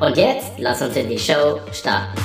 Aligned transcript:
Und 0.00 0.16
jetzt 0.16 0.52
lass 0.58 0.80
uns 0.80 0.96
in 0.96 1.08
die 1.08 1.18
Show 1.18 1.58
starten. 1.72 2.16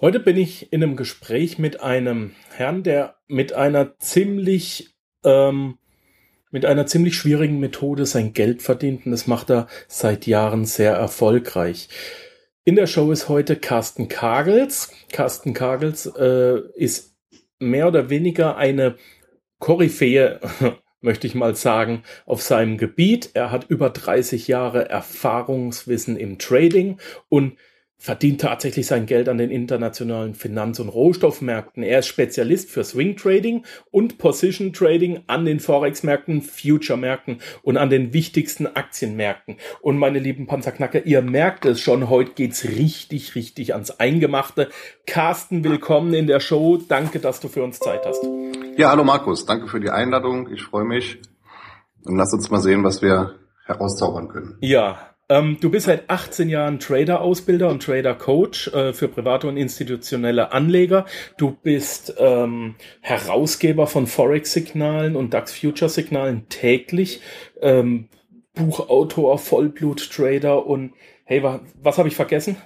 Heute 0.00 0.20
bin 0.20 0.36
ich 0.36 0.72
in 0.72 0.80
einem 0.80 0.94
Gespräch 0.94 1.58
mit 1.58 1.80
einem 1.80 2.30
Herrn, 2.50 2.84
der 2.84 3.16
mit 3.26 3.52
einer 3.52 3.98
ziemlich 3.98 4.94
ähm, 5.24 5.78
mit 6.52 6.64
einer 6.64 6.86
ziemlich 6.86 7.16
schwierigen 7.16 7.58
Methode 7.58 8.06
sein 8.06 8.32
Geld 8.32 8.62
verdient 8.62 9.06
und 9.06 9.10
das 9.10 9.26
macht 9.26 9.50
er 9.50 9.66
seit 9.88 10.28
Jahren 10.28 10.66
sehr 10.66 10.92
erfolgreich. 10.92 11.88
In 12.64 12.76
der 12.76 12.86
Show 12.86 13.10
ist 13.10 13.28
heute 13.28 13.56
Carsten 13.56 14.06
Kagels. 14.06 14.92
Carsten 15.10 15.52
Kagels 15.52 16.06
äh, 16.06 16.60
ist 16.76 17.16
mehr 17.58 17.88
oder 17.88 18.08
weniger 18.08 18.56
eine 18.56 18.94
Koryphäe 19.58 20.38
möchte 21.06 21.26
ich 21.26 21.34
mal 21.34 21.56
sagen, 21.56 22.02
auf 22.26 22.42
seinem 22.42 22.76
Gebiet. 22.76 23.30
Er 23.32 23.50
hat 23.50 23.70
über 23.70 23.88
30 23.88 24.48
Jahre 24.48 24.90
Erfahrungswissen 24.90 26.18
im 26.18 26.38
Trading 26.38 26.98
und 27.30 27.56
verdient 27.98 28.40
tatsächlich 28.40 28.86
sein 28.86 29.06
Geld 29.06 29.28
an 29.28 29.38
den 29.38 29.50
internationalen 29.50 30.34
Finanz- 30.34 30.78
und 30.80 30.88
Rohstoffmärkten. 30.88 31.82
Er 31.82 32.00
ist 32.00 32.06
Spezialist 32.06 32.70
für 32.70 32.84
Swing 32.84 33.16
Trading 33.16 33.64
und 33.90 34.18
Position 34.18 34.72
Trading 34.72 35.20
an 35.26 35.44
den 35.44 35.60
Forex-Märkten, 35.60 36.42
Future-Märkten 36.42 37.38
und 37.62 37.76
an 37.76 37.90
den 37.90 38.12
wichtigsten 38.12 38.66
Aktienmärkten. 38.66 39.56
Und 39.80 39.98
meine 39.98 40.18
lieben 40.18 40.46
Panzerknacker, 40.46 41.06
ihr 41.06 41.22
merkt 41.22 41.64
es 41.64 41.80
schon, 41.80 42.10
heute 42.10 42.32
geht's 42.32 42.64
richtig, 42.64 43.34
richtig 43.34 43.72
ans 43.72 43.90
Eingemachte. 43.98 44.68
Carsten, 45.06 45.64
willkommen 45.64 46.12
in 46.14 46.26
der 46.26 46.40
Show. 46.40 46.76
Danke, 46.76 47.18
dass 47.18 47.40
du 47.40 47.48
für 47.48 47.62
uns 47.62 47.78
Zeit 47.78 48.04
hast. 48.04 48.22
Ja, 48.76 48.90
hallo 48.90 49.04
Markus, 49.04 49.46
danke 49.46 49.68
für 49.68 49.80
die 49.80 49.90
Einladung. 49.90 50.52
Ich 50.52 50.62
freue 50.62 50.84
mich. 50.84 51.18
Und 52.04 52.16
lass 52.18 52.32
uns 52.32 52.50
mal 52.50 52.60
sehen, 52.60 52.84
was 52.84 53.02
wir 53.02 53.36
herauszaubern 53.64 54.28
können. 54.28 54.58
Ja, 54.60 55.15
ähm, 55.28 55.58
du 55.60 55.70
bist 55.70 55.86
seit 55.86 56.08
18 56.08 56.48
Jahren 56.48 56.78
Trader-Ausbilder 56.78 57.68
und 57.68 57.82
Trader-Coach 57.82 58.68
äh, 58.68 58.92
für 58.92 59.08
private 59.08 59.48
und 59.48 59.56
institutionelle 59.56 60.52
Anleger. 60.52 61.06
Du 61.36 61.50
bist 61.50 62.14
ähm, 62.18 62.76
Herausgeber 63.00 63.86
von 63.86 64.06
Forex-Signalen 64.06 65.16
und 65.16 65.34
DAX-Future-Signalen 65.34 66.48
täglich, 66.48 67.20
ähm, 67.60 68.08
Buchautor, 68.54 69.38
Vollblut-Trader 69.38 70.64
und 70.64 70.94
hey, 71.24 71.42
wa 71.42 71.60
was 71.82 71.98
habe 71.98 72.08
ich 72.08 72.16
vergessen? 72.16 72.56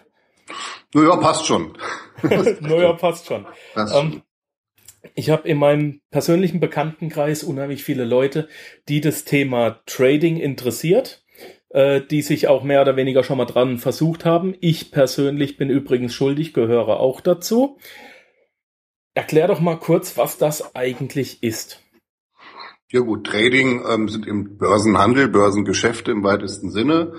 Naja, 0.95 1.17
passt 1.17 1.47
schon. 1.47 1.77
naja, 2.23 2.93
passt 2.93 3.27
schon. 3.27 3.47
Passt 3.75 3.95
schon. 3.95 4.13
Ähm, 4.13 4.23
ich 5.15 5.31
habe 5.31 5.49
in 5.49 5.59
meinem 5.59 6.01
persönlichen 6.11 6.61
Bekanntenkreis 6.61 7.43
unheimlich 7.43 7.85
viele 7.85 8.05
Leute, 8.05 8.49
die 8.89 9.01
das 9.01 9.25
Thema 9.25 9.81
Trading 9.87 10.37
interessiert, 10.37 11.20
äh, 11.71 12.01
die 12.01 12.23
sich 12.23 12.49
auch 12.49 12.63
mehr 12.63 12.83
oder 12.83 12.97
weniger 12.97 13.23
schon 13.23 13.39
mal 13.39 13.45
dran 13.45 13.79
versucht 13.79 14.25
haben. 14.25 14.55
Ich 14.61 14.91
persönlich 14.91 15.57
bin 15.57 15.71
übrigens 15.71 16.15
schuldig, 16.15 16.53
gehöre 16.53 17.01
auch 17.01 17.21
dazu. 17.21 17.79
Erklär 19.15 19.49
doch 19.49 19.61
mal 19.61 19.77
kurz, 19.77 20.17
was 20.17 20.39
das 20.39 20.75
eigentlich 20.75 21.43
ist. 21.43 21.83
Ja 22.93 23.01
gut, 23.01 23.25
Trading 23.25 23.85
ähm, 23.89 24.09
sind 24.09 24.27
im 24.27 24.59
Börsenhandel, 24.59 25.29
Börsengeschäfte 25.29 26.11
im 26.11 26.25
weitesten 26.25 26.71
Sinne. 26.71 27.15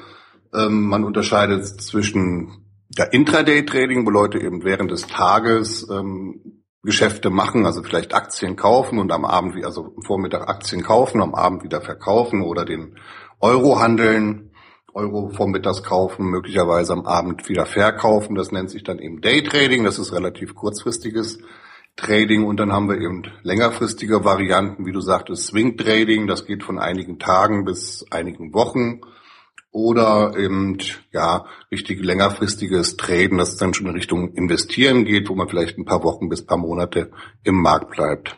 Ähm, 0.53 0.81
man 0.81 1.06
unterscheidet 1.06 1.66
zwischen 1.66 2.66
der 2.90 3.13
Intraday-Trading, 3.13 4.06
wo 4.06 4.09
Leute 4.09 4.40
eben 4.40 4.66
während 4.66 4.91
des 4.91 5.07
Tages 5.07 5.88
ähm, 5.90 6.63
Geschäfte 6.84 7.29
machen, 7.29 7.66
also 7.66 7.84
vielleicht 7.84 8.13
Aktien 8.13 8.57
kaufen 8.57 9.00
und 9.00 9.11
am 9.11 9.23
Abend, 9.23 9.63
also 9.63 9.94
am 9.95 10.03
Vormittag 10.03 10.50
Aktien 10.50 10.81
kaufen, 10.81 11.22
am 11.22 11.35
Abend 11.35 11.63
wieder 11.63 11.79
verkaufen 11.79 12.41
oder 12.41 12.66
den 12.66 12.97
Euro 13.41 13.79
handeln, 13.79 14.52
Euro 14.94 15.29
vormittags 15.29 15.84
kaufen, 15.84 16.25
möglicherweise 16.29 16.94
am 16.94 17.06
Abend 17.06 17.50
wieder 17.50 17.66
verkaufen. 17.66 18.35
Das 18.35 18.52
nennt 18.52 18.69
sich 18.69 18.84
dann 18.84 19.00
eben 19.00 19.22
Daytrading. 19.22 19.84
Das 19.84 20.00
ist 20.00 20.13
relativ 20.13 20.53
kurzfristiges 20.53 21.40
Trading 21.96 22.46
und 22.46 22.59
dann 22.59 22.72
haben 22.72 22.88
wir 22.88 23.00
eben 23.00 23.24
längerfristige 23.44 24.24
Varianten, 24.24 24.85
wie 24.85 24.91
du 24.91 25.02
sagtest, 25.02 25.47
Swing 25.47 25.78
Trading. 25.78 26.28
Das 26.28 26.46
geht 26.46 26.63
von 26.63 26.79
einigen 26.79 27.19
Tagen 27.19 27.66
bis 27.66 28.06
einigen 28.12 28.53
Wochen 28.53 29.02
oder 29.72 30.35
eben 30.38 30.78
ja 31.12 31.46
richtig 31.72 32.03
längerfristiges 32.03 32.97
Traden, 32.97 33.38
das 33.38 33.58
dann 33.58 33.73
schon 33.73 33.88
in 33.88 33.94
Richtung 33.94 34.34
Investieren 34.34 35.06
geht, 35.06 35.29
wo 35.29 35.35
man 35.35 35.47
vielleicht 35.47 35.78
ein 35.78 35.85
paar 35.85 36.03
Wochen 36.03 36.29
bis 36.29 36.46
paar 36.46 36.58
Monate 36.58 37.12
im 37.44 37.56
Markt 37.62 37.91
bleibt. 37.91 38.38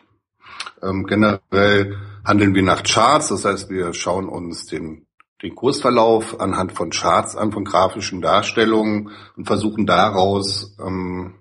Ähm, 0.82 1.06
generell 1.06 1.98
handeln 2.24 2.54
wir 2.54 2.62
nach 2.62 2.82
Charts, 2.82 3.28
das 3.28 3.44
heißt, 3.44 3.70
wir 3.70 3.92
schauen 3.94 4.28
uns 4.28 4.66
den 4.66 5.06
den 5.44 5.54
Kursverlauf 5.54 6.40
anhand 6.40 6.72
von 6.72 6.90
Charts 6.90 7.36
an, 7.36 7.52
von 7.52 7.64
grafischen 7.64 8.22
Darstellungen 8.22 9.10
und 9.36 9.46
versuchen 9.46 9.84
daraus 9.84 10.74
ähm, 10.80 11.34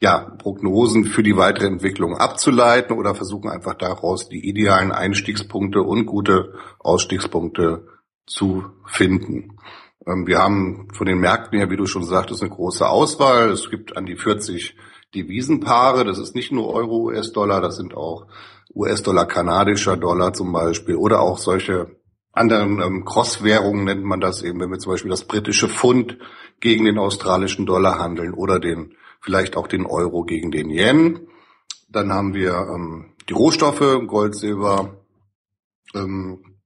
ja, 0.00 0.18
Prognosen 0.38 1.04
für 1.04 1.22
die 1.22 1.36
weitere 1.36 1.66
Entwicklung 1.66 2.16
abzuleiten 2.16 2.96
oder 2.96 3.14
versuchen 3.14 3.50
einfach 3.50 3.74
daraus 3.74 4.30
die 4.30 4.48
idealen 4.48 4.92
Einstiegspunkte 4.92 5.82
und 5.82 6.06
gute 6.06 6.54
Ausstiegspunkte 6.78 7.86
zu 8.26 8.64
finden. 8.86 9.58
Ähm, 10.06 10.26
wir 10.26 10.38
haben 10.38 10.88
von 10.94 11.06
den 11.06 11.18
Märkten 11.18 11.58
her, 11.58 11.68
wie 11.68 11.76
du 11.76 11.84
schon 11.84 12.04
sagtest, 12.04 12.42
eine 12.42 12.50
große 12.50 12.88
Auswahl. 12.88 13.50
Es 13.50 13.68
gibt 13.68 13.96
an 13.98 14.06
die 14.06 14.16
40 14.16 14.74
Devisenpaare. 15.14 16.04
Das 16.04 16.18
ist 16.18 16.34
nicht 16.34 16.52
nur 16.52 16.72
Euro, 16.72 17.06
US-Dollar, 17.06 17.60
das 17.60 17.76
sind 17.76 17.94
auch 17.94 18.26
US-Dollar, 18.74 19.26
kanadischer 19.26 19.96
Dollar 19.96 20.32
zum 20.32 20.52
Beispiel 20.52 20.96
oder 20.96 21.20
auch 21.20 21.38
solche 21.38 21.96
anderen 22.32 22.80
ähm, 22.80 23.04
Cross-Währungen 23.04 23.84
nennt 23.84 24.04
man 24.04 24.20
das 24.20 24.42
eben, 24.42 24.60
wenn 24.60 24.70
wir 24.70 24.78
zum 24.78 24.92
Beispiel 24.92 25.10
das 25.10 25.24
britische 25.24 25.68
Pfund 25.68 26.18
gegen 26.60 26.84
den 26.84 26.98
australischen 26.98 27.66
Dollar 27.66 27.98
handeln 27.98 28.34
oder 28.34 28.60
den 28.60 28.94
vielleicht 29.20 29.56
auch 29.56 29.66
den 29.66 29.84
Euro 29.84 30.22
gegen 30.22 30.50
den 30.50 30.70
Yen. 30.70 31.26
Dann 31.88 32.12
haben 32.12 32.34
wir 32.34 32.54
ähm, 32.54 33.12
die 33.28 33.32
Rohstoffe, 33.32 34.06
Gold, 34.06 34.36
Silber, 34.36 34.96
ähm, 35.94 36.58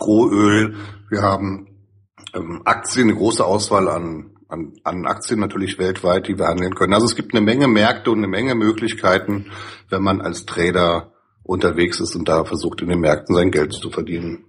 Rohöl. 0.00 0.76
Wir 1.10 1.22
haben 1.22 1.86
ähm, 2.34 2.62
Aktien, 2.64 3.08
eine 3.08 3.18
große 3.18 3.44
Auswahl 3.44 3.88
an, 3.88 4.36
an, 4.50 4.72
an 4.84 5.06
Aktien 5.06 5.40
natürlich 5.40 5.78
weltweit, 5.78 6.28
die 6.28 6.38
wir 6.38 6.46
handeln 6.46 6.74
können. 6.74 6.94
Also 6.94 7.06
es 7.06 7.16
gibt 7.16 7.34
eine 7.34 7.40
Menge 7.40 7.68
Märkte 7.68 8.10
und 8.10 8.18
eine 8.18 8.28
Menge 8.28 8.54
Möglichkeiten, 8.54 9.50
wenn 9.88 10.02
man 10.02 10.20
als 10.20 10.46
Trader 10.46 11.12
unterwegs 11.42 12.00
ist 12.00 12.14
und 12.14 12.28
da 12.28 12.44
versucht, 12.44 12.82
in 12.82 12.88
den 12.88 13.00
Märkten 13.00 13.34
sein 13.34 13.50
Geld 13.50 13.72
zu 13.72 13.90
verdienen. 13.90 14.44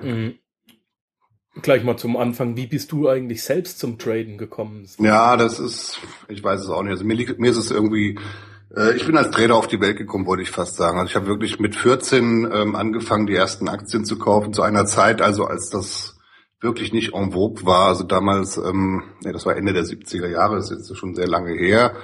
Mhm. 0.00 0.34
Gleich 1.62 1.82
mal 1.82 1.96
zum 1.96 2.16
Anfang, 2.16 2.56
wie 2.56 2.66
bist 2.66 2.92
du 2.92 3.08
eigentlich 3.08 3.42
selbst 3.42 3.80
zum 3.80 3.98
Traden 3.98 4.38
gekommen? 4.38 4.88
Ja, 4.98 5.36
das 5.36 5.58
ist, 5.58 6.00
ich 6.28 6.42
weiß 6.42 6.60
es 6.60 6.68
auch 6.68 6.82
nicht. 6.82 6.92
Also 6.92 7.04
mir, 7.04 7.16
mir 7.38 7.50
ist 7.50 7.56
es 7.56 7.70
irgendwie 7.70 8.18
äh, 8.76 8.96
ich 8.96 9.06
bin 9.06 9.16
als 9.16 9.30
Trader 9.30 9.56
auf 9.56 9.66
die 9.66 9.80
Welt 9.80 9.96
gekommen, 9.96 10.26
wollte 10.26 10.42
ich 10.42 10.50
fast 10.50 10.76
sagen. 10.76 10.98
Also 10.98 11.10
ich 11.10 11.16
habe 11.16 11.26
wirklich 11.26 11.58
mit 11.58 11.74
14 11.74 12.48
ähm, 12.52 12.76
angefangen, 12.76 13.26
die 13.26 13.34
ersten 13.34 13.68
Aktien 13.68 14.04
zu 14.04 14.18
kaufen, 14.18 14.52
zu 14.52 14.62
einer 14.62 14.86
Zeit, 14.86 15.20
also 15.20 15.44
als 15.44 15.70
das 15.70 16.19
wirklich 16.60 16.92
nicht 16.92 17.14
en 17.14 17.32
vogue 17.32 17.64
war. 17.64 17.88
Also 17.88 18.04
damals, 18.04 18.56
ähm, 18.56 19.02
nee, 19.24 19.32
das 19.32 19.46
war 19.46 19.56
Ende 19.56 19.72
der 19.72 19.84
70er 19.84 20.28
Jahre, 20.28 20.56
das 20.56 20.70
ist 20.70 20.88
jetzt 20.88 20.98
schon 20.98 21.14
sehr 21.14 21.28
lange 21.28 21.52
her. 21.52 21.94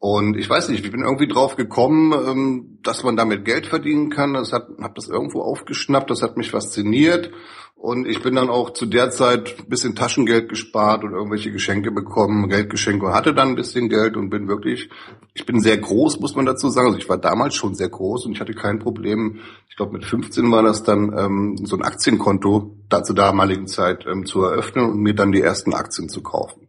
Und 0.00 0.36
ich 0.36 0.48
weiß 0.48 0.68
nicht, 0.68 0.84
ich 0.84 0.92
bin 0.92 1.02
irgendwie 1.02 1.26
drauf 1.26 1.56
gekommen, 1.56 2.12
ähm, 2.12 2.78
dass 2.82 3.02
man 3.02 3.16
damit 3.16 3.44
Geld 3.44 3.66
verdienen 3.66 4.10
kann. 4.10 4.34
Das 4.34 4.52
hat, 4.52 4.68
hab 4.80 4.94
das 4.94 5.08
irgendwo 5.08 5.42
aufgeschnappt, 5.42 6.10
das 6.10 6.22
hat 6.22 6.36
mich 6.36 6.50
fasziniert. 6.50 7.30
Und 7.74 8.08
ich 8.08 8.22
bin 8.22 8.34
dann 8.34 8.50
auch 8.50 8.70
zu 8.70 8.86
der 8.86 9.10
Zeit 9.10 9.54
ein 9.60 9.68
bisschen 9.68 9.94
Taschengeld 9.94 10.48
gespart 10.48 11.04
und 11.04 11.12
irgendwelche 11.12 11.52
Geschenke 11.52 11.92
bekommen, 11.92 12.48
Geldgeschenke 12.48 13.14
hatte 13.14 13.32
dann 13.32 13.50
ein 13.50 13.54
bisschen 13.54 13.88
Geld 13.88 14.16
und 14.16 14.30
bin 14.30 14.48
wirklich, 14.48 14.90
ich 15.32 15.46
bin 15.46 15.60
sehr 15.60 15.78
groß, 15.78 16.18
muss 16.18 16.34
man 16.34 16.44
dazu 16.44 16.70
sagen. 16.70 16.88
Also 16.88 16.98
ich 16.98 17.08
war 17.08 17.18
damals 17.18 17.54
schon 17.54 17.76
sehr 17.76 17.88
groß 17.88 18.26
und 18.26 18.32
ich 18.32 18.40
hatte 18.40 18.52
kein 18.52 18.80
Problem. 18.80 19.38
Ich 19.68 19.76
glaube, 19.76 19.92
mit 19.92 20.04
15 20.04 20.50
war 20.50 20.64
das 20.64 20.82
dann 20.82 21.16
ähm, 21.16 21.56
so 21.64 21.76
ein 21.76 21.82
Aktienkonto 21.82 22.76
da 22.88 23.04
zur 23.04 23.14
damaligen 23.14 23.68
Zeit 23.68 24.06
ähm, 24.10 24.26
zu 24.26 24.42
eröffnen 24.42 24.90
und 24.90 24.98
mir 24.98 25.14
dann 25.14 25.30
die 25.30 25.42
ersten 25.42 25.72
Aktien 25.72 26.08
zu 26.08 26.20
kaufen. 26.20 26.68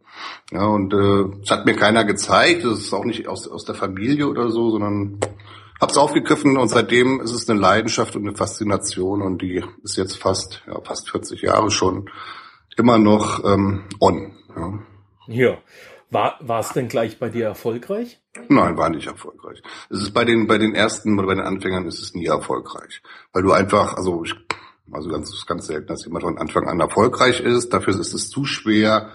Ja, 0.51 0.65
und 0.65 0.93
äh, 0.93 1.39
das 1.41 1.51
hat 1.51 1.65
mir 1.65 1.75
keiner 1.75 2.05
gezeigt, 2.05 2.63
das 2.65 2.79
ist 2.79 2.93
auch 2.93 3.05
nicht 3.05 3.27
aus, 3.27 3.47
aus 3.47 3.65
der 3.65 3.75
Familie 3.75 4.27
oder 4.27 4.49
so, 4.49 4.71
sondern 4.71 5.19
hab's 5.79 5.97
aufgegriffen 5.97 6.57
und 6.57 6.67
seitdem 6.67 7.21
ist 7.21 7.31
es 7.31 7.49
eine 7.49 7.59
Leidenschaft 7.59 8.15
und 8.15 8.27
eine 8.27 8.35
Faszination 8.35 9.21
und 9.21 9.41
die 9.41 9.63
ist 9.83 9.97
jetzt 9.97 10.17
fast, 10.17 10.61
ja, 10.67 10.79
fast 10.81 11.09
40 11.09 11.41
Jahre 11.41 11.71
schon 11.71 12.09
immer 12.77 12.97
noch 12.97 13.43
ähm, 13.45 13.85
on. 13.99 14.35
Ja. 14.55 14.79
ja. 15.27 15.57
War 16.11 16.37
war 16.39 16.61
es 16.61 16.69
denn 16.69 16.87
gleich 16.87 17.19
bei 17.19 17.29
dir 17.29 17.45
erfolgreich? 17.45 18.19
Nein, 18.47 18.77
war 18.77 18.89
nicht 18.89 19.05
erfolgreich. 19.05 19.61
Es 19.91 20.01
ist 20.01 20.11
bei 20.11 20.25
den 20.25 20.47
bei 20.47 20.57
den 20.57 20.73
ersten 20.73 21.19
oder 21.19 21.27
bei 21.27 21.35
den 21.35 21.43
Anfängern 21.43 21.85
ist 21.85 22.01
es 22.01 22.15
nie 22.15 22.25
erfolgreich, 22.25 23.03
weil 23.31 23.43
du 23.43 23.51
einfach, 23.51 23.93
also 23.93 24.23
ich, 24.23 24.33
also 24.91 25.09
ganz 25.09 25.45
ganz 25.45 25.67
selten, 25.67 25.87
dass 25.87 26.05
jemand 26.05 26.23
von 26.23 26.39
Anfang 26.39 26.67
an 26.67 26.79
erfolgreich 26.79 27.41
ist. 27.41 27.69
Dafür 27.73 27.93
ist 27.99 28.13
es 28.13 28.29
zu 28.29 28.45
schwer 28.45 29.11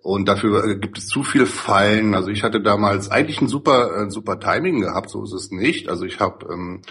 und 0.00 0.28
dafür 0.28 0.76
gibt 0.76 0.98
es 0.98 1.06
zu 1.06 1.22
viel 1.22 1.46
Fallen. 1.46 2.14
Also 2.14 2.28
ich 2.28 2.42
hatte 2.42 2.60
damals 2.60 3.10
eigentlich 3.10 3.40
ein 3.40 3.48
super 3.48 3.96
ein 3.96 4.10
super 4.10 4.38
Timing 4.38 4.80
gehabt, 4.80 5.10
so 5.10 5.24
ist 5.24 5.32
es 5.32 5.50
nicht. 5.50 5.88
Also 5.88 6.04
ich 6.04 6.20
habe 6.20 6.46
ähm, 6.52 6.82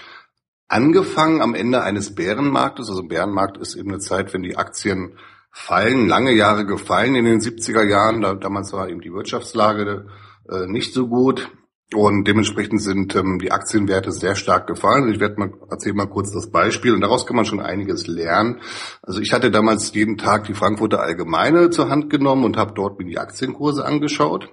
angefangen 0.67 1.41
am 1.41 1.53
Ende 1.53 1.83
eines 1.83 2.15
Bärenmarktes. 2.15 2.89
Also 2.89 3.03
Bärenmarkt 3.03 3.57
ist 3.57 3.75
eben 3.75 3.89
eine 3.89 3.99
Zeit, 3.99 4.33
wenn 4.33 4.43
die 4.43 4.57
Aktien 4.57 5.17
fallen, 5.51 6.07
lange 6.07 6.31
Jahre 6.31 6.65
gefallen 6.65 7.15
in 7.15 7.25
den 7.25 7.39
70er 7.39 7.83
Jahren. 7.83 8.21
Da, 8.21 8.33
damals 8.33 8.73
war 8.73 8.89
eben 8.89 9.01
die 9.01 9.13
Wirtschaftslage 9.13 10.07
äh, 10.49 10.65
nicht 10.65 10.93
so 10.93 11.07
gut. 11.07 11.51
Und 11.93 12.27
dementsprechend 12.27 12.81
sind 12.81 13.15
ähm, 13.15 13.39
die 13.39 13.51
Aktienwerte 13.51 14.11
sehr 14.11 14.35
stark 14.35 14.67
gefallen. 14.67 15.11
Ich 15.11 15.19
werde 15.19 15.39
mal 15.39 15.53
erzähle 15.69 15.95
mal 15.95 16.07
kurz 16.07 16.31
das 16.31 16.49
Beispiel 16.49 16.93
und 16.93 17.01
daraus 17.01 17.25
kann 17.25 17.35
man 17.35 17.45
schon 17.45 17.59
einiges 17.59 18.07
lernen. 18.07 18.61
Also 19.01 19.19
ich 19.19 19.33
hatte 19.33 19.51
damals 19.51 19.93
jeden 19.93 20.17
Tag 20.17 20.45
die 20.45 20.55
Frankfurter 20.55 21.01
Allgemeine 21.01 21.69
zur 21.69 21.89
Hand 21.89 22.09
genommen 22.09 22.45
und 22.45 22.57
habe 22.57 22.73
dort 22.73 22.97
mir 22.97 23.05
die 23.05 23.19
Aktienkurse 23.19 23.85
angeschaut. 23.85 24.49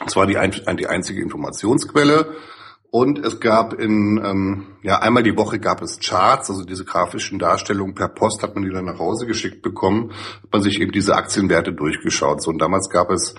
Das 0.00 0.16
war 0.16 0.26
die, 0.26 0.36
ein, 0.36 0.52
die 0.76 0.86
einzige 0.86 1.22
Informationsquelle. 1.22 2.34
Und 2.90 3.18
es 3.18 3.40
gab 3.40 3.72
in, 3.74 4.22
ähm, 4.24 4.66
ja, 4.82 5.00
einmal 5.00 5.24
die 5.24 5.36
Woche 5.36 5.58
gab 5.58 5.82
es 5.82 5.98
Charts, 5.98 6.48
also 6.48 6.64
diese 6.64 6.84
grafischen 6.84 7.40
Darstellungen 7.40 7.96
per 7.96 8.06
Post 8.06 8.42
hat 8.44 8.54
man 8.54 8.62
die 8.62 8.70
dann 8.70 8.84
nach 8.84 9.00
Hause 9.00 9.26
geschickt 9.26 9.62
bekommen, 9.62 10.12
hat 10.12 10.52
man 10.52 10.62
sich 10.62 10.80
eben 10.80 10.92
diese 10.92 11.16
Aktienwerte 11.16 11.72
durchgeschaut. 11.72 12.40
So, 12.40 12.50
und 12.50 12.60
damals 12.60 12.88
gab 12.90 13.10
es 13.10 13.34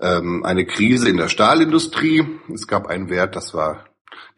ähm, 0.00 0.44
eine 0.44 0.66
Krise 0.66 1.08
in 1.08 1.16
der 1.16 1.28
Stahlindustrie. 1.28 2.26
Es 2.52 2.66
gab 2.66 2.86
einen 2.86 3.10
Wert, 3.10 3.36
das 3.36 3.54
war 3.54 3.84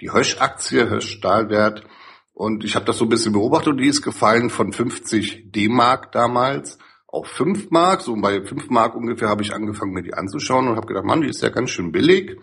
die 0.00 0.12
Hösch-Aktie, 0.12 0.88
Hösch-Stahlwert. 0.88 1.84
Und 2.32 2.64
ich 2.64 2.74
habe 2.74 2.86
das 2.86 2.98
so 2.98 3.04
ein 3.04 3.10
bisschen 3.10 3.32
beobachtet 3.32 3.68
und 3.68 3.78
die 3.78 3.88
ist 3.88 4.02
gefallen 4.02 4.48
von 4.48 4.72
50 4.72 5.52
D-Mark 5.52 6.12
damals 6.12 6.78
auf 7.06 7.26
5 7.26 7.70
Mark. 7.70 8.00
So 8.00 8.16
bei 8.16 8.42
5 8.42 8.70
Mark 8.70 8.94
ungefähr 8.94 9.28
habe 9.28 9.42
ich 9.42 9.54
angefangen, 9.54 9.92
mir 9.92 10.02
die 10.02 10.14
anzuschauen 10.14 10.68
und 10.68 10.76
habe 10.76 10.86
gedacht, 10.86 11.04
Mann, 11.04 11.20
die 11.20 11.28
ist 11.28 11.42
ja 11.42 11.50
ganz 11.50 11.70
schön 11.70 11.92
billig. 11.92 12.38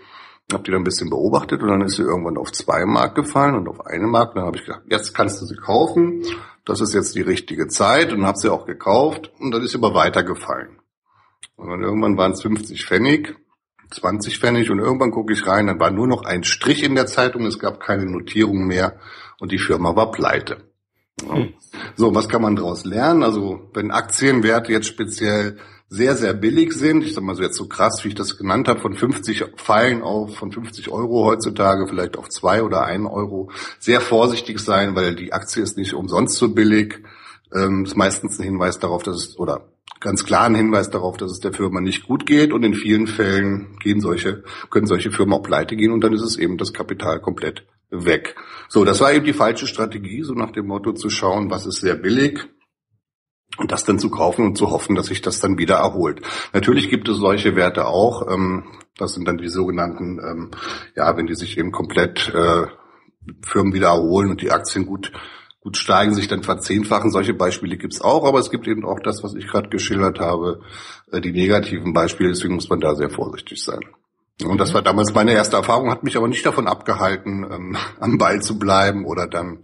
Hab 0.53 0.63
die 0.63 0.71
dann 0.71 0.81
ein 0.81 0.85
bisschen 0.85 1.09
beobachtet 1.09 1.61
und 1.61 1.69
dann 1.69 1.81
ist 1.81 1.97
sie 1.97 2.03
irgendwann 2.03 2.37
auf 2.37 2.51
zwei 2.53 2.85
Mark 2.85 3.15
gefallen 3.15 3.55
und 3.55 3.67
auf 3.67 3.85
eine 3.85 4.07
Mark. 4.07 4.29
Und 4.29 4.37
dann 4.37 4.45
habe 4.45 4.57
ich 4.57 4.65
gedacht, 4.65 4.83
jetzt 4.89 5.13
kannst 5.13 5.41
du 5.41 5.45
sie 5.45 5.57
kaufen. 5.57 6.23
Das 6.63 6.79
ist 6.79 6.93
jetzt 6.93 7.15
die 7.15 7.21
richtige 7.21 7.67
Zeit 7.67 8.13
und 8.13 8.25
habe 8.25 8.37
sie 8.37 8.51
auch 8.51 8.65
gekauft 8.65 9.31
und 9.39 9.51
dann 9.51 9.61
ist 9.61 9.71
sie 9.71 9.77
aber 9.77 9.93
weitergefallen. 9.93 10.79
Und 11.57 11.69
dann 11.69 11.81
irgendwann 11.81 12.17
waren 12.17 12.31
es 12.31 12.41
50 12.41 12.85
Pfennig, 12.85 13.35
20 13.91 14.39
Pfennig 14.39 14.69
und 14.69 14.79
irgendwann 14.79 15.11
gucke 15.11 15.33
ich 15.33 15.45
rein, 15.45 15.67
dann 15.67 15.79
war 15.79 15.91
nur 15.91 16.07
noch 16.07 16.23
ein 16.23 16.43
Strich 16.43 16.83
in 16.83 16.95
der 16.95 17.07
Zeitung, 17.07 17.45
es 17.45 17.59
gab 17.59 17.79
keine 17.79 18.05
Notierung 18.05 18.65
mehr 18.67 18.99
und 19.39 19.51
die 19.51 19.59
Firma 19.59 19.95
war 19.95 20.11
pleite. 20.11 20.71
Hm. 21.27 21.53
So, 21.95 22.13
was 22.13 22.29
kann 22.29 22.41
man 22.41 22.55
daraus 22.55 22.85
lernen? 22.85 23.23
Also 23.23 23.69
wenn 23.73 23.91
Aktienwerte 23.91 24.71
jetzt 24.71 24.87
speziell 24.87 25.57
sehr, 25.89 26.15
sehr 26.17 26.33
billig 26.33 26.73
sind. 26.73 27.03
Ich 27.03 27.13
sag 27.13 27.23
mal 27.23 27.35
so 27.35 27.43
jetzt 27.43 27.57
so 27.57 27.67
krass, 27.67 28.03
wie 28.03 28.09
ich 28.09 28.15
das 28.15 28.37
genannt 28.37 28.67
habe, 28.67 28.79
von 28.79 28.93
50 28.93 29.45
Fallen 29.55 30.01
auf, 30.01 30.35
von 30.35 30.51
50 30.51 30.89
Euro 30.89 31.25
heutzutage 31.25 31.87
vielleicht 31.87 32.17
auf 32.17 32.29
zwei 32.29 32.61
oder 32.61 32.83
einen 32.83 33.07
Euro. 33.07 33.51
Sehr 33.79 34.01
vorsichtig 34.01 34.59
sein, 34.59 34.95
weil 34.95 35.15
die 35.15 35.31
Aktie 35.31 35.63
ist 35.63 35.77
nicht 35.77 35.93
umsonst 35.93 36.35
so 36.35 36.49
billig. 36.49 37.01
Ähm, 37.53 37.85
ist 37.85 37.95
meistens 37.95 38.37
ein 38.39 38.43
Hinweis 38.43 38.79
darauf, 38.79 39.03
dass 39.03 39.15
es, 39.15 39.39
oder 39.39 39.71
ganz 39.99 40.25
klar 40.25 40.45
ein 40.45 40.55
Hinweis 40.55 40.89
darauf, 40.89 41.17
dass 41.17 41.31
es 41.31 41.39
der 41.39 41.53
Firma 41.53 41.81
nicht 41.81 42.07
gut 42.07 42.25
geht 42.25 42.53
und 42.53 42.63
in 42.63 42.73
vielen 42.73 43.07
Fällen 43.07 43.77
gehen 43.79 44.01
solche, 44.01 44.43
können 44.69 44.87
solche 44.87 45.11
Firmen 45.11 45.33
auch 45.33 45.43
pleite 45.43 45.75
gehen 45.75 45.91
und 45.91 46.01
dann 46.01 46.13
ist 46.13 46.23
es 46.23 46.37
eben 46.37 46.57
das 46.57 46.73
Kapital 46.73 47.19
komplett 47.19 47.65
weg. 47.89 48.35
So, 48.69 48.83
das 48.85 48.99
war 48.99 49.13
eben 49.13 49.25
die 49.25 49.33
falsche 49.33 49.67
Strategie, 49.67 50.23
so 50.23 50.33
nach 50.33 50.51
dem 50.51 50.67
Motto 50.67 50.93
zu 50.93 51.09
schauen, 51.09 51.49
was 51.49 51.65
ist 51.65 51.79
sehr 51.79 51.95
billig, 51.95 52.47
und 53.57 53.71
das 53.71 53.85
dann 53.85 53.99
zu 53.99 54.09
kaufen 54.09 54.45
und 54.45 54.57
zu 54.57 54.69
hoffen, 54.71 54.95
dass 54.95 55.07
sich 55.07 55.21
das 55.21 55.39
dann 55.39 55.57
wieder 55.57 55.77
erholt. 55.77 56.21
Natürlich 56.53 56.89
gibt 56.89 57.07
es 57.09 57.17
solche 57.17 57.55
Werte 57.55 57.87
auch. 57.87 58.27
Ähm, 58.29 58.65
das 58.97 59.13
sind 59.13 59.27
dann 59.27 59.37
die 59.37 59.49
sogenannten, 59.49 60.19
ähm, 60.19 60.51
ja, 60.95 61.15
wenn 61.17 61.27
die 61.27 61.35
sich 61.35 61.57
eben 61.57 61.71
komplett 61.71 62.31
äh, 62.33 62.67
Firmen 63.41 63.73
wieder 63.73 63.87
erholen 63.87 64.29
und 64.29 64.41
die 64.41 64.51
Aktien 64.51 64.85
gut 64.85 65.11
gut 65.67 65.75
steigen, 65.75 66.15
sich 66.15 66.29
dann 66.29 66.43
verzehnfachen. 66.43 67.11
Solche 67.11 67.33
Beispiele 67.33 67.75
gibt 67.75 67.93
es 67.93 67.99
auch, 67.99 68.23
aber 68.23 68.39
es 68.39 68.49
gibt 68.49 68.69
eben 68.69 68.85
auch 68.85 69.01
das, 69.01 69.21
was 69.21 69.35
ich 69.35 69.47
gerade 69.47 69.67
geschildert 69.67 70.17
habe, 70.17 70.61
äh, 71.11 71.19
die 71.19 71.33
negativen 71.33 71.91
Beispiele. 71.91 72.29
Deswegen 72.29 72.55
muss 72.55 72.69
man 72.69 72.79
da 72.79 72.95
sehr 72.95 73.09
vorsichtig 73.09 73.61
sein. 73.61 73.81
Und 74.45 74.61
das 74.61 74.73
war 74.75 74.83
damals 74.83 75.15
meine 75.15 75.33
erste 75.33 75.55
Erfahrung, 75.55 75.89
hat 75.89 76.03
mich 76.03 76.15
aber 76.15 76.27
nicht 76.27 76.45
davon 76.45 76.67
abgehalten, 76.67 77.43
ähm, 77.51 77.77
am 77.99 78.17
Ball 78.19 78.41
zu 78.41 78.59
bleiben 78.59 79.05
oder 79.05 79.25
dann 79.25 79.63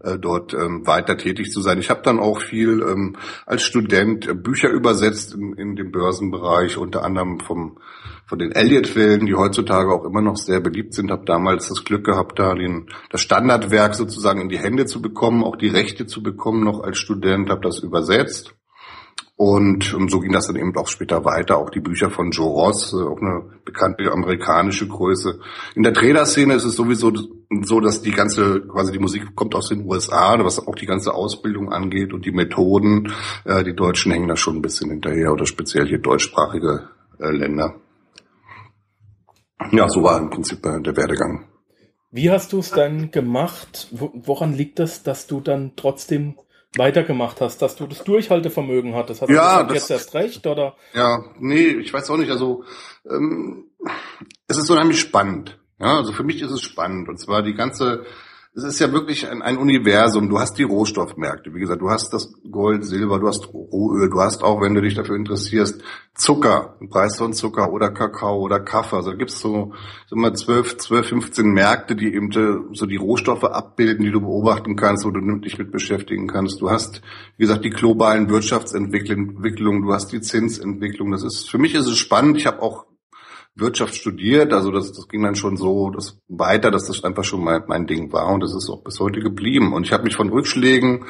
äh, 0.00 0.18
dort 0.18 0.54
ähm, 0.54 0.84
weiter 0.86 1.16
tätig 1.16 1.52
zu 1.52 1.60
sein. 1.60 1.78
Ich 1.78 1.88
habe 1.88 2.02
dann 2.02 2.18
auch 2.18 2.40
viel 2.40 2.82
ähm, 2.82 3.16
als 3.46 3.62
Student 3.62 4.26
äh, 4.26 4.34
Bücher 4.34 4.70
übersetzt 4.70 5.34
in, 5.34 5.52
in 5.52 5.76
dem 5.76 5.92
Börsenbereich, 5.92 6.76
unter 6.78 7.04
anderem 7.04 7.38
vom 7.40 7.78
von 8.26 8.38
den 8.38 8.52
Elliott-Filmen, 8.52 9.24
die 9.24 9.34
heutzutage 9.34 9.90
auch 9.90 10.04
immer 10.04 10.20
noch 10.20 10.36
sehr 10.36 10.60
beliebt 10.60 10.92
sind. 10.92 11.10
Habe 11.10 11.24
damals 11.24 11.68
das 11.68 11.82
Glück 11.84 12.04
gehabt, 12.04 12.38
da 12.38 12.54
den, 12.54 12.90
das 13.08 13.22
Standardwerk 13.22 13.94
sozusagen 13.94 14.42
in 14.42 14.50
die 14.50 14.58
Hände 14.58 14.84
zu 14.84 15.00
bekommen, 15.00 15.42
auch 15.42 15.56
die 15.56 15.68
Rechte 15.68 16.06
zu 16.06 16.22
bekommen 16.22 16.62
noch 16.62 16.80
als 16.80 16.98
Student. 16.98 17.48
Habe 17.48 17.62
das 17.62 17.78
übersetzt 17.78 18.54
und 19.38 19.94
ähm, 19.94 20.08
so 20.08 20.18
ging 20.18 20.32
das 20.32 20.48
dann 20.48 20.56
eben 20.56 20.76
auch 20.76 20.88
später 20.88 21.24
weiter. 21.24 21.58
Auch 21.58 21.70
die 21.70 21.78
Bücher 21.78 22.10
von 22.10 22.32
Joe 22.32 22.50
Ross, 22.50 22.92
äh, 22.92 22.96
auch 22.96 23.20
eine 23.20 23.44
bekannte 23.64 24.10
amerikanische 24.10 24.88
Größe. 24.88 25.38
In 25.76 25.84
der 25.84 25.94
Trainer-Szene 25.94 26.54
ist 26.54 26.64
es 26.64 26.74
sowieso 26.74 27.12
so, 27.62 27.78
dass 27.78 28.02
die 28.02 28.10
ganze, 28.10 28.62
quasi 28.62 28.90
die 28.90 28.98
Musik 28.98 29.36
kommt 29.36 29.54
aus 29.54 29.68
den 29.68 29.86
USA, 29.86 30.36
was 30.44 30.66
auch 30.66 30.74
die 30.74 30.86
ganze 30.86 31.14
Ausbildung 31.14 31.72
angeht 31.72 32.12
und 32.12 32.26
die 32.26 32.32
Methoden. 32.32 33.12
Äh, 33.44 33.62
die 33.62 33.76
Deutschen 33.76 34.10
hängen 34.10 34.26
da 34.26 34.34
schon 34.34 34.56
ein 34.56 34.62
bisschen 34.62 34.90
hinterher 34.90 35.32
oder 35.32 35.46
speziell 35.46 35.86
hier 35.86 35.98
deutschsprachige 35.98 36.88
äh, 37.20 37.30
Länder. 37.30 37.76
Ja, 39.70 39.88
so 39.88 40.02
war 40.02 40.18
im 40.18 40.30
Prinzip 40.30 40.62
der 40.62 40.96
Werdegang. 40.96 41.44
Wie 42.10 42.28
hast 42.28 42.52
du 42.52 42.58
es 42.58 42.70
dann 42.70 43.12
gemacht? 43.12 43.86
Woran 43.92 44.52
liegt 44.52 44.80
das, 44.80 45.04
dass 45.04 45.28
du 45.28 45.40
dann 45.40 45.74
trotzdem 45.76 46.34
weitergemacht 46.76 47.40
hast, 47.40 47.62
dass 47.62 47.76
du 47.76 47.86
das 47.86 48.04
Durchhaltevermögen 48.04 48.94
hattest. 48.94 49.22
Hast 49.22 49.30
ja, 49.30 49.62
du 49.62 49.74
das 49.74 49.88
jetzt 49.88 49.90
erst 49.90 50.14
recht, 50.14 50.46
oder? 50.46 50.76
Ja, 50.92 51.24
nee, 51.38 51.68
ich 51.68 51.92
weiß 51.92 52.10
auch 52.10 52.16
nicht. 52.16 52.30
Also 52.30 52.64
ähm, 53.10 53.70
es 54.46 54.58
ist 54.58 54.70
unheimlich 54.70 55.00
spannend. 55.00 55.58
Ja, 55.80 55.96
also 55.96 56.12
für 56.12 56.24
mich 56.24 56.42
ist 56.42 56.50
es 56.50 56.62
spannend. 56.62 57.08
Und 57.08 57.18
zwar 57.18 57.42
die 57.42 57.54
ganze 57.54 58.04
es 58.54 58.64
ist 58.64 58.80
ja 58.80 58.92
wirklich 58.92 59.28
ein, 59.28 59.42
ein, 59.42 59.56
Universum. 59.56 60.28
Du 60.28 60.38
hast 60.38 60.58
die 60.58 60.64
Rohstoffmärkte, 60.64 61.54
wie 61.54 61.60
gesagt, 61.60 61.80
du 61.80 61.90
hast 61.90 62.12
das 62.12 62.32
Gold, 62.50 62.84
Silber, 62.84 63.20
du 63.20 63.28
hast 63.28 63.52
Rohöl, 63.52 64.10
du 64.10 64.20
hast 64.20 64.42
auch, 64.42 64.60
wenn 64.60 64.74
du 64.74 64.80
dich 64.80 64.94
dafür 64.94 65.16
interessierst, 65.16 65.82
Zucker, 66.14 66.76
den 66.80 66.88
Preis 66.88 67.16
von 67.16 67.32
Zucker 67.32 67.72
oder 67.72 67.90
Kakao 67.90 68.40
oder 68.40 68.58
Kaffee. 68.58 68.96
Also 68.96 69.10
da 69.10 69.16
gibt's 69.16 69.38
so 69.38 69.72
immer 70.10 70.34
zwölf, 70.34 70.76
zwölf, 70.78 71.08
15 71.08 71.46
Märkte, 71.46 71.94
die 71.94 72.12
eben 72.12 72.32
so 72.72 72.86
die 72.86 72.96
Rohstoffe 72.96 73.44
abbilden, 73.44 74.04
die 74.04 74.12
du 74.12 74.20
beobachten 74.20 74.74
kannst, 74.74 75.04
wo 75.04 75.10
du 75.10 75.20
dich 75.38 75.58
mit 75.58 75.70
beschäftigen 75.70 76.26
kannst. 76.26 76.60
Du 76.60 76.70
hast, 76.70 77.02
wie 77.36 77.44
gesagt, 77.44 77.64
die 77.64 77.70
globalen 77.70 78.28
Wirtschaftsentwicklungen, 78.28 79.82
du 79.82 79.92
hast 79.92 80.10
die 80.10 80.20
Zinsentwicklung. 80.20 81.12
Das 81.12 81.22
ist, 81.22 81.48
für 81.48 81.58
mich 81.58 81.74
ist 81.74 81.86
es 81.86 81.98
spannend. 81.98 82.36
Ich 82.36 82.46
habe 82.46 82.62
auch 82.62 82.86
Wirtschaft 83.58 83.94
studiert, 83.94 84.52
also 84.52 84.70
das, 84.70 84.92
das 84.92 85.08
ging 85.08 85.22
dann 85.22 85.34
schon 85.34 85.56
so 85.56 85.90
das 85.90 86.18
weiter, 86.28 86.70
dass 86.70 86.86
das 86.86 87.04
einfach 87.04 87.24
schon 87.24 87.42
mein, 87.42 87.62
mein 87.66 87.86
Ding 87.86 88.12
war 88.12 88.28
und 88.28 88.40
das 88.40 88.54
ist 88.54 88.70
auch 88.70 88.82
bis 88.82 89.00
heute 89.00 89.20
geblieben. 89.20 89.72
Und 89.72 89.84
ich 89.84 89.92
habe 89.92 90.04
mich 90.04 90.16
von 90.16 90.28
Rückschlägen 90.28 91.04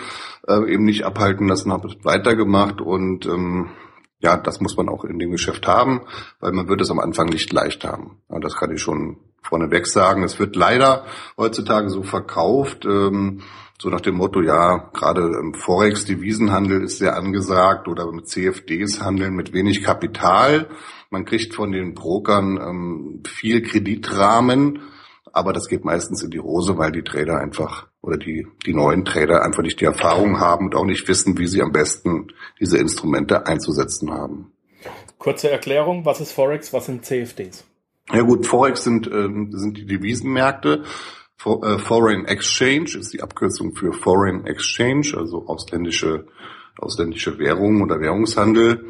äh, 0.47 0.73
eben 0.73 0.85
nicht 0.85 1.05
abhalten 1.05 1.49
lassen, 1.49 1.73
habe 1.73 1.89
weitergemacht 2.03 2.81
und 2.81 3.27
ähm, 3.27 3.71
ja, 4.21 4.37
das 4.37 4.61
muss 4.61 4.77
man 4.77 4.89
auch 4.89 5.05
in 5.05 5.19
dem 5.19 5.31
Geschäft 5.31 5.67
haben, 5.67 6.01
weil 6.41 6.53
man 6.53 6.69
wird 6.69 6.81
es 6.81 6.91
am 6.91 6.99
Anfang 6.99 7.29
nicht 7.29 7.53
leicht 7.53 7.85
haben. 7.85 8.19
Ja, 8.29 8.41
das 8.41 8.57
kann 8.57 8.73
ich 8.73 8.81
schon 8.81 9.19
vorneweg 9.43 9.87
sagen. 9.87 10.23
Es 10.23 10.39
wird 10.39 10.57
leider 10.57 11.05
heutzutage 11.37 11.91
so 11.91 12.03
verkauft, 12.03 12.85
ähm, 12.85 13.43
so 13.81 13.91
nach 13.91 14.01
dem 14.01 14.17
Motto, 14.17 14.43
ja, 14.43 14.91
gerade 14.93 15.23
im 15.41 15.55
Forex, 15.55 16.05
Devisenhandel 16.05 16.83
ist 16.83 16.99
sehr 16.99 17.17
angesagt 17.17 17.87
oder 17.87 18.11
mit 18.11 18.27
CFDs 18.27 19.01
handeln 19.01 19.35
mit 19.35 19.53
wenig 19.53 19.85
Kapital. 19.85 20.69
Man 21.11 21.25
kriegt 21.25 21.55
von 21.55 21.71
den 21.71 21.95
Brokern 21.95 22.57
ähm, 22.57 23.23
viel 23.25 23.63
Kreditrahmen, 23.63 24.81
aber 25.33 25.53
das 25.53 25.69
geht 25.69 25.85
meistens 25.85 26.25
in 26.25 26.31
die 26.31 26.41
Hose, 26.41 26.77
weil 26.77 26.91
die 26.91 27.05
Trader 27.05 27.39
einfach 27.39 27.87
oder 28.03 28.17
die, 28.17 28.49
die 28.67 28.75
neuen 28.75 29.05
Trader 29.05 29.45
einfach 29.45 29.63
nicht 29.63 29.81
die 29.81 29.85
Erfahrung 29.85 30.41
haben 30.41 30.67
und 30.67 30.75
auch 30.75 30.85
nicht 30.85 31.07
wissen, 31.07 31.39
wie 31.39 31.47
sie 31.47 31.63
am 31.63 31.71
besten 31.71 32.33
diese 32.59 32.79
Instrumente 32.79 33.47
einzusetzen 33.47 34.11
haben. 34.11 34.53
Kurze 35.19 35.51
Erklärung, 35.51 36.05
was 36.05 36.21
ist 36.21 36.33
Forex, 36.33 36.73
was 36.73 36.87
sind 36.87 37.05
CFDs? 37.05 37.68
Ja 38.13 38.23
gut, 38.23 38.47
Forex 38.47 38.85
sind, 38.85 39.07
ähm, 39.07 39.51
sind 39.53 39.77
die 39.77 39.85
Devisenmärkte. 39.85 40.85
äh, 41.45 41.79
Foreign 41.79 42.25
Exchange 42.25 42.97
ist 42.99 43.13
die 43.13 43.23
Abkürzung 43.23 43.75
für 43.75 43.93
Foreign 43.93 44.47
Exchange, 44.47 45.13
also 45.15 45.47
ausländische, 45.47 46.27
ausländische 46.79 47.39
Währung 47.39 47.83
oder 47.83 48.01
Währungshandel. 48.01 48.87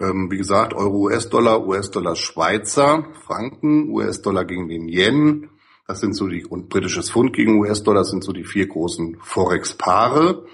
Ähm, 0.00 0.30
wie 0.30 0.38
gesagt, 0.38 0.72
Euro, 0.72 1.02
US-Dollar, 1.02 1.66
US-Dollar, 1.66 2.16
Schweizer, 2.16 3.08
Franken, 3.26 3.90
US-Dollar 3.90 4.46
gegen 4.46 4.68
den 4.68 4.88
Yen. 4.88 5.50
Das 5.86 6.00
sind 6.00 6.16
so 6.16 6.26
die, 6.26 6.46
und 6.46 6.70
britisches 6.70 7.10
Pfund 7.10 7.34
gegen 7.34 7.60
US-Dollar 7.60 8.04
sind 8.04 8.24
so 8.24 8.32
die 8.32 8.44
vier 8.44 8.68
großen 8.68 9.18
Forex-Paare 9.20 10.46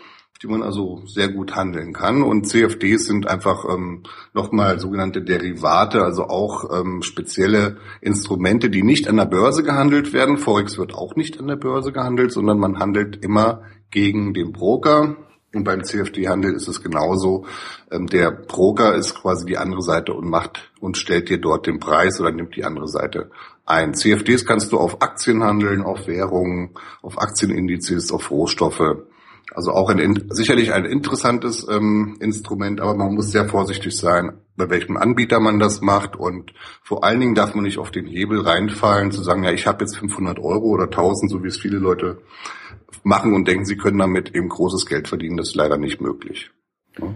die 0.42 0.46
man 0.46 0.62
also 0.62 1.02
sehr 1.06 1.28
gut 1.28 1.56
handeln 1.56 1.92
kann. 1.92 2.22
Und 2.22 2.46
CFDs 2.46 3.06
sind 3.06 3.28
einfach 3.28 3.64
ähm, 3.68 4.04
nochmal 4.34 4.78
sogenannte 4.78 5.22
Derivate, 5.22 6.04
also 6.04 6.24
auch 6.24 6.78
ähm, 6.78 7.02
spezielle 7.02 7.78
Instrumente, 8.00 8.70
die 8.70 8.84
nicht 8.84 9.08
an 9.08 9.16
der 9.16 9.26
Börse 9.26 9.64
gehandelt 9.64 10.12
werden. 10.12 10.38
Forex 10.38 10.78
wird 10.78 10.94
auch 10.94 11.16
nicht 11.16 11.40
an 11.40 11.48
der 11.48 11.56
Börse 11.56 11.92
gehandelt, 11.92 12.32
sondern 12.32 12.58
man 12.58 12.78
handelt 12.78 13.24
immer 13.24 13.62
gegen 13.90 14.32
den 14.32 14.52
Broker. 14.52 15.16
Und 15.54 15.64
beim 15.64 15.82
CFD-Handel 15.82 16.54
ist 16.54 16.68
es 16.68 16.82
genauso. 16.82 17.46
Ähm, 17.90 18.06
der 18.06 18.30
Broker 18.30 18.94
ist 18.94 19.16
quasi 19.16 19.44
die 19.44 19.58
andere 19.58 19.82
Seite 19.82 20.12
und 20.12 20.28
macht 20.28 20.70
und 20.78 20.96
stellt 20.96 21.30
dir 21.30 21.40
dort 21.40 21.66
den 21.66 21.80
Preis 21.80 22.20
oder 22.20 22.30
nimmt 22.30 22.54
die 22.54 22.64
andere 22.64 22.86
Seite 22.86 23.30
ein. 23.66 23.94
CFDs 23.94 24.46
kannst 24.46 24.70
du 24.72 24.78
auf 24.78 25.02
Aktien 25.02 25.42
handeln, 25.42 25.82
auf 25.82 26.06
Währungen, 26.06 26.74
auf 27.02 27.18
Aktienindizes, 27.18 28.12
auf 28.12 28.30
Rohstoffe 28.30 29.07
also 29.54 29.72
auch 29.72 29.88
ein, 29.90 30.28
sicherlich 30.30 30.72
ein 30.72 30.84
interessantes 30.84 31.66
ähm, 31.68 32.16
Instrument, 32.20 32.80
aber 32.80 32.94
man 32.94 33.14
muss 33.14 33.30
sehr 33.30 33.48
vorsichtig 33.48 33.96
sein, 33.96 34.40
bei 34.56 34.68
welchem 34.70 34.96
Anbieter 34.96 35.40
man 35.40 35.58
das 35.58 35.80
macht 35.80 36.16
und 36.16 36.52
vor 36.82 37.04
allen 37.04 37.20
Dingen 37.20 37.34
darf 37.34 37.54
man 37.54 37.64
nicht 37.64 37.78
auf 37.78 37.90
den 37.90 38.06
Hebel 38.06 38.40
reinfallen, 38.40 39.10
zu 39.10 39.22
sagen, 39.22 39.44
ja, 39.44 39.52
ich 39.52 39.66
habe 39.66 39.84
jetzt 39.84 39.96
500 39.96 40.38
Euro 40.38 40.66
oder 40.66 40.84
1000, 40.84 41.30
so 41.30 41.42
wie 41.42 41.48
es 41.48 41.58
viele 41.58 41.78
Leute 41.78 42.20
machen 43.02 43.34
und 43.34 43.48
denken, 43.48 43.64
sie 43.64 43.76
können 43.76 43.98
damit 43.98 44.34
eben 44.34 44.48
großes 44.48 44.86
Geld 44.86 45.08
verdienen. 45.08 45.36
Das 45.36 45.48
ist 45.48 45.56
leider 45.56 45.78
nicht 45.78 46.00
möglich. 46.00 46.50
Ja. 46.98 47.14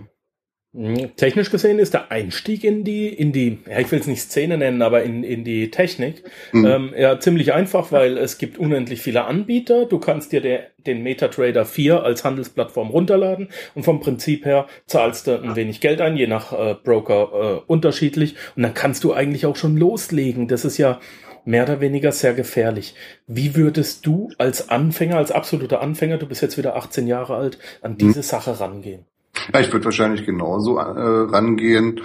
Mhm. 0.75 1.17
Technisch 1.17 1.50
gesehen 1.50 1.79
ist 1.79 1.93
der 1.93 2.11
Einstieg 2.11 2.64
in 2.64 2.83
die, 2.83 3.09
in 3.09 3.33
die, 3.33 3.59
ja, 3.69 3.79
ich 3.79 3.93
will 3.93 4.00
es 4.00 4.07
nicht 4.07 4.23
Szene 4.23 4.57
nennen, 4.57 4.81
aber 4.81 5.02
in, 5.02 5.23
in 5.23 5.45
die 5.45 5.71
Technik, 5.71 6.25
mhm. 6.52 6.64
ähm, 6.64 6.95
ja, 6.97 7.21
ziemlich 7.21 7.52
einfach, 7.52 7.93
weil 7.93 8.17
es 8.17 8.38
gibt 8.38 8.57
unendlich 8.57 9.02
viele 9.02 9.25
Anbieter. 9.25 9.85
Du 9.85 9.99
kannst 9.99 10.33
dir 10.33 10.41
der, 10.41 10.69
den 10.87 11.02
MetaTrader 11.02 11.67
4 11.67 12.02
als 12.02 12.25
Handelsplattform 12.25 12.88
runterladen 12.88 13.49
und 13.75 13.83
vom 13.83 14.00
Prinzip 14.00 14.47
her 14.47 14.67
zahlst 14.87 15.26
du 15.26 15.43
ein 15.43 15.57
wenig 15.57 15.83
Geld 15.83 16.00
ein, 16.00 16.17
je 16.17 16.26
nach 16.26 16.55
äh, 16.55 16.75
Broker 16.83 17.31
äh, 17.33 17.71
unterschiedlich. 17.71 18.37
Und 18.57 18.62
dann 18.62 18.73
kannst 18.73 19.05
du 19.05 19.12
eigentlich 19.12 19.45
auch 19.45 19.57
schon 19.57 19.76
loslegen. 19.76 20.49
Das 20.49 20.64
ist 20.64 20.79
ja 20.79 21.00
mehr 21.45 21.64
oder 21.64 21.83
weniger 21.83 22.12
sehr 22.12 22.33
gefährlich. 22.33 22.95
Wie 23.26 23.57
würdest 23.57 24.07
du 24.07 24.31
als 24.38 24.71
Anfänger, 24.71 25.19
als 25.19 25.33
absoluter 25.33 25.83
Anfänger, 25.83 26.17
du 26.17 26.26
bist 26.26 26.41
jetzt 26.41 26.57
wieder 26.57 26.76
18 26.76 27.07
Jahre 27.07 27.37
alt, 27.37 27.59
an 27.83 27.99
diese 27.99 28.21
mhm. 28.21 28.23
Sache 28.23 28.59
rangehen? 28.59 29.05
Ja, 29.53 29.61
ich 29.61 29.73
würde 29.73 29.87
wahrscheinlich 29.87 30.25
genauso 30.27 30.79
äh, 30.79 30.83
rangehen, 30.83 32.01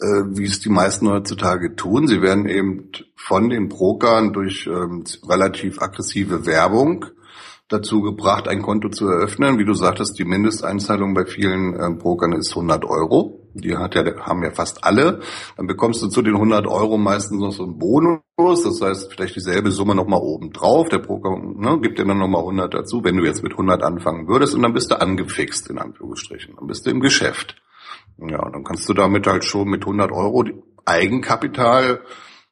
äh, 0.00 0.22
wie 0.30 0.44
es 0.44 0.60
die 0.60 0.70
meisten 0.70 1.08
heutzutage 1.08 1.76
tun. 1.76 2.08
Sie 2.08 2.20
werden 2.20 2.48
eben 2.48 2.90
von 3.16 3.48
den 3.48 3.68
Brokern 3.68 4.32
durch 4.32 4.66
ähm, 4.66 5.04
relativ 5.28 5.80
aggressive 5.80 6.46
Werbung 6.46 7.06
dazu 7.68 8.02
gebracht, 8.02 8.48
ein 8.48 8.62
Konto 8.62 8.88
zu 8.88 9.08
eröffnen. 9.08 9.58
Wie 9.58 9.64
du 9.64 9.74
sagtest, 9.74 10.18
die 10.18 10.24
Mindesteinzahlung 10.24 11.14
bei 11.14 11.24
vielen 11.24 11.74
äh, 11.74 11.90
Brokern 11.96 12.32
ist 12.32 12.50
100 12.50 12.84
Euro. 12.84 13.43
Die 13.54 13.76
hat 13.76 13.94
ja, 13.94 14.04
haben 14.20 14.42
ja 14.42 14.50
fast 14.50 14.84
alle. 14.84 15.20
Dann 15.56 15.66
bekommst 15.66 16.02
du 16.02 16.08
zu 16.08 16.22
den 16.22 16.34
100 16.34 16.66
Euro 16.66 16.98
meistens 16.98 17.40
noch 17.40 17.52
so 17.52 17.64
einen 17.64 17.78
Bonus. 17.78 18.20
Das 18.36 18.80
heißt, 18.80 19.12
vielleicht 19.12 19.36
dieselbe 19.36 19.70
Summe 19.70 19.94
nochmal 19.94 20.20
oben 20.20 20.52
drauf. 20.52 20.88
Der 20.88 20.98
Broker 20.98 21.38
ne, 21.38 21.78
gibt 21.80 21.98
dir 21.98 22.04
dann 22.04 22.18
nochmal 22.18 22.42
100 22.42 22.74
dazu, 22.74 23.02
wenn 23.04 23.16
du 23.16 23.24
jetzt 23.24 23.42
mit 23.42 23.52
100 23.52 23.82
anfangen 23.82 24.28
würdest. 24.28 24.54
Und 24.54 24.62
dann 24.62 24.74
bist 24.74 24.90
du 24.90 25.00
angefixt, 25.00 25.70
in 25.70 25.78
Anführungsstrichen. 25.78 26.56
Dann 26.56 26.66
bist 26.66 26.86
du 26.86 26.90
im 26.90 27.00
Geschäft. 27.00 27.56
Ja, 28.18 28.42
und 28.42 28.54
dann 28.54 28.64
kannst 28.64 28.88
du 28.88 28.92
damit 28.94 29.26
halt 29.26 29.44
schon 29.44 29.68
mit 29.68 29.82
100 29.82 30.12
Euro 30.12 30.44
Eigenkapital 30.84 32.00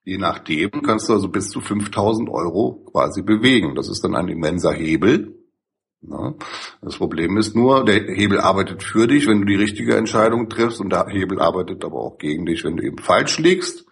Je 0.05 0.19
nachdem 0.19 0.71
kannst 0.85 1.09
du 1.09 1.13
also 1.13 1.29
bis 1.29 1.49
zu 1.49 1.61
5000 1.61 2.29
Euro 2.29 2.85
quasi 2.91 3.23
bewegen. 3.23 3.75
Das 3.77 3.89
ist 3.89 4.03
dann 4.03 4.17
ein 4.17 4.29
immenser 4.29 4.73
Hebel. 4.73 5.42
Das 6.81 6.97
Problem 6.97 7.37
ist 7.37 7.55
nur, 7.55 7.85
der 7.85 8.03
Hebel 8.15 8.41
arbeitet 8.41 8.83
für 8.83 9.07
dich, 9.07 9.29
wenn 9.29 9.41
du 9.41 9.47
die 9.47 9.57
richtige 9.57 9.97
Entscheidung 9.97 10.49
triffst 10.49 10.81
und 10.81 10.91
der 10.91 11.07
Hebel 11.09 11.41
arbeitet 11.41 11.85
aber 11.85 12.01
auch 12.01 12.19
gegen 12.19 12.45
dich, 12.45 12.65
wenn 12.65 12.77
du 12.77 12.83
eben 12.83 12.99
falsch 12.99 13.39
liegst. 13.39 13.87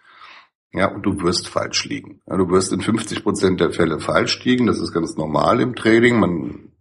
Ja, 0.73 0.87
und 0.93 1.05
du 1.05 1.21
wirst 1.21 1.49
falsch 1.49 1.85
liegen. 1.85 2.21
Ja, 2.27 2.37
du 2.37 2.49
wirst 2.49 2.71
in 2.71 2.81
50 2.81 3.23
Prozent 3.23 3.59
der 3.59 3.71
Fälle 3.71 3.99
falsch 3.99 4.43
liegen. 4.43 4.67
Das 4.67 4.79
ist 4.79 4.93
ganz 4.93 5.17
normal 5.17 5.59
im 5.59 5.75
Trading. 5.75 6.19
Man 6.19 6.71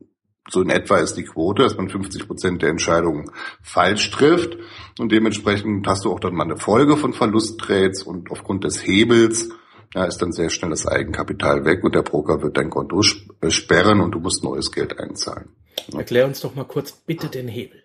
so 0.49 0.63
in 0.63 0.71
etwa 0.71 0.99
ist 0.99 1.15
die 1.15 1.25
Quote, 1.25 1.63
dass 1.63 1.77
man 1.77 1.89
50 1.89 2.27
Prozent 2.27 2.63
der 2.63 2.71
Entscheidungen 2.71 3.31
falsch 3.63 4.11
trifft. 4.11 4.59
Und 4.99 5.13
dementsprechend 5.13 5.87
hast 5.87 6.05
du 6.05 6.13
auch 6.13 6.21
dann 6.21 6.35
mal 6.35 6.45
eine 6.45 6.57
Folge 6.57 6.97
von 6.97 7.13
Verlusttrades 7.13 8.03
und 8.03 8.31
aufgrund 8.31 8.65
des 8.65 8.85
Hebels 8.85 9.51
ja, 9.95 10.05
ist 10.05 10.19
dann 10.19 10.33
sehr 10.33 10.51
schnell 10.51 10.71
das 10.71 10.87
Eigenkapital 10.87 11.65
weg 11.65 11.83
und 11.83 11.95
der 11.95 12.03
Broker 12.03 12.43
wird 12.43 12.57
dein 12.57 12.71
Konto 12.71 13.03
äh, 13.41 13.51
sperren 13.51 14.01
und 14.01 14.13
du 14.13 14.21
musst 14.21 14.45
neues 14.45 14.71
Geld 14.71 14.99
einzahlen. 14.99 15.49
Erklär 15.93 16.27
uns 16.27 16.41
doch 16.41 16.55
mal 16.55 16.65
kurz 16.65 16.93
bitte 16.93 17.29
den 17.29 17.49
Hebel. 17.49 17.83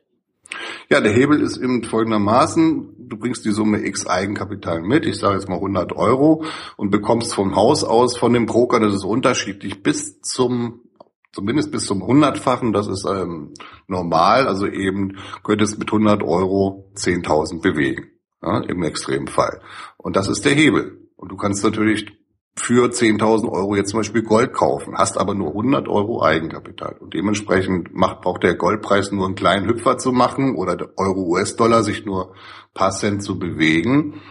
Ja, 0.90 1.02
der 1.02 1.12
Hebel 1.12 1.42
ist 1.42 1.58
eben 1.58 1.84
folgendermaßen, 1.84 3.10
du 3.10 3.18
bringst 3.18 3.46
die 3.46 3.52
Summe 3.52 3.84
X 3.84 4.06
Eigenkapital 4.06 4.82
mit, 4.82 5.06
ich 5.06 5.18
sage 5.18 5.36
jetzt 5.36 5.50
mal 5.50 5.56
100 5.56 5.94
Euro 5.94 6.44
und 6.78 6.92
bekommst 6.92 7.34
vom 7.34 7.56
Haus 7.56 7.84
aus 7.84 8.16
von 8.16 8.34
dem 8.34 8.46
Broker, 8.46 8.80
das 8.80 8.94
ist 8.94 9.04
unterschiedlich, 9.04 9.82
bis 9.82 10.22
zum 10.22 10.82
zumindest 11.36 11.72
bis 11.72 11.86
zum 11.86 12.06
hundertfachen, 12.06 12.72
das 12.72 12.88
ist 12.88 13.06
ähm, 13.06 13.54
normal, 13.88 14.48
also 14.48 14.68
eben 14.68 15.18
könnte 15.44 15.66
es 15.66 15.78
mit 15.78 15.90
100 15.90 16.24
Euro 16.24 16.90
10.000 16.96 17.62
bewegen, 17.62 18.12
ja, 18.42 18.62
im 18.62 18.82
Extremfall. 18.84 19.62
Und 19.98 20.16
das 20.16 20.30
ist 20.30 20.46
der 20.46 20.54
Hebel. 20.54 21.05
Und 21.26 21.32
du 21.32 21.38
kannst 21.38 21.64
natürlich 21.64 22.06
für 22.56 22.88
10.000 22.88 23.52
Euro 23.52 23.76
jetzt 23.76 23.90
zum 23.90 24.02
Beispiel 24.02 24.22
Gold 24.22 24.54
kaufen, 24.54 24.94
hast 24.96 25.18
aber 25.18 25.34
nur 25.34 25.48
100 25.48 25.88
Euro 25.88 26.22
Eigenkapital. 26.22 26.98
Und 27.00 27.16
dementsprechend 27.16 27.96
macht, 27.96 28.22
braucht 28.22 28.44
der 28.44 28.54
Goldpreis 28.54 29.12
nur 29.12 29.26
einen 29.26 29.34
kleinen 29.34 29.68
Hüpfer 29.68 29.98
zu 29.98 30.12
machen 30.12 30.56
oder 30.56 30.76
der 30.76 30.90
Euro-US-Dollar 30.98 31.82
sich 31.82 32.06
nur 32.06 32.36
paar 32.76 32.92
Cent 32.92 33.24
zu 33.24 33.40
bewegen 33.40 34.22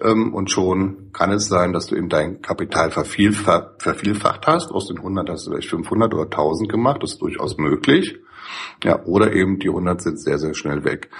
ähm, 0.00 0.32
und 0.32 0.48
schon 0.48 1.10
kann 1.12 1.32
es 1.32 1.48
sein, 1.48 1.72
dass 1.72 1.88
du 1.88 1.96
eben 1.96 2.08
dein 2.08 2.40
Kapital 2.40 2.92
vervielfach, 2.92 3.72
vervielfacht 3.78 4.46
hast. 4.46 4.70
Aus 4.70 4.86
den 4.86 4.98
100 4.98 5.28
hast 5.28 5.48
du 5.48 5.50
vielleicht 5.50 5.70
500 5.70 6.14
oder 6.14 6.22
1000 6.22 6.70
gemacht. 6.70 7.02
Das 7.02 7.14
ist 7.14 7.20
durchaus 7.20 7.58
möglich. 7.58 8.16
Ja, 8.84 9.04
oder 9.06 9.32
eben 9.32 9.58
die 9.58 9.70
100 9.70 10.00
sind 10.00 10.20
sehr, 10.20 10.38
sehr 10.38 10.54
schnell 10.54 10.84
weg. 10.84 11.10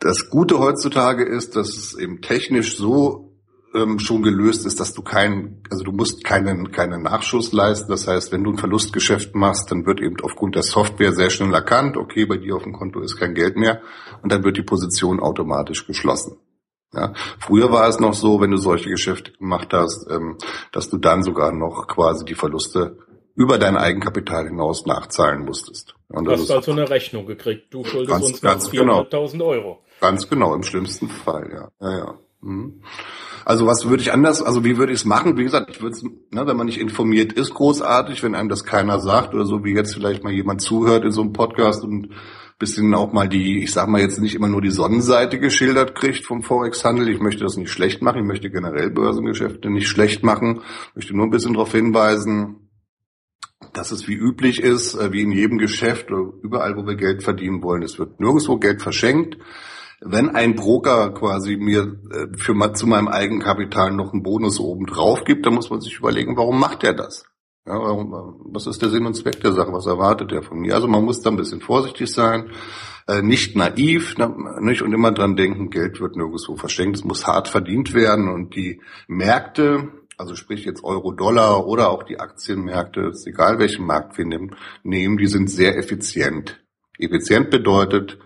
Das 0.00 0.30
Gute 0.30 0.58
heutzutage 0.58 1.24
ist, 1.24 1.54
dass 1.54 1.68
es 1.68 1.96
eben 1.96 2.22
technisch 2.22 2.76
so 2.76 3.33
ähm, 3.74 3.98
schon 3.98 4.22
gelöst 4.22 4.66
ist, 4.66 4.80
dass 4.80 4.94
du 4.94 5.02
keinen, 5.02 5.62
also 5.70 5.84
du 5.84 5.92
musst 5.92 6.24
keinen, 6.24 6.70
keinen 6.70 7.02
Nachschuss 7.02 7.52
leisten. 7.52 7.90
Das 7.90 8.06
heißt, 8.06 8.32
wenn 8.32 8.44
du 8.44 8.52
ein 8.52 8.58
Verlustgeschäft 8.58 9.34
machst, 9.34 9.70
dann 9.70 9.86
wird 9.86 10.00
eben 10.00 10.16
aufgrund 10.22 10.54
der 10.54 10.62
Software 10.62 11.12
sehr 11.12 11.30
schnell 11.30 11.52
erkannt, 11.52 11.96
okay, 11.96 12.24
bei 12.24 12.36
dir 12.36 12.56
auf 12.56 12.62
dem 12.62 12.72
Konto 12.72 13.00
ist 13.00 13.16
kein 13.16 13.34
Geld 13.34 13.56
mehr 13.56 13.82
und 14.22 14.32
dann 14.32 14.44
wird 14.44 14.56
die 14.56 14.62
Position 14.62 15.20
automatisch 15.20 15.86
geschlossen. 15.86 16.38
Ja, 16.94 17.12
früher 17.40 17.72
war 17.72 17.88
es 17.88 17.98
noch 17.98 18.14
so, 18.14 18.40
wenn 18.40 18.52
du 18.52 18.56
solche 18.56 18.88
Geschäfte 18.88 19.32
gemacht 19.32 19.68
hast, 19.72 20.08
ähm, 20.10 20.38
dass 20.70 20.90
du 20.90 20.96
dann 20.96 21.24
sogar 21.24 21.50
noch 21.50 21.88
quasi 21.88 22.24
die 22.24 22.36
Verluste 22.36 22.98
über 23.34 23.58
dein 23.58 23.76
Eigenkapital 23.76 24.46
hinaus 24.46 24.86
nachzahlen 24.86 25.44
musstest. 25.44 25.96
Und 26.08 26.26
du 26.26 26.30
hast 26.30 26.50
also 26.50 26.70
eine 26.70 26.88
Rechnung 26.88 27.26
gekriegt. 27.26 27.74
Du 27.74 27.84
schuldest 27.84 28.10
ganz, 28.10 28.24
uns 28.24 28.40
ganz 28.40 28.68
400.000 28.68 29.32
genau. 29.32 29.44
Euro. 29.46 29.84
Ganz 30.00 30.28
genau, 30.28 30.54
im 30.54 30.62
schlimmsten 30.62 31.08
Fall, 31.08 31.50
ja. 31.52 31.70
ja, 31.80 31.98
ja. 31.98 32.18
Mhm. 32.42 32.82
Also 33.44 33.66
was 33.66 33.88
würde 33.88 34.02
ich 34.02 34.12
anders, 34.12 34.42
also 34.42 34.64
wie 34.64 34.78
würde 34.78 34.92
ich 34.92 35.00
es 35.00 35.04
machen? 35.04 35.36
Wie 35.36 35.44
gesagt, 35.44 35.70
ich 35.70 35.82
würde 35.82 35.96
es, 35.96 36.02
ne, 36.02 36.46
wenn 36.46 36.56
man 36.56 36.66
nicht 36.66 36.80
informiert 36.80 37.32
ist, 37.32 37.52
großartig, 37.54 38.22
wenn 38.22 38.34
einem 38.34 38.48
das 38.48 38.64
keiner 38.64 39.00
sagt 39.00 39.34
oder 39.34 39.44
so, 39.44 39.64
wie 39.64 39.74
jetzt 39.74 39.94
vielleicht 39.94 40.24
mal 40.24 40.32
jemand 40.32 40.62
zuhört 40.62 41.04
in 41.04 41.10
so 41.10 41.20
einem 41.20 41.32
Podcast 41.32 41.84
und 41.84 42.08
bisschen 42.58 42.94
auch 42.94 43.12
mal 43.12 43.28
die, 43.28 43.62
ich 43.62 43.72
sag 43.72 43.88
mal 43.88 44.00
jetzt 44.00 44.20
nicht 44.20 44.34
immer 44.34 44.48
nur 44.48 44.62
die 44.62 44.70
Sonnenseite 44.70 45.38
geschildert 45.38 45.94
kriegt 45.94 46.24
vom 46.24 46.42
Forex-Handel. 46.42 47.08
Ich 47.08 47.20
möchte 47.20 47.42
das 47.42 47.56
nicht 47.56 47.70
schlecht 47.70 48.00
machen. 48.00 48.20
Ich 48.20 48.26
möchte 48.26 48.50
generell 48.50 48.90
Börsengeschäfte 48.90 49.70
nicht 49.70 49.88
schlecht 49.88 50.22
machen. 50.22 50.62
Ich 50.90 50.96
möchte 50.96 51.16
nur 51.16 51.26
ein 51.26 51.30
bisschen 51.30 51.54
darauf 51.54 51.72
hinweisen, 51.72 52.70
dass 53.72 53.90
es 53.90 54.06
wie 54.06 54.14
üblich 54.14 54.60
ist, 54.60 54.94
äh, 54.94 55.12
wie 55.12 55.22
in 55.22 55.32
jedem 55.32 55.58
Geschäft 55.58 56.10
oder 56.12 56.32
überall, 56.42 56.76
wo 56.76 56.86
wir 56.86 56.94
Geld 56.94 57.24
verdienen 57.24 57.62
wollen. 57.62 57.82
Es 57.82 57.98
wird 57.98 58.20
nirgendwo 58.20 58.56
Geld 58.58 58.82
verschenkt. 58.82 59.36
Wenn 60.06 60.30
ein 60.30 60.54
Broker 60.54 61.10
quasi 61.12 61.56
mir 61.56 61.96
äh, 62.10 62.36
für 62.36 62.72
zu 62.74 62.86
meinem 62.86 63.08
Eigenkapital 63.08 63.92
noch 63.92 64.12
einen 64.12 64.22
Bonus 64.22 64.60
oben 64.60 64.86
drauf 64.86 65.24
gibt, 65.24 65.46
dann 65.46 65.54
muss 65.54 65.70
man 65.70 65.80
sich 65.80 65.98
überlegen, 65.98 66.36
warum 66.36 66.60
macht 66.60 66.84
er 66.84 66.94
das? 66.94 67.24
Ja, 67.66 67.78
was 67.78 68.66
ist 68.66 68.82
der 68.82 68.90
Sinn 68.90 69.06
und 69.06 69.14
Zweck 69.14 69.40
der 69.40 69.52
Sache? 69.52 69.72
Was 69.72 69.86
erwartet 69.86 70.30
er 70.32 70.42
von 70.42 70.58
mir? 70.58 70.74
Also 70.74 70.86
man 70.86 71.02
muss 71.02 71.22
da 71.22 71.30
ein 71.30 71.36
bisschen 71.36 71.62
vorsichtig 71.62 72.12
sein, 72.12 72.50
äh, 73.08 73.22
nicht 73.22 73.56
naiv, 73.56 74.16
nicht 74.60 74.82
und 74.82 74.92
immer 74.92 75.12
dran 75.12 75.36
denken, 75.36 75.70
Geld 75.70 75.98
wird 75.98 76.16
nirgendwo 76.16 76.56
verschenkt, 76.56 76.98
es 76.98 77.04
muss 77.04 77.26
hart 77.26 77.48
verdient 77.48 77.94
werden 77.94 78.28
und 78.28 78.54
die 78.54 78.82
Märkte 79.08 79.90
also 80.16 80.36
sprich 80.36 80.64
jetzt 80.64 80.84
Euro-Dollar 80.84 81.66
oder 81.66 81.90
auch 81.90 82.02
die 82.02 82.20
Aktienmärkte, 82.20 83.08
ist 83.12 83.26
egal 83.26 83.58
welchen 83.58 83.86
Markt 83.86 84.16
wir 84.16 84.24
nehmen, 84.24 84.54
nehmen, 84.82 85.16
die 85.16 85.26
sind 85.26 85.50
sehr 85.50 85.76
effizient. 85.76 86.62
Effizient 86.98 87.50
bedeutet, 87.50 88.18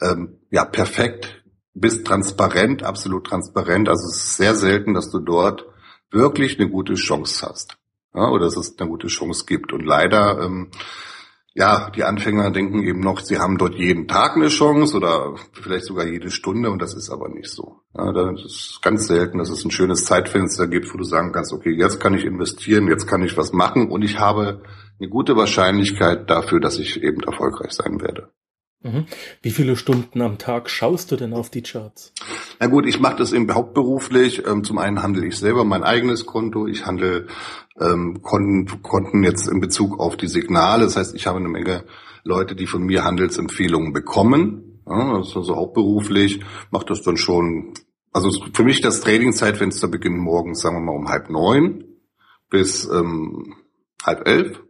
ähm, 0.00 0.35
ja, 0.50 0.64
perfekt 0.64 1.42
bis 1.74 2.02
transparent, 2.02 2.82
absolut 2.82 3.26
transparent. 3.26 3.88
Also 3.88 4.06
es 4.06 4.16
ist 4.16 4.36
sehr 4.36 4.54
selten, 4.54 4.94
dass 4.94 5.10
du 5.10 5.18
dort 5.18 5.66
wirklich 6.10 6.58
eine 6.58 6.70
gute 6.70 6.94
Chance 6.94 7.46
hast. 7.46 7.76
Ja, 8.14 8.30
oder 8.30 8.46
dass 8.46 8.56
es 8.56 8.78
eine 8.78 8.88
gute 8.88 9.08
Chance 9.08 9.44
gibt. 9.46 9.72
Und 9.72 9.84
leider 9.84 10.40
ähm, 10.40 10.70
ja, 11.56 11.88
die 11.88 12.04
Anfänger 12.04 12.50
denken 12.50 12.82
eben 12.82 13.00
noch, 13.00 13.20
sie 13.20 13.38
haben 13.38 13.56
dort 13.56 13.76
jeden 13.76 14.06
Tag 14.06 14.36
eine 14.36 14.48
Chance 14.48 14.94
oder 14.94 15.36
vielleicht 15.52 15.86
sogar 15.86 16.06
jede 16.06 16.30
Stunde 16.30 16.68
und 16.68 16.82
das 16.82 16.94
ist 16.94 17.08
aber 17.08 17.30
nicht 17.30 17.48
so. 17.48 17.80
Ja, 17.96 18.12
das 18.12 18.44
ist 18.44 18.80
ganz 18.82 19.06
selten, 19.06 19.38
dass 19.38 19.48
es 19.48 19.64
ein 19.64 19.70
schönes 19.70 20.04
Zeitfenster 20.04 20.66
gibt, 20.68 20.92
wo 20.92 20.98
du 20.98 21.04
sagen 21.04 21.32
kannst, 21.32 21.54
okay, 21.54 21.74
jetzt 21.74 21.98
kann 21.98 22.12
ich 22.12 22.26
investieren, 22.26 22.88
jetzt 22.88 23.06
kann 23.06 23.22
ich 23.22 23.38
was 23.38 23.54
machen 23.54 23.90
und 23.90 24.02
ich 24.02 24.18
habe 24.18 24.62
eine 25.00 25.08
gute 25.08 25.34
Wahrscheinlichkeit 25.34 26.28
dafür, 26.28 26.60
dass 26.60 26.78
ich 26.78 27.02
eben 27.02 27.22
erfolgreich 27.22 27.72
sein 27.72 28.02
werde. 28.02 28.28
Mhm. 28.86 29.06
Wie 29.42 29.50
viele 29.50 29.76
Stunden 29.76 30.22
am 30.22 30.38
Tag 30.38 30.70
schaust 30.70 31.10
du 31.10 31.16
denn 31.16 31.32
auf 31.32 31.50
die 31.50 31.62
Charts? 31.62 32.12
Na 32.60 32.68
gut, 32.68 32.86
ich 32.86 33.00
mache 33.00 33.16
das 33.16 33.32
eben 33.32 33.52
hauptberuflich. 33.52 34.46
Ähm, 34.46 34.64
zum 34.64 34.78
einen 34.78 35.02
handle 35.02 35.26
ich 35.26 35.36
selber 35.36 35.64
mein 35.64 35.82
eigenes 35.82 36.24
Konto. 36.24 36.66
Ich 36.66 36.86
handle 36.86 37.26
ähm, 37.80 38.22
Konten, 38.22 38.82
Konten 38.82 39.22
jetzt 39.24 39.48
in 39.48 39.60
Bezug 39.60 39.98
auf 39.98 40.16
die 40.16 40.28
Signale. 40.28 40.84
Das 40.84 40.96
heißt, 40.96 41.14
ich 41.14 41.26
habe 41.26 41.38
eine 41.38 41.48
Menge 41.48 41.84
Leute, 42.22 42.54
die 42.54 42.66
von 42.66 42.82
mir 42.84 43.04
Handelsempfehlungen 43.04 43.92
bekommen. 43.92 44.82
Ja, 44.86 45.18
das 45.18 45.28
ist 45.28 45.36
also 45.36 45.56
hauptberuflich. 45.56 46.40
Mache 46.70 46.86
das 46.86 47.02
dann 47.02 47.16
schon. 47.16 47.74
Also 48.12 48.30
für 48.54 48.64
mich 48.64 48.80
das 48.80 49.00
Trading-Zeitfenster 49.00 49.88
beginnt 49.88 50.18
morgens, 50.18 50.60
sagen 50.60 50.76
wir 50.76 50.80
mal, 50.80 50.96
um 50.96 51.08
halb 51.08 51.28
neun 51.28 51.84
bis 52.48 52.88
ähm, 52.88 53.54
halb 54.04 54.26
elf. 54.26 54.62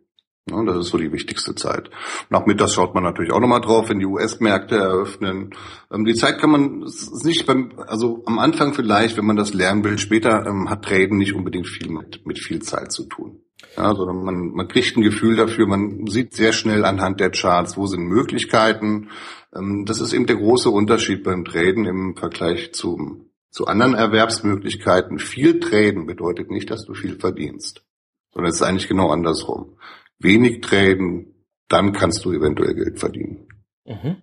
Das 0.48 0.76
ist 0.76 0.90
so 0.90 0.98
die 0.98 1.10
wichtigste 1.10 1.56
Zeit. 1.56 1.90
Nachmittags 2.30 2.72
schaut 2.72 2.94
man 2.94 3.02
natürlich 3.02 3.32
auch 3.32 3.40
nochmal 3.40 3.60
drauf, 3.60 3.88
wenn 3.88 3.98
die 3.98 4.06
US-Märkte 4.06 4.76
eröffnen. 4.76 5.50
Ähm, 5.92 6.04
die 6.04 6.14
Zeit 6.14 6.38
kann 6.38 6.50
man 6.50 6.84
nicht 7.24 7.46
beim, 7.46 7.72
also 7.88 8.22
am 8.26 8.38
Anfang 8.38 8.72
vielleicht, 8.72 9.16
wenn 9.16 9.26
man 9.26 9.34
das 9.34 9.54
lernen 9.54 9.82
will, 9.82 9.98
später 9.98 10.46
ähm, 10.46 10.70
hat 10.70 10.84
Traden 10.84 11.18
nicht 11.18 11.34
unbedingt 11.34 11.66
viel 11.66 11.90
mit, 11.90 12.24
mit 12.26 12.38
viel 12.38 12.62
Zeit 12.62 12.92
zu 12.92 13.08
tun. 13.08 13.42
Ja, 13.76 13.92
sondern 13.92 14.22
man, 14.22 14.52
man 14.52 14.68
kriegt 14.68 14.96
ein 14.96 15.02
Gefühl 15.02 15.34
dafür, 15.34 15.66
man 15.66 16.06
sieht 16.06 16.34
sehr 16.34 16.52
schnell 16.52 16.84
anhand 16.84 17.18
der 17.18 17.30
Charts, 17.30 17.76
wo 17.76 17.86
sind 17.86 18.04
Möglichkeiten. 18.04 19.10
Ähm, 19.52 19.84
das 19.84 20.00
ist 20.00 20.12
eben 20.12 20.26
der 20.26 20.36
große 20.36 20.70
Unterschied 20.70 21.24
beim 21.24 21.44
Traden 21.44 21.86
im 21.86 22.14
Vergleich 22.14 22.72
zum, 22.72 23.30
zu 23.50 23.66
anderen 23.66 23.94
Erwerbsmöglichkeiten. 23.94 25.18
Viel 25.18 25.58
Traden 25.58 26.06
bedeutet 26.06 26.52
nicht, 26.52 26.70
dass 26.70 26.84
du 26.84 26.94
viel 26.94 27.18
verdienst, 27.18 27.84
sondern 28.32 28.50
es 28.50 28.60
ist 28.60 28.62
eigentlich 28.62 28.86
genau 28.86 29.10
andersrum 29.10 29.76
wenig 30.18 30.60
traden, 30.60 31.34
dann 31.68 31.92
kannst 31.92 32.24
du 32.24 32.32
eventuell 32.32 32.74
Geld 32.74 32.98
verdienen. 32.98 33.48
Mhm. 33.84 34.22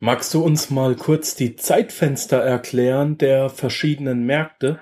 Magst 0.00 0.32
du 0.32 0.42
uns 0.44 0.70
mal 0.70 0.94
kurz 0.94 1.34
die 1.34 1.56
Zeitfenster 1.56 2.38
erklären 2.38 3.18
der 3.18 3.50
verschiedenen 3.50 4.26
Märkte? 4.26 4.80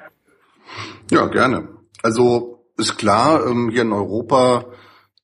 Ja, 1.10 1.26
gerne. 1.26 1.68
Also 2.02 2.66
ist 2.76 2.98
klar, 2.98 3.46
ähm, 3.46 3.70
hier 3.70 3.82
in 3.82 3.92
Europa 3.92 4.66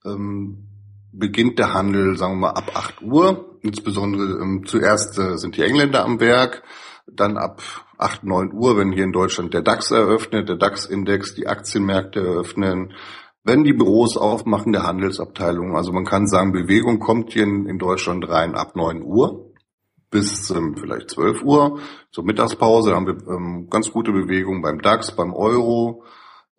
ähm, 0.04 0.68
beginnt 1.12 1.58
der 1.58 1.74
Handel, 1.74 2.16
sagen 2.16 2.34
wir 2.34 2.48
mal, 2.48 2.50
ab 2.50 2.72
8 2.74 3.02
Uhr. 3.02 3.58
Insbesondere 3.60 4.40
ähm, 4.42 4.64
zuerst 4.64 5.18
äh, 5.18 5.36
sind 5.36 5.56
die 5.56 5.62
Engländer 5.62 6.04
am 6.04 6.20
Werk, 6.20 6.62
dann 7.06 7.36
ab 7.36 7.62
8, 7.98 8.24
9 8.24 8.52
Uhr, 8.52 8.78
wenn 8.78 8.92
hier 8.92 9.04
in 9.04 9.12
Deutschland 9.12 9.52
der 9.52 9.62
DAX 9.62 9.90
eröffnet, 9.90 10.48
der 10.48 10.56
DAX-Index, 10.56 11.34
die 11.34 11.46
Aktienmärkte 11.46 12.20
eröffnen, 12.20 12.94
wenn 13.44 13.64
die 13.64 13.72
Büros 13.72 14.16
aufmachen 14.16 14.72
der 14.72 14.84
Handelsabteilung. 14.84 15.76
Also 15.76 15.92
man 15.92 16.04
kann 16.04 16.26
sagen, 16.26 16.52
Bewegung 16.52 16.98
kommt 17.00 17.32
hier 17.32 17.44
in, 17.44 17.66
in 17.66 17.78
Deutschland 17.78 18.28
rein 18.28 18.54
ab 18.54 18.76
neun 18.76 19.02
Uhr 19.02 19.52
bis 20.12 20.50
ähm, 20.50 20.76
vielleicht 20.78 21.10
zwölf 21.10 21.42
Uhr. 21.42 21.80
Zur 22.12 22.24
Mittagspause 22.24 22.94
haben 22.94 23.06
wir 23.06 23.16
ähm, 23.28 23.68
ganz 23.68 23.90
gute 23.90 24.12
Bewegung 24.12 24.62
beim 24.62 24.80
DAX, 24.80 25.16
beim 25.16 25.32
Euro. 25.32 26.04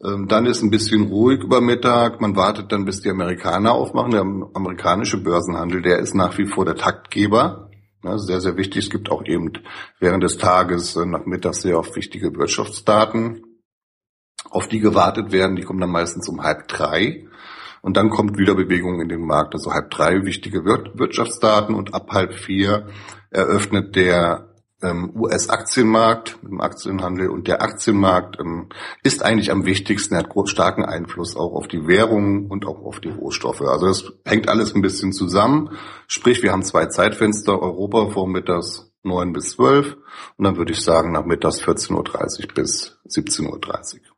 Ähm, 0.03 0.27
dann 0.27 0.45
ist 0.45 0.63
ein 0.63 0.71
bisschen 0.71 1.03
ruhig 1.03 1.41
über 1.41 1.61
Mittag. 1.61 2.19
Man 2.19 2.35
wartet 2.35 2.71
dann, 2.71 2.83
bis 2.83 3.01
die 3.01 3.11
Amerikaner 3.11 3.71
aufmachen. 3.71 4.11
Der 4.11 4.21
amerikanische 4.21 5.23
Börsenhandel, 5.23 5.81
der 5.81 5.99
ist 5.99 6.15
nach 6.15 6.37
wie 6.37 6.47
vor 6.47 6.65
der 6.65 6.75
Taktgeber. 6.75 7.69
Ja, 8.03 8.17
sehr, 8.17 8.41
sehr 8.41 8.57
wichtig. 8.57 8.85
Es 8.85 8.89
gibt 8.89 9.09
auch 9.09 9.23
eben 9.23 9.53
während 9.99 10.23
des 10.23 10.37
Tages 10.37 10.97
äh, 10.97 11.05
nach 11.05 11.25
Mittag 11.25 11.53
sehr 11.53 11.77
oft 11.77 11.95
wichtige 11.95 12.35
Wirtschaftsdaten 12.35 13.52
auf 14.53 14.67
die 14.67 14.79
gewartet 14.79 15.31
werden. 15.31 15.55
Die 15.55 15.63
kommen 15.63 15.79
dann 15.79 15.91
meistens 15.91 16.27
um 16.29 16.43
halb 16.43 16.67
drei. 16.67 17.25
Und 17.81 17.97
dann 17.97 18.09
kommt 18.09 18.37
wieder 18.37 18.55
Bewegung 18.55 19.01
in 19.01 19.09
den 19.09 19.25
Markt. 19.25 19.53
Also 19.53 19.71
halb 19.71 19.89
drei 19.89 20.23
wichtige 20.23 20.63
Wirtschaftsdaten 20.63 21.75
und 21.75 21.93
ab 21.93 22.11
halb 22.11 22.33
vier 22.33 22.87
eröffnet 23.29 23.95
der 23.95 24.53
ähm, 24.83 25.11
US-Aktienmarkt 25.15 26.37
im 26.43 26.61
Aktienhandel 26.61 27.29
und 27.29 27.47
der 27.47 27.61
Aktienmarkt 27.61 28.39
ähm, 28.39 28.69
ist 29.01 29.23
eigentlich 29.23 29.51
am 29.51 29.65
wichtigsten, 29.65 30.17
hat 30.17 30.29
starken 30.45 30.85
Einfluss 30.85 31.35
auch 31.35 31.53
auf 31.53 31.67
die 31.67 31.87
Währungen 31.87 32.47
und 32.47 32.65
auch 32.65 32.83
auf 32.83 32.99
die 32.99 33.09
Rohstoffe. 33.09 33.61
Also 33.61 33.87
das 33.87 34.13
hängt 34.25 34.49
alles 34.49 34.75
ein 34.75 34.81
bisschen 34.81 35.13
zusammen. 35.13 35.69
Sprich, 36.07 36.43
wir 36.43 36.51
haben 36.51 36.63
zwei 36.63 36.87
Zeitfenster, 36.87 37.61
Europa 37.61 38.09
vormittags 38.11 38.91
9 39.03 39.33
bis 39.33 39.51
12 39.51 39.97
und 40.37 40.45
dann 40.45 40.57
würde 40.57 40.73
ich 40.73 40.81
sagen 40.81 41.11
nachmittags 41.11 41.61
14.30 41.61 41.93
Uhr 41.93 42.53
bis 42.53 42.97
17.30 43.07 43.49
Uhr. 43.49 44.12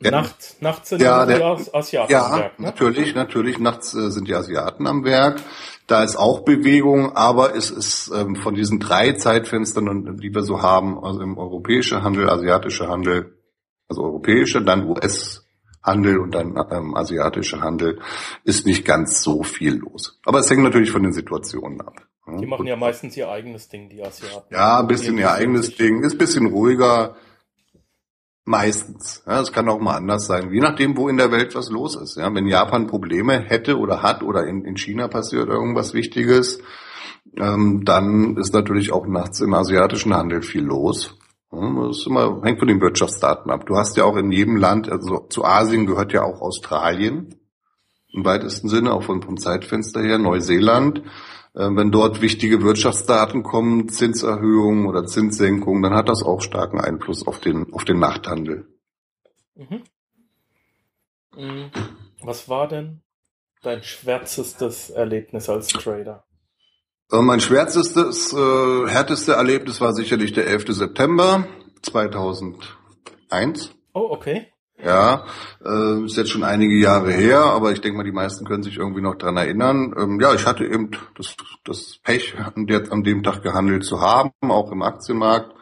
Nachts, 0.00 0.56
nachts 0.60 0.90
sind 0.90 1.02
ja, 1.02 1.24
die 1.24 1.42
Asiaten 1.72 2.12
ja, 2.12 2.26
am 2.26 2.38
Werk. 2.38 2.58
Ne? 2.58 2.66
natürlich, 2.66 3.14
natürlich. 3.14 3.58
Nachts 3.58 3.94
äh, 3.94 4.10
sind 4.10 4.28
die 4.28 4.34
Asiaten 4.34 4.86
am 4.86 5.04
Werk. 5.04 5.40
Da 5.86 6.02
ist 6.02 6.16
auch 6.16 6.40
Bewegung, 6.40 7.14
aber 7.14 7.54
es 7.54 7.70
ist 7.70 8.10
ähm, 8.14 8.36
von 8.36 8.54
diesen 8.54 8.80
drei 8.80 9.12
Zeitfenstern, 9.12 10.18
die 10.18 10.34
wir 10.34 10.42
so 10.42 10.62
haben, 10.62 11.02
also 11.02 11.20
im 11.20 11.36
europäischen 11.36 12.02
Handel, 12.02 12.28
asiatischer 12.28 12.88
Handel, 12.88 13.38
also 13.88 14.02
europäischer, 14.02 14.60
dann 14.60 14.88
US-Handel 14.88 16.18
und 16.18 16.34
dann 16.34 16.56
ähm, 16.70 16.94
asiatischer 16.94 17.60
Handel, 17.60 18.00
ist 18.44 18.66
nicht 18.66 18.84
ganz 18.84 19.22
so 19.22 19.42
viel 19.42 19.76
los. 19.76 20.20
Aber 20.24 20.38
es 20.38 20.50
hängt 20.50 20.62
natürlich 20.62 20.90
von 20.90 21.02
den 21.02 21.12
Situationen 21.12 21.80
ab. 21.80 21.94
Die 22.40 22.46
machen 22.46 22.66
ja 22.66 22.76
meistens 22.76 23.16
ihr 23.18 23.28
eigenes 23.28 23.68
Ding, 23.68 23.90
die 23.90 24.02
Asiaten. 24.02 24.54
Ja, 24.54 24.80
ein 24.80 24.86
bisschen 24.86 25.18
ihr 25.18 25.30
eigenes 25.30 25.76
Ding, 25.76 26.02
ist 26.02 26.12
ein 26.12 26.18
bisschen 26.18 26.46
ruhiger 26.46 27.16
Meistens. 28.46 29.22
Ja, 29.26 29.40
es 29.40 29.52
kann 29.52 29.68
auch 29.70 29.80
mal 29.80 29.96
anders 29.96 30.26
sein, 30.26 30.52
je 30.52 30.60
nachdem, 30.60 30.96
wo 30.98 31.08
in 31.08 31.16
der 31.16 31.32
Welt 31.32 31.54
was 31.54 31.70
los 31.70 31.96
ist. 31.96 32.16
Ja, 32.16 32.32
wenn 32.34 32.46
Japan 32.46 32.86
Probleme 32.86 33.38
hätte 33.40 33.78
oder 33.78 34.02
hat 34.02 34.22
oder 34.22 34.46
in, 34.46 34.64
in 34.64 34.76
China 34.76 35.08
passiert 35.08 35.48
irgendwas 35.48 35.94
Wichtiges, 35.94 36.58
ähm, 37.38 37.84
dann 37.84 38.36
ist 38.36 38.52
natürlich 38.52 38.92
auch 38.92 39.06
nachts 39.06 39.40
im 39.40 39.54
asiatischen 39.54 40.14
Handel 40.14 40.42
viel 40.42 40.62
los. 40.62 41.16
Das 41.50 41.98
ist 41.98 42.06
immer, 42.06 42.42
hängt 42.42 42.58
von 42.58 42.68
den 42.68 42.80
Wirtschaftsdaten 42.80 43.50
ab. 43.50 43.64
Du 43.66 43.76
hast 43.76 43.96
ja 43.96 44.04
auch 44.04 44.16
in 44.16 44.32
jedem 44.32 44.56
Land, 44.56 44.90
also 44.90 45.26
zu 45.30 45.44
Asien 45.44 45.86
gehört 45.86 46.12
ja 46.12 46.22
auch 46.22 46.40
Australien 46.40 47.36
im 48.12 48.24
weitesten 48.24 48.68
Sinne, 48.68 48.92
auch 48.92 49.02
vom, 49.02 49.22
vom 49.22 49.38
Zeitfenster 49.38 50.02
her, 50.02 50.18
Neuseeland. 50.18 51.02
Äh, 51.54 51.70
wenn 51.70 51.90
dort 51.92 52.20
wichtige 52.20 52.62
Wirtschaftsdaten 52.62 53.42
kommen, 53.44 53.88
Zinserhöhungen 53.88 54.86
oder 54.86 55.06
Zinssenkungen, 55.06 55.82
dann 55.82 55.94
hat 55.94 56.08
das 56.08 56.22
auch 56.22 56.40
starken 56.40 56.80
Einfluss 56.80 57.26
auf 57.26 57.38
den, 57.38 57.72
auf 57.72 57.84
den 57.84 57.98
Nachthandel. 58.00 58.66
Mhm. 59.54 59.82
mhm. 61.36 61.70
Was 62.22 62.48
war 62.48 62.68
denn 62.68 63.02
dein 63.62 63.82
schwärzestes 63.82 64.90
Erlebnis 64.90 65.48
als 65.48 65.68
Trader? 65.68 66.24
Äh, 67.12 67.20
mein 67.20 67.40
schwärzestes, 67.40 68.32
äh, 68.32 68.88
härteste 68.88 69.34
Erlebnis 69.34 69.80
war 69.80 69.92
sicherlich 69.92 70.32
der 70.32 70.46
11. 70.46 70.74
September 70.74 71.46
2001. 71.82 73.74
Oh, 73.92 74.08
okay. 74.10 74.53
Ja, 74.84 75.24
äh, 75.64 76.04
ist 76.04 76.18
jetzt 76.18 76.30
schon 76.30 76.44
einige 76.44 76.76
Jahre 76.76 77.10
her, 77.10 77.40
aber 77.40 77.72
ich 77.72 77.80
denke 77.80 77.96
mal, 77.96 78.04
die 78.04 78.12
meisten 78.12 78.44
können 78.44 78.62
sich 78.62 78.76
irgendwie 78.76 79.00
noch 79.00 79.14
dran 79.14 79.38
erinnern. 79.38 79.94
Ähm, 79.98 80.20
ja, 80.20 80.34
ich 80.34 80.44
hatte 80.44 80.66
eben 80.66 80.90
das, 81.16 81.36
das 81.64 81.98
Pech, 82.04 82.34
an, 82.38 82.66
der, 82.66 82.92
an 82.92 83.02
dem 83.02 83.22
Tag 83.22 83.42
gehandelt 83.42 83.84
zu 83.84 84.02
haben, 84.02 84.32
auch 84.42 84.70
im 84.70 84.82
Aktienmarkt. 84.82 85.54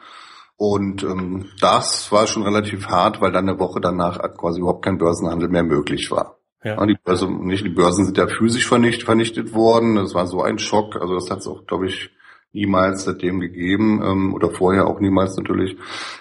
Und 0.56 1.04
ähm, 1.04 1.50
das 1.60 2.10
war 2.10 2.26
schon 2.26 2.42
relativ 2.42 2.88
hart, 2.88 3.20
weil 3.20 3.30
dann 3.30 3.48
eine 3.48 3.60
Woche 3.60 3.80
danach 3.80 4.18
quasi 4.36 4.60
überhaupt 4.60 4.84
kein 4.84 4.98
Börsenhandel 4.98 5.48
mehr 5.48 5.64
möglich 5.64 6.10
war. 6.10 6.38
Ja. 6.64 6.84
Die, 6.84 6.96
Börse, 7.04 7.28
nicht, 7.30 7.64
die 7.64 7.70
Börsen 7.70 8.04
sind 8.04 8.18
ja 8.18 8.26
physisch 8.26 8.66
vernichtet, 8.66 9.04
vernichtet 9.04 9.54
worden. 9.54 9.96
Das 9.96 10.14
war 10.14 10.26
so 10.26 10.42
ein 10.42 10.58
Schock. 10.58 10.96
Also 11.00 11.14
das 11.14 11.30
hat 11.30 11.38
es 11.38 11.46
auch, 11.46 11.66
glaube 11.66 11.86
ich, 11.86 12.10
niemals 12.52 13.04
seitdem 13.04 13.40
gegeben 13.40 14.02
ähm, 14.04 14.34
oder 14.34 14.50
vorher 14.50 14.86
auch 14.86 15.00
niemals 15.00 15.36
natürlich, 15.36 15.76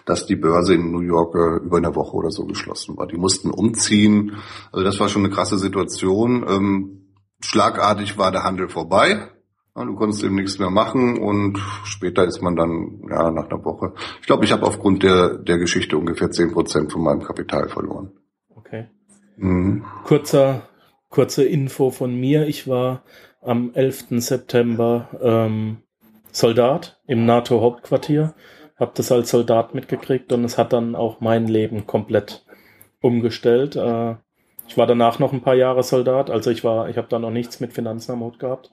dass 0.06 0.26
die 0.26 0.36
Börse 0.36 0.74
in 0.74 0.92
New 0.92 1.02
York 1.02 1.36
äh, 1.36 1.66
über 1.66 1.78
eine 1.78 1.96
Woche 1.96 2.16
oder 2.16 2.32
so 2.32 2.46
geschlossen 2.46 2.98
war. 2.98 3.08
Die 3.08 3.18
mussten 3.18 3.52
umziehen. 3.52 4.38
Also 4.72 4.84
das 4.84 5.00
war 5.00 5.10
schon 5.10 5.26
eine 5.26 5.34
krasse 5.34 5.58
Situation. 5.58 6.46
Ähm, 6.48 7.16
schlagartig 7.42 8.18
war 8.18 8.32
der 8.32 8.44
Handel 8.44 8.70
vorbei. 8.70 9.30
Ja, 9.76 9.86
du 9.86 9.96
konntest 9.96 10.24
eben 10.24 10.36
nichts 10.36 10.60
mehr 10.60 10.70
machen 10.70 11.18
und 11.18 11.58
später 11.86 12.26
ist 12.26 12.42
man 12.42 12.56
dann, 12.56 13.02
ja, 13.10 13.32
nach 13.32 13.50
einer 13.50 13.64
Woche. 13.64 13.94
Ich 14.20 14.28
glaube, 14.28 14.44
ich 14.44 14.52
habe 14.52 14.66
aufgrund 14.66 15.04
der, 15.04 15.38
der 15.38 15.58
Geschichte 15.58 15.98
ungefähr 15.98 16.30
zehn 16.30 16.52
Prozent 16.52 16.92
von 16.92 17.04
meinem 17.04 17.24
Kapital 17.24 17.70
verloren. 17.70 18.12
Okay. 18.54 18.88
Mhm. 19.38 19.86
Kurzer, 20.04 20.64
kurze 21.10 21.46
Info 21.46 21.90
von 21.90 22.14
mir. 22.20 22.48
Ich 22.48 22.68
war 22.68 23.04
am 23.42 23.72
11. 23.74 24.08
September 24.22 25.10
ähm, 25.22 25.78
Soldat 26.32 27.00
im 27.08 27.26
NATO-Hauptquartier, 27.26 28.34
habe 28.80 28.92
das 28.96 29.12
als 29.12 29.30
Soldat 29.30 29.76
mitgekriegt 29.76 30.32
und 30.34 30.44
es 30.44 30.58
hat 30.58 30.74
dann 30.74 30.96
auch 30.96 31.22
mein 31.22 31.48
Leben 31.48 31.86
komplett 31.86 32.46
umgestellt. 33.02 33.76
Äh, 33.76 34.16
ich 34.68 34.78
war 34.78 34.88
danach 34.88 35.20
noch 35.20 35.34
ein 35.34 35.42
paar 35.42 35.56
Jahre 35.56 35.84
Soldat, 35.84 36.30
also 36.30 36.50
ich 36.50 36.64
war, 36.64 36.90
ich 36.90 36.98
habe 36.98 37.08
da 37.10 37.20
noch 37.20 37.32
nichts 37.32 37.60
mit 37.60 37.74
Finanzen 37.74 38.14
am 38.14 38.22
Hut 38.22 38.40
gehabt. 38.40 38.72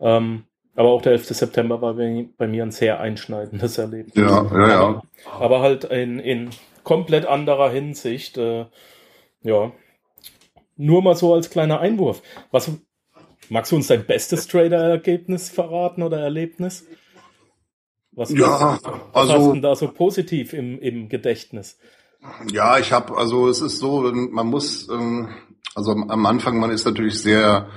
Ähm, 0.00 0.44
aber 0.76 0.90
auch 0.90 1.00
der 1.00 1.12
11. 1.12 1.28
September 1.28 1.80
war 1.80 1.94
bei, 1.94 2.46
mir 2.46 2.62
ein 2.62 2.70
sehr 2.70 3.00
einschneidendes 3.00 3.78
Erlebnis. 3.78 4.14
Ja, 4.14 4.44
ja, 4.52 4.68
ja. 4.68 5.02
Aber, 5.32 5.44
aber 5.44 5.60
halt 5.60 5.84
in, 5.84 6.18
in 6.18 6.50
komplett 6.84 7.24
anderer 7.26 7.70
Hinsicht. 7.70 8.36
Äh, 8.36 8.66
ja. 9.42 9.72
Nur 10.76 11.02
mal 11.02 11.16
so 11.16 11.32
als 11.32 11.48
kleiner 11.48 11.80
Einwurf. 11.80 12.22
Was, 12.50 12.70
magst 13.48 13.72
du 13.72 13.76
uns 13.76 13.86
dein 13.86 14.04
bestes 14.04 14.46
Trader-Ergebnis 14.48 15.48
verraten 15.48 16.02
oder 16.02 16.20
Erlebnis? 16.20 16.86
Was, 18.12 18.30
ja, 18.30 18.46
was, 18.46 18.82
was 18.82 18.92
also, 19.12 19.32
hast 19.32 19.56
du 19.56 19.60
da 19.60 19.76
so 19.76 19.88
positiv 19.88 20.52
im, 20.52 20.78
im 20.80 21.08
Gedächtnis? 21.08 21.78
Ja, 22.50 22.78
ich 22.78 22.92
habe, 22.92 23.16
also 23.16 23.48
es 23.48 23.60
ist 23.60 23.78
so, 23.78 24.10
man 24.12 24.46
muss, 24.46 24.88
ähm, 24.88 25.28
also 25.74 25.92
am 25.92 26.26
Anfang, 26.26 26.58
man 26.58 26.70
ist 26.70 26.86
natürlich 26.86 27.20
sehr 27.20 27.68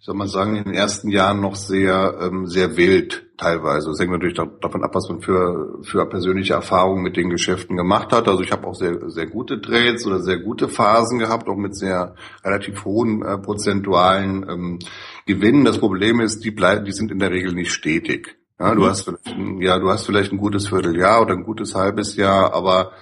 soll 0.00 0.14
mal 0.14 0.28
sagen, 0.28 0.56
in 0.56 0.64
den 0.64 0.74
ersten 0.74 1.08
Jahren 1.08 1.40
noch 1.40 1.54
sehr, 1.54 2.18
ähm, 2.20 2.46
sehr 2.46 2.76
wild 2.76 3.26
teilweise. 3.36 3.88
Das 3.88 4.00
hängt 4.00 4.10
natürlich 4.10 4.36
davon 4.36 4.82
ab, 4.82 4.94
was 4.94 5.08
man 5.08 5.20
für, 5.20 5.78
für 5.82 6.06
persönliche 6.06 6.54
Erfahrungen 6.54 7.02
mit 7.02 7.16
den 7.16 7.30
Geschäften 7.30 7.76
gemacht 7.76 8.12
hat. 8.12 8.28
Also 8.28 8.42
ich 8.42 8.52
habe 8.52 8.66
auch 8.66 8.74
sehr, 8.74 9.10
sehr 9.10 9.26
gute 9.26 9.60
Trades 9.60 10.06
oder 10.06 10.20
sehr 10.20 10.38
gute 10.38 10.68
Phasen 10.68 11.18
gehabt, 11.18 11.48
auch 11.48 11.56
mit 11.56 11.76
sehr 11.76 12.14
relativ 12.44 12.84
hohen 12.84 13.22
äh, 13.22 13.38
prozentualen 13.38 14.48
ähm, 14.48 14.78
Gewinnen. 15.26 15.64
Das 15.64 15.78
Problem 15.78 16.20
ist, 16.20 16.44
die 16.44 16.50
bleiben, 16.50 16.84
die 16.84 16.92
sind 16.92 17.10
in 17.10 17.18
der 17.18 17.30
Regel 17.30 17.52
nicht 17.52 17.72
stetig. 17.72 18.38
Ja, 18.58 18.74
du 18.74 18.82
mhm. 18.82 18.86
hast, 18.86 19.12
ja, 19.60 19.78
du 19.78 19.88
hast 19.88 20.04
vielleicht 20.04 20.32
ein 20.32 20.38
gutes 20.38 20.68
Vierteljahr 20.68 21.22
oder 21.22 21.34
ein 21.34 21.44
gutes 21.44 21.74
halbes 21.74 22.16
Jahr, 22.16 22.52
aber 22.54 22.92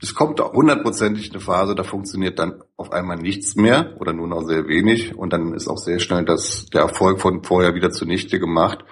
es 0.00 0.14
kommt 0.14 0.40
hundertprozentig 0.40 1.30
eine 1.32 1.40
Phase, 1.40 1.74
da 1.74 1.82
funktioniert 1.82 2.38
dann 2.38 2.62
auf 2.76 2.92
einmal 2.92 3.16
nichts 3.16 3.56
mehr 3.56 3.96
oder 3.98 4.12
nur 4.12 4.28
noch 4.28 4.42
sehr 4.42 4.68
wenig 4.68 5.16
und 5.16 5.32
dann 5.32 5.54
ist 5.54 5.68
auch 5.68 5.78
sehr 5.78 6.00
schnell 6.00 6.24
das, 6.24 6.66
der 6.66 6.82
Erfolg 6.82 7.20
von 7.20 7.42
vorher 7.42 7.74
wieder 7.74 7.90
zunichte 7.90 8.38
gemacht, 8.38 8.84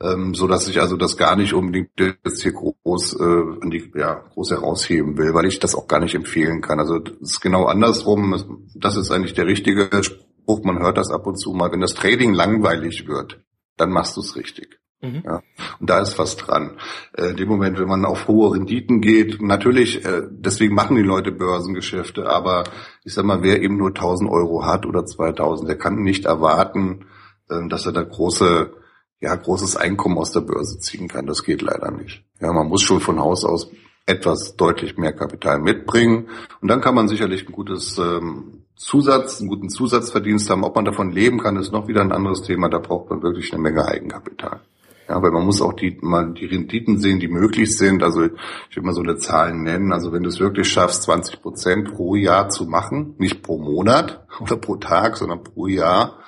ähm, 0.00 0.34
so 0.34 0.46
dass 0.46 0.68
ich 0.68 0.80
also 0.80 0.96
das 0.96 1.16
gar 1.16 1.34
nicht 1.36 1.54
unbedingt 1.54 1.90
jetzt 1.98 2.42
hier 2.42 2.52
groß, 2.52 3.14
äh, 3.14 3.68
die, 3.70 3.92
ja, 3.96 4.24
groß 4.32 4.52
herausheben 4.52 5.16
will, 5.18 5.34
weil 5.34 5.46
ich 5.46 5.58
das 5.58 5.74
auch 5.74 5.88
gar 5.88 6.00
nicht 6.00 6.14
empfehlen 6.14 6.60
kann. 6.60 6.78
Also 6.78 6.98
das 6.98 7.14
ist 7.20 7.40
genau 7.40 7.64
andersrum. 7.64 8.68
Das 8.74 8.96
ist 8.96 9.10
eigentlich 9.10 9.34
der 9.34 9.46
richtige 9.46 9.88
Spruch. 10.02 10.62
Man 10.64 10.80
hört 10.80 10.98
das 10.98 11.10
ab 11.10 11.26
und 11.26 11.36
zu 11.36 11.52
mal. 11.52 11.72
Wenn 11.72 11.80
das 11.80 11.94
Trading 11.94 12.34
langweilig 12.34 13.06
wird, 13.06 13.44
dann 13.76 13.90
machst 13.90 14.16
du 14.16 14.20
es 14.20 14.36
richtig. 14.36 14.80
Mhm. 15.00 15.22
Ja, 15.24 15.42
und 15.80 15.90
da 15.90 16.00
ist 16.00 16.18
was 16.18 16.36
dran. 16.36 16.78
Äh, 17.16 17.30
in 17.30 17.36
dem 17.36 17.48
Moment, 17.48 17.78
wenn 17.78 17.88
man 17.88 18.04
auf 18.04 18.26
hohe 18.26 18.54
Renditen 18.54 19.00
geht, 19.00 19.42
natürlich, 19.42 20.04
äh, 20.04 20.22
deswegen 20.30 20.74
machen 20.74 20.96
die 20.96 21.02
Leute 21.02 21.30
Börsengeschäfte, 21.32 22.26
aber 22.28 22.64
ich 23.04 23.14
sag 23.14 23.24
mal, 23.24 23.42
wer 23.42 23.60
eben 23.60 23.76
nur 23.76 23.94
1000 23.94 24.30
Euro 24.30 24.64
hat 24.64 24.86
oder 24.86 25.04
2000, 25.04 25.68
der 25.68 25.78
kann 25.78 26.02
nicht 26.02 26.24
erwarten, 26.24 27.06
äh, 27.50 27.68
dass 27.68 27.86
er 27.86 27.92
da 27.92 28.02
große, 28.02 28.72
ja, 29.20 29.34
großes 29.34 29.76
Einkommen 29.76 30.18
aus 30.18 30.32
der 30.32 30.40
Börse 30.40 30.78
ziehen 30.78 31.08
kann. 31.08 31.26
Das 31.26 31.44
geht 31.44 31.62
leider 31.62 31.90
nicht. 31.90 32.24
Ja, 32.40 32.52
man 32.52 32.68
muss 32.68 32.82
schon 32.82 33.00
von 33.00 33.20
Haus 33.20 33.44
aus 33.44 33.70
etwas 34.06 34.56
deutlich 34.56 34.98
mehr 34.98 35.14
Kapital 35.14 35.58
mitbringen 35.60 36.28
und 36.60 36.68
dann 36.68 36.82
kann 36.82 36.94
man 36.94 37.08
sicherlich 37.08 37.48
ein 37.48 37.52
gutes 37.52 37.96
ähm, 37.96 38.64
Zusatz, 38.76 39.40
einen 39.40 39.48
guten 39.48 39.70
Zusatzverdienst 39.70 40.50
haben. 40.50 40.64
Ob 40.64 40.74
man 40.74 40.84
davon 40.84 41.10
leben 41.10 41.38
kann, 41.38 41.56
ist 41.56 41.72
noch 41.72 41.88
wieder 41.88 42.00
ein 42.00 42.12
anderes 42.12 42.42
Thema. 42.42 42.68
Da 42.68 42.78
braucht 42.78 43.08
man 43.08 43.22
wirklich 43.22 43.52
eine 43.52 43.62
Menge 43.62 43.86
Eigenkapital. 43.86 44.60
Ja, 45.08 45.22
weil 45.22 45.32
man 45.32 45.44
muss 45.44 45.60
auch 45.60 45.74
die, 45.74 45.98
mal 46.00 46.32
die 46.32 46.46
Renditen 46.46 46.98
sehen, 46.98 47.20
die 47.20 47.28
möglich 47.28 47.76
sind. 47.76 48.02
Also 48.02 48.24
ich 48.24 48.76
will 48.76 48.82
mal 48.82 48.94
so 48.94 49.02
eine 49.02 49.16
Zahlen 49.16 49.62
nennen. 49.62 49.92
Also 49.92 50.12
wenn 50.12 50.22
du 50.22 50.30
es 50.30 50.40
wirklich 50.40 50.68
schaffst, 50.68 51.02
20 51.02 51.42
Prozent 51.42 51.92
pro 51.92 52.14
Jahr 52.14 52.48
zu 52.48 52.64
machen, 52.64 53.14
nicht 53.18 53.42
pro 53.42 53.58
Monat 53.58 54.26
oder 54.40 54.56
pro 54.56 54.76
Tag, 54.76 55.16
sondern 55.16 55.42
pro 55.42 55.66
Jahr, 55.66 56.20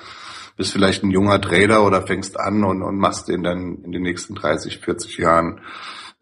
bist 0.56 0.72
vielleicht 0.72 1.04
ein 1.04 1.10
junger 1.10 1.40
Trader 1.40 1.84
oder 1.84 2.02
fängst 2.02 2.38
an 2.38 2.64
und, 2.64 2.82
und 2.82 2.98
machst 2.98 3.28
den 3.28 3.42
dann 3.42 3.82
in 3.84 3.92
den 3.92 4.02
nächsten 4.02 4.34
30, 4.34 4.78
40 4.78 5.18
Jahren 5.18 5.60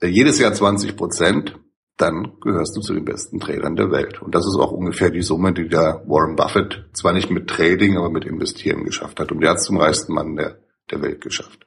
äh, 0.01 0.09
jedes 0.09 0.39
Jahr 0.39 0.53
20 0.53 0.97
Prozent, 0.97 1.59
dann 1.97 2.39
gehörst 2.41 2.77
du 2.77 2.81
zu 2.81 2.95
den 2.95 3.05
besten 3.05 3.39
Tradern 3.39 3.77
der 3.77 3.91
Welt. 3.91 4.21
Und 4.21 4.35
das 4.35 4.47
ist 4.47 4.59
auch 4.59 4.73
ungefähr 4.73 5.11
die 5.11 5.23
Summe, 5.23 5.53
die 5.53 5.69
der 5.69 6.03
Warren 6.07 6.35
Buffett 6.35 6.87
zwar 6.93 7.13
nicht 7.13 7.31
mit 7.31 7.49
Trading, 7.49 7.97
aber 7.97 8.11
mit 8.11 8.25
Investieren 8.25 8.85
geschafft 8.85 9.21
hat. 9.21 9.31
Und 9.31 9.41
der 9.41 9.51
hat 9.51 9.59
es 9.59 9.65
zum 9.65 9.79
reichsten 9.79 10.13
Mann 10.13 10.35
der, 10.35 10.59
der 10.91 11.03
Welt 11.03 11.21
geschafft. 11.21 11.64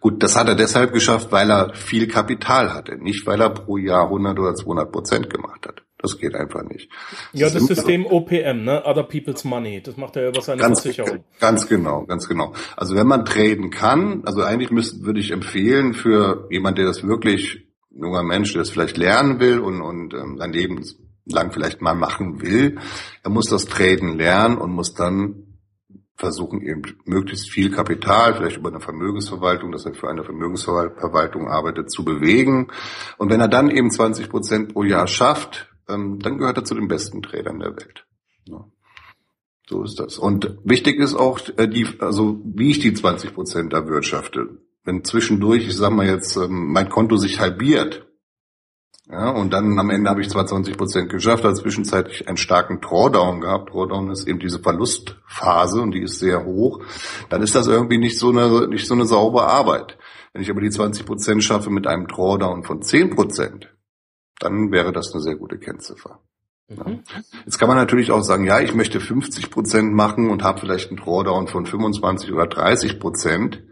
Gut, 0.00 0.22
das 0.22 0.36
hat 0.36 0.48
er 0.48 0.54
deshalb 0.54 0.92
geschafft, 0.92 1.30
weil 1.30 1.50
er 1.50 1.74
viel 1.74 2.08
Kapital 2.08 2.72
hatte, 2.72 2.96
nicht 2.96 3.26
weil 3.26 3.40
er 3.40 3.50
pro 3.50 3.76
Jahr 3.76 4.04
100 4.04 4.38
oder 4.38 4.54
200 4.54 4.90
Prozent 4.90 5.30
gemacht 5.30 5.66
hat. 5.66 5.82
Das 5.98 6.18
geht 6.18 6.34
einfach 6.34 6.62
nicht. 6.62 6.90
Das 7.32 7.40
ja, 7.40 7.50
das 7.50 7.66
System 7.66 8.04
so. 8.04 8.12
OPM, 8.12 8.64
ne? 8.64 8.82
Other 8.86 9.02
People's 9.02 9.44
Money. 9.44 9.82
Das 9.82 9.98
macht 9.98 10.16
er 10.16 10.30
über 10.30 10.40
seine 10.40 10.62
ganz, 10.62 10.80
Versicherung. 10.80 11.24
Ganz 11.38 11.68
genau, 11.68 12.06
ganz 12.06 12.26
genau. 12.26 12.54
Also 12.76 12.94
wenn 12.94 13.06
man 13.06 13.26
traden 13.26 13.70
kann, 13.70 14.22
also 14.24 14.42
eigentlich 14.42 14.70
müsste, 14.70 15.04
würde 15.04 15.20
ich 15.20 15.30
empfehlen 15.30 15.92
für 15.92 16.46
jemand, 16.50 16.78
der 16.78 16.86
das 16.86 17.06
wirklich, 17.06 17.66
junger 17.90 18.22
Mensch, 18.22 18.52
der 18.52 18.62
das 18.62 18.70
vielleicht 18.70 18.96
lernen 18.96 19.40
will 19.40 19.58
und, 19.58 19.82
und 19.82 20.14
ähm, 20.14 20.38
sein 20.38 20.52
Leben 20.52 20.82
lang 21.26 21.52
vielleicht 21.52 21.82
mal 21.82 21.94
machen 21.94 22.40
will, 22.40 22.78
er 23.22 23.30
muss 23.30 23.46
das 23.46 23.66
Traden 23.66 24.16
lernen 24.16 24.56
und 24.56 24.72
muss 24.72 24.94
dann 24.94 25.49
versuchen 26.20 26.62
eben 26.62 26.82
möglichst 27.04 27.50
viel 27.50 27.70
Kapital, 27.70 28.34
vielleicht 28.34 28.58
über 28.58 28.68
eine 28.68 28.80
Vermögensverwaltung, 28.80 29.72
dass 29.72 29.86
er 29.86 29.94
für 29.94 30.08
eine 30.08 30.22
Vermögensverwaltung 30.22 31.48
arbeitet, 31.48 31.90
zu 31.90 32.04
bewegen. 32.04 32.68
Und 33.18 33.30
wenn 33.30 33.40
er 33.40 33.48
dann 33.48 33.70
eben 33.70 33.90
20 33.90 34.28
Prozent 34.28 34.72
pro 34.72 34.84
Jahr 34.84 35.08
schafft, 35.08 35.68
ähm, 35.88 36.20
dann 36.20 36.38
gehört 36.38 36.58
er 36.58 36.64
zu 36.64 36.74
den 36.74 36.88
besten 36.88 37.22
Tradern 37.22 37.58
der 37.58 37.74
Welt. 37.76 38.06
So 39.70 39.84
ist 39.84 40.00
das. 40.00 40.18
Und 40.18 40.58
wichtig 40.64 40.98
ist 40.98 41.14
auch 41.14 41.38
äh, 41.56 41.68
die, 41.68 41.86
also 42.00 42.40
wie 42.44 42.70
ich 42.72 42.80
die 42.80 42.92
20 42.92 43.34
Prozent 43.34 43.72
erwirtschafte. 43.72 44.58
Wenn 44.82 45.04
zwischendurch, 45.04 45.68
ich 45.68 45.76
sag 45.76 45.92
mal 45.92 46.06
jetzt, 46.06 46.36
ähm, 46.36 46.72
mein 46.72 46.88
Konto 46.88 47.16
sich 47.16 47.38
halbiert, 47.38 48.09
ja, 49.10 49.30
und 49.30 49.52
dann 49.52 49.78
am 49.78 49.90
Ende 49.90 50.08
habe 50.08 50.20
ich 50.20 50.30
zwar 50.30 50.46
20 50.46 50.76
Prozent 50.76 51.10
geschafft, 51.10 51.44
aber 51.44 51.54
zwischenzeitlich 51.54 52.28
einen 52.28 52.36
starken 52.36 52.80
Drawdown 52.80 53.40
gehabt. 53.40 53.70
Drawdown 53.72 54.10
ist 54.10 54.28
eben 54.28 54.38
diese 54.38 54.60
Verlustphase 54.60 55.80
und 55.80 55.92
die 55.92 56.02
ist 56.02 56.20
sehr 56.20 56.44
hoch. 56.44 56.84
Dann 57.28 57.42
ist 57.42 57.56
das 57.56 57.66
irgendwie 57.66 57.98
nicht 57.98 58.18
so 58.18 58.30
eine, 58.30 58.68
nicht 58.68 58.86
so 58.86 58.94
eine 58.94 59.06
saubere 59.06 59.48
Arbeit. 59.48 59.98
Wenn 60.32 60.42
ich 60.42 60.50
aber 60.50 60.60
die 60.60 60.70
20 60.70 61.06
Prozent 61.06 61.42
schaffe 61.42 61.70
mit 61.70 61.88
einem 61.88 62.06
Drawdown 62.06 62.62
von 62.62 62.82
10 62.82 63.16
Prozent, 63.16 63.74
dann 64.38 64.70
wäre 64.70 64.92
das 64.92 65.12
eine 65.12 65.22
sehr 65.22 65.34
gute 65.34 65.58
Kennziffer. 65.58 66.20
Ja. 66.68 66.88
Mhm. 66.88 67.00
Jetzt 67.44 67.58
kann 67.58 67.68
man 67.68 67.76
natürlich 67.76 68.12
auch 68.12 68.22
sagen, 68.22 68.44
ja, 68.44 68.60
ich 68.60 68.74
möchte 68.74 69.00
50 69.00 69.50
Prozent 69.50 69.92
machen 69.92 70.30
und 70.30 70.44
habe 70.44 70.60
vielleicht 70.60 70.90
einen 70.90 71.00
Drawdown 71.00 71.48
von 71.48 71.66
25 71.66 72.32
oder 72.32 72.46
30 72.46 73.00
Prozent. 73.00 73.64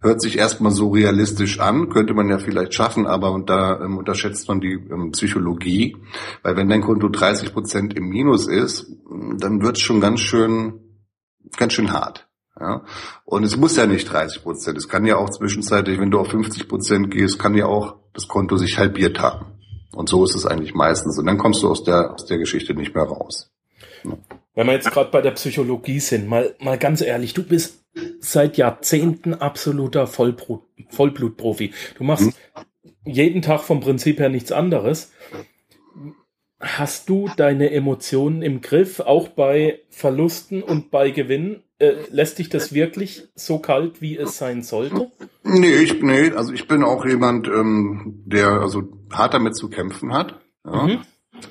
Hört 0.00 0.22
sich 0.22 0.38
erstmal 0.38 0.70
so 0.70 0.90
realistisch 0.90 1.58
an, 1.58 1.88
könnte 1.88 2.14
man 2.14 2.28
ja 2.28 2.38
vielleicht 2.38 2.72
schaffen, 2.72 3.06
aber 3.06 3.36
da 3.44 3.80
ähm, 3.80 3.98
unterschätzt 3.98 4.46
man 4.46 4.60
die 4.60 4.74
ähm, 4.74 5.10
Psychologie. 5.10 5.96
Weil 6.44 6.56
wenn 6.56 6.68
dein 6.68 6.82
Konto 6.82 7.08
30 7.08 7.52
Prozent 7.52 7.94
im 7.94 8.08
Minus 8.08 8.46
ist, 8.46 8.86
dann 9.38 9.60
wird 9.60 9.76
es 9.76 9.82
schon 9.82 10.00
ganz 10.00 10.20
schön, 10.20 10.80
ganz 11.56 11.72
schön 11.72 11.92
hart. 11.92 12.28
Ja? 12.60 12.84
Und 13.24 13.42
es 13.42 13.56
muss 13.56 13.76
ja 13.76 13.86
nicht 13.86 14.10
30 14.12 14.42
Prozent. 14.44 14.78
Es 14.78 14.88
kann 14.88 15.04
ja 15.04 15.16
auch 15.16 15.30
zwischenzeitlich, 15.30 15.98
wenn 15.98 16.12
du 16.12 16.20
auf 16.20 16.28
50 16.28 16.68
Prozent 16.68 17.10
gehst, 17.10 17.40
kann 17.40 17.54
ja 17.54 17.66
auch 17.66 17.96
das 18.14 18.28
Konto 18.28 18.56
sich 18.56 18.78
halbiert 18.78 19.18
haben. 19.18 19.46
Und 19.92 20.08
so 20.08 20.22
ist 20.22 20.36
es 20.36 20.46
eigentlich 20.46 20.74
meistens. 20.74 21.18
Und 21.18 21.26
dann 21.26 21.38
kommst 21.38 21.62
du 21.64 21.68
aus 21.68 21.82
der, 21.82 22.12
aus 22.14 22.24
der 22.26 22.38
Geschichte 22.38 22.72
nicht 22.74 22.94
mehr 22.94 23.04
raus. 23.04 23.50
Ja. 24.04 24.16
Wenn 24.58 24.66
wir 24.66 24.72
jetzt 24.72 24.90
gerade 24.90 25.12
bei 25.12 25.20
der 25.20 25.30
Psychologie 25.30 26.00
sind, 26.00 26.26
mal, 26.26 26.52
mal 26.58 26.78
ganz 26.78 27.00
ehrlich, 27.00 27.32
du 27.32 27.44
bist 27.44 27.84
seit 28.18 28.56
Jahrzehnten 28.56 29.34
absoluter 29.34 30.08
Vollblut, 30.08 30.64
Vollblutprofi. 30.90 31.72
Du 31.96 32.02
machst 32.02 32.24
hm? 32.24 32.64
jeden 33.04 33.40
Tag 33.40 33.60
vom 33.60 33.78
Prinzip 33.78 34.18
her 34.18 34.30
nichts 34.30 34.50
anderes. 34.50 35.12
Hast 36.58 37.08
du 37.08 37.30
deine 37.36 37.70
Emotionen 37.70 38.42
im 38.42 38.60
Griff, 38.60 38.98
auch 38.98 39.28
bei 39.28 39.78
Verlusten 39.90 40.64
und 40.64 40.90
bei 40.90 41.12
Gewinnen? 41.12 41.62
Äh, 41.78 41.92
lässt 42.10 42.40
dich 42.40 42.48
das 42.48 42.72
wirklich 42.72 43.28
so 43.36 43.60
kalt, 43.60 44.02
wie 44.02 44.16
es 44.16 44.38
sein 44.38 44.62
sollte? 44.64 45.12
Nee, 45.44 45.76
ich, 45.76 46.02
nee 46.02 46.32
also 46.32 46.52
ich 46.52 46.66
bin 46.66 46.82
auch 46.82 47.06
jemand, 47.06 47.46
ähm, 47.46 48.24
der 48.26 48.48
also 48.48 48.82
hart 49.12 49.34
damit 49.34 49.54
zu 49.54 49.70
kämpfen 49.70 50.12
hat. 50.12 50.40
Ja. 50.64 50.82
Mhm. 50.82 50.98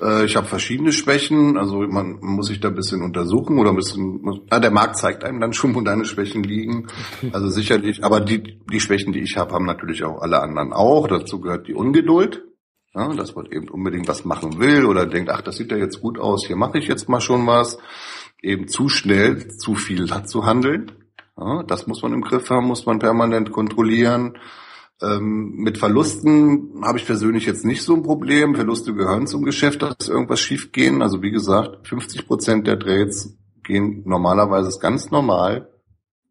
Äh, 0.02 0.24
ich 0.24 0.36
habe 0.36 0.46
verschiedene 0.46 0.92
Schwächen, 0.92 1.56
also 1.56 1.78
man 1.80 2.18
muss 2.20 2.48
sich 2.48 2.60
da 2.60 2.68
ein 2.68 2.74
bisschen 2.74 3.02
untersuchen 3.02 3.58
oder 3.58 3.70
ein 3.70 3.76
bisschen, 3.76 4.20
na, 4.50 4.58
der 4.58 4.70
Markt 4.70 4.96
zeigt 4.96 5.24
einem 5.24 5.40
dann 5.40 5.52
schon, 5.52 5.74
wo 5.74 5.80
deine 5.80 6.04
Schwächen 6.04 6.42
liegen. 6.42 6.88
Also 7.32 7.48
sicherlich, 7.48 8.04
aber 8.04 8.20
die, 8.20 8.60
die 8.70 8.80
Schwächen, 8.80 9.12
die 9.12 9.20
ich 9.20 9.36
habe, 9.36 9.52
haben 9.52 9.66
natürlich 9.66 10.04
auch 10.04 10.20
alle 10.20 10.40
anderen 10.40 10.72
auch. 10.72 11.08
Dazu 11.08 11.40
gehört 11.40 11.68
die 11.68 11.74
Ungeduld. 11.74 12.44
Ja, 12.94 13.14
dass 13.14 13.34
man 13.34 13.46
eben 13.46 13.68
unbedingt 13.68 14.08
was 14.08 14.24
machen 14.24 14.58
will 14.58 14.86
oder 14.86 15.06
denkt, 15.06 15.30
ach, 15.30 15.42
das 15.42 15.56
sieht 15.56 15.70
ja 15.70 15.76
jetzt 15.76 16.00
gut 16.00 16.18
aus, 16.18 16.46
hier 16.46 16.56
mache 16.56 16.78
ich 16.78 16.88
jetzt 16.88 17.08
mal 17.08 17.20
schon 17.20 17.46
was. 17.46 17.78
Eben 18.42 18.66
zu 18.66 18.88
schnell, 18.88 19.48
zu 19.48 19.74
viel 19.74 20.06
zu 20.24 20.46
handeln. 20.46 20.92
Ja, 21.36 21.62
das 21.64 21.86
muss 21.86 22.02
man 22.02 22.12
im 22.12 22.22
Griff 22.22 22.50
haben, 22.50 22.66
muss 22.66 22.86
man 22.86 22.98
permanent 22.98 23.52
kontrollieren. 23.52 24.38
Ähm, 25.00 25.54
mit 25.56 25.78
Verlusten 25.78 26.82
habe 26.82 26.98
ich 26.98 27.06
persönlich 27.06 27.46
jetzt 27.46 27.64
nicht 27.64 27.82
so 27.82 27.94
ein 27.94 28.02
Problem. 28.02 28.54
Verluste 28.54 28.94
gehören 28.94 29.26
zum 29.26 29.44
Geschäft, 29.44 29.82
dass 29.82 30.08
irgendwas 30.08 30.40
schief 30.40 30.72
gehen. 30.72 31.02
Also 31.02 31.22
wie 31.22 31.30
gesagt, 31.30 31.86
50 31.86 32.26
Prozent 32.26 32.66
der 32.66 32.78
Trades 32.78 33.38
gehen 33.62 34.02
normalerweise 34.04 34.68
ist 34.68 34.80
ganz 34.80 35.10
normal, 35.10 35.68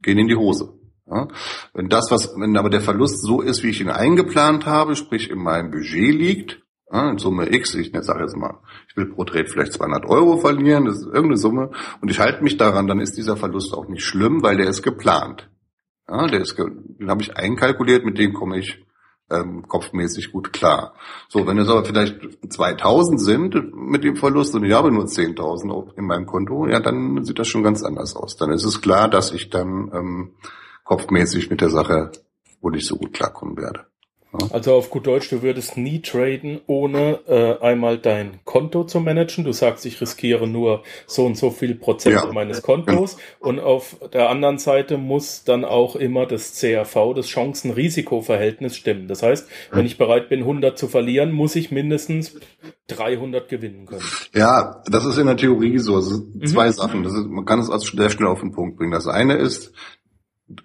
gehen 0.02 0.18
in 0.18 0.28
die 0.28 0.36
Hose. 0.36 0.74
Ja? 1.10 1.30
Wenn 1.74 1.88
das, 1.88 2.12
was, 2.12 2.34
wenn 2.36 2.58
aber 2.58 2.70
der 2.70 2.82
Verlust 2.82 3.22
so 3.22 3.42
ist, 3.42 3.64
wie 3.64 3.70
ich 3.70 3.80
ihn 3.80 3.90
eingeplant 3.90 4.66
habe, 4.66 4.96
sprich 4.96 5.30
in 5.30 5.40
meinem 5.40 5.72
Budget 5.72 6.14
liegt, 6.14 6.62
ja, 6.92 7.10
in 7.10 7.18
Summe 7.18 7.54
X, 7.54 7.76
ich 7.76 7.92
sage 7.94 8.22
jetzt 8.22 8.38
mal, 8.38 8.60
ich 8.90 8.96
will 8.96 9.08
pro 9.08 9.26
Trade 9.26 9.48
vielleicht 9.48 9.74
200 9.74 10.06
Euro 10.06 10.38
verlieren, 10.38 10.86
das 10.86 10.98
ist 10.98 11.06
irgendeine 11.06 11.38
Summe, 11.38 11.72
und 12.02 12.10
ich 12.10 12.20
halte 12.20 12.44
mich 12.44 12.58
daran, 12.58 12.88
dann 12.88 13.02
ist 13.02 13.18
dieser 13.18 13.36
Verlust 13.36 13.74
auch 13.74 13.88
nicht 13.90 14.04
schlimm, 14.04 14.42
weil 14.42 14.58
der 14.58 14.70
ist 14.70 14.84
geplant. 14.84 15.50
Ja, 16.10 16.28
der 16.28 16.42
ist, 16.42 16.58
den 16.58 17.10
habe 17.10 17.22
ich 17.22 17.36
einkalkuliert, 17.36 18.06
mit 18.06 18.18
dem 18.18 18.34
komme 18.34 18.60
ich 18.60 18.86
ähm, 19.30 19.68
kopfmäßig 19.68 20.32
gut 20.32 20.54
klar. 20.54 20.94
So, 21.28 21.46
wenn 21.46 21.58
es 21.58 21.68
aber 21.68 21.84
vielleicht 21.84 22.16
2000 22.50 23.20
sind 23.20 23.76
mit 23.76 24.04
dem 24.04 24.16
Verlust 24.16 24.56
und 24.56 24.64
ich 24.64 24.74
habe 24.74 24.92
nur 24.92 25.06
10.000 25.06 25.98
in 25.98 26.06
meinem 26.06 26.26
Konto, 26.26 26.68
ja, 26.68 26.80
dann 26.80 27.24
sieht 27.24 27.40
das 27.40 27.48
schon 27.48 27.64
ganz 27.64 27.84
anders 27.84 28.16
aus. 28.16 28.38
Dann 28.38 28.52
ist 28.52 28.64
es 28.64 28.82
klar, 28.82 29.10
dass 29.10 29.32
ich 29.32 29.50
dann 29.50 29.92
ähm, 29.94 30.32
kopfmäßig 30.84 31.50
mit 31.50 31.62
der 31.62 31.70
Sache 31.70 32.12
wohl 32.62 32.72
nicht 32.72 32.88
so 32.88 32.96
gut 32.96 33.14
klarkommen 33.14 33.58
werde. 33.58 33.86
Also 34.52 34.74
auf 34.74 34.90
gut 34.90 35.08
Deutsch, 35.08 35.30
du 35.30 35.42
würdest 35.42 35.78
nie 35.78 36.02
traden, 36.02 36.62
ohne 36.68 37.20
äh, 37.28 37.64
einmal 37.64 37.98
dein 37.98 38.40
Konto 38.46 38.84
zu 38.84 39.00
managen. 39.00 39.44
Du 39.44 39.52
sagst, 39.52 39.86
ich 39.86 40.00
riskiere 40.02 40.48
nur 40.48 40.84
so 41.06 41.26
und 41.26 41.38
so 41.38 41.52
viel 41.52 41.76
Prozent 41.76 42.16
ja. 42.16 42.32
meines 42.32 42.62
Kontos. 42.62 43.18
Und 43.40 43.60
auf 43.60 43.98
der 44.14 44.30
anderen 44.30 44.58
Seite 44.58 44.98
muss 44.98 45.44
dann 45.44 45.66
auch 45.66 45.96
immer 45.96 46.26
das 46.26 46.54
CRV, 46.60 47.14
das 47.16 47.28
Chancen-Risiko-Verhältnis 47.28 48.76
stimmen. 48.76 49.08
Das 49.08 49.24
heißt, 49.24 49.48
wenn 49.72 49.86
ich 49.86 49.98
bereit 49.98 50.30
bin, 50.30 50.40
100 50.40 50.78
zu 50.78 50.88
verlieren, 50.88 51.32
muss 51.32 51.56
ich 51.56 51.72
mindestens 51.72 52.36
300 52.88 53.50
gewinnen 53.50 53.86
können. 53.86 54.04
Ja, 54.34 54.82
das 54.90 55.06
ist 55.06 55.18
in 55.18 55.28
der 55.28 55.38
Theorie 55.38 55.78
so. 55.78 55.96
Also 55.96 56.22
zwei 56.46 56.68
mhm. 56.68 56.72
Sachen. 56.72 57.06
Ist, 57.06 57.14
man 57.28 57.46
kann 57.46 57.60
es 57.60 57.70
also 57.70 57.96
sehr 57.96 58.10
schnell 58.10 58.28
auf 58.28 58.40
den 58.40 58.52
Punkt 58.52 58.78
bringen. 58.78 58.92
Das 58.92 59.08
eine 59.08 59.36
ist, 59.36 59.74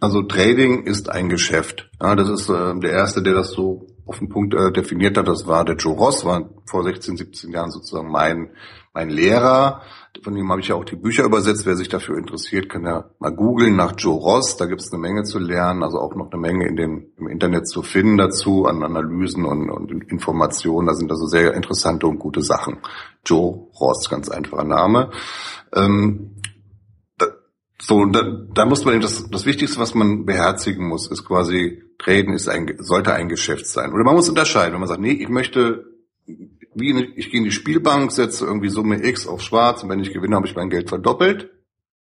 also 0.01 0.23
Trading 0.23 0.85
ist 0.85 1.11
ein 1.11 1.29
Geschäft. 1.29 1.91
Ja, 2.01 2.15
das 2.15 2.29
ist 2.29 2.49
äh, 2.49 2.79
der 2.79 2.91
erste, 2.91 3.23
der 3.23 3.35
das 3.35 3.51
so 3.51 3.87
auf 4.07 4.19
den 4.19 4.29
Punkt 4.29 4.55
äh, 4.55 4.73
definiert 4.73 5.17
hat. 5.17 5.29
Das 5.29 5.47
war 5.47 5.65
der 5.65 5.77
Joe 5.77 5.97
Ross, 5.97 6.25
war 6.25 6.51
vor 6.67 6.85
16, 6.85 7.17
17 7.17 7.51
Jahren 7.51 7.71
sozusagen 7.71 8.11
mein 8.11 8.51
mein 8.95 9.09
Lehrer. 9.09 9.83
Von 10.23 10.37
ihm 10.37 10.51
habe 10.51 10.61
ich 10.61 10.69
ja 10.69 10.75
auch 10.75 10.85
die 10.85 10.97
Bücher 10.97 11.25
übersetzt. 11.25 11.65
Wer 11.65 11.77
sich 11.77 11.89
dafür 11.89 12.19
interessiert, 12.19 12.69
kann 12.69 12.85
ja 12.85 13.07
mal 13.19 13.31
googeln 13.31 13.75
nach 13.75 13.95
Joe 13.97 14.19
Ross. 14.19 14.57
Da 14.57 14.67
gibt 14.67 14.83
es 14.83 14.93
eine 14.93 15.01
Menge 15.01 15.23
zu 15.23 15.39
lernen, 15.39 15.83
also 15.83 15.99
auch 15.99 16.15
noch 16.15 16.31
eine 16.31 16.41
Menge 16.41 16.69
in 16.69 16.77
den, 16.77 17.13
im 17.17 17.29
Internet 17.29 17.67
zu 17.67 17.83
finden 17.83 18.19
dazu, 18.19 18.67
an 18.67 18.83
Analysen 18.83 19.47
und, 19.47 19.71
und 19.71 19.91
Informationen. 20.11 20.89
Da 20.89 20.95
sind 20.95 21.11
also 21.11 21.27
sehr 21.27 21.55
interessante 21.55 22.07
und 22.07 22.19
gute 22.19 22.43
Sachen. 22.43 22.79
Joe 23.25 23.69
Ross, 23.81 24.11
ganz 24.11 24.29
einfacher 24.29 24.65
Name. 24.65 25.11
Ähm, 25.75 26.37
so, 27.85 28.05
da, 28.07 28.23
da 28.23 28.65
muss 28.65 28.85
man 28.85 28.95
eben 28.95 29.03
das, 29.03 29.29
das 29.29 29.45
Wichtigste, 29.45 29.81
was 29.81 29.93
man 29.95 30.25
beherzigen 30.25 30.87
muss, 30.87 31.11
ist 31.11 31.25
quasi, 31.25 31.83
Traden 31.99 32.33
ist 32.33 32.49
ein, 32.49 32.77
sollte 32.79 33.13
ein 33.13 33.29
Geschäft 33.29 33.67
sein. 33.67 33.93
Oder 33.93 34.05
man 34.05 34.15
muss 34.15 34.29
unterscheiden, 34.29 34.75
wenn 34.75 34.81
man 34.81 34.89
sagt, 34.89 35.01
nee, 35.01 35.11
ich 35.11 35.29
möchte, 35.29 35.85
wie 36.27 37.13
ich 37.17 37.31
gehe 37.31 37.39
in 37.39 37.45
die 37.45 37.51
Spielbank, 37.51 38.13
setze 38.13 38.47
irgendwie 38.47 38.69
Summe 38.69 39.05
X 39.05 39.27
auf 39.27 39.43
schwarz 39.43 39.83
und 39.83 39.89
wenn 39.89 39.99
ich 39.99 40.13
gewinne, 40.13 40.37
habe 40.37 40.47
ich 40.47 40.55
mein 40.55 40.71
Geld 40.71 40.91
verdoppelt. 40.91 41.51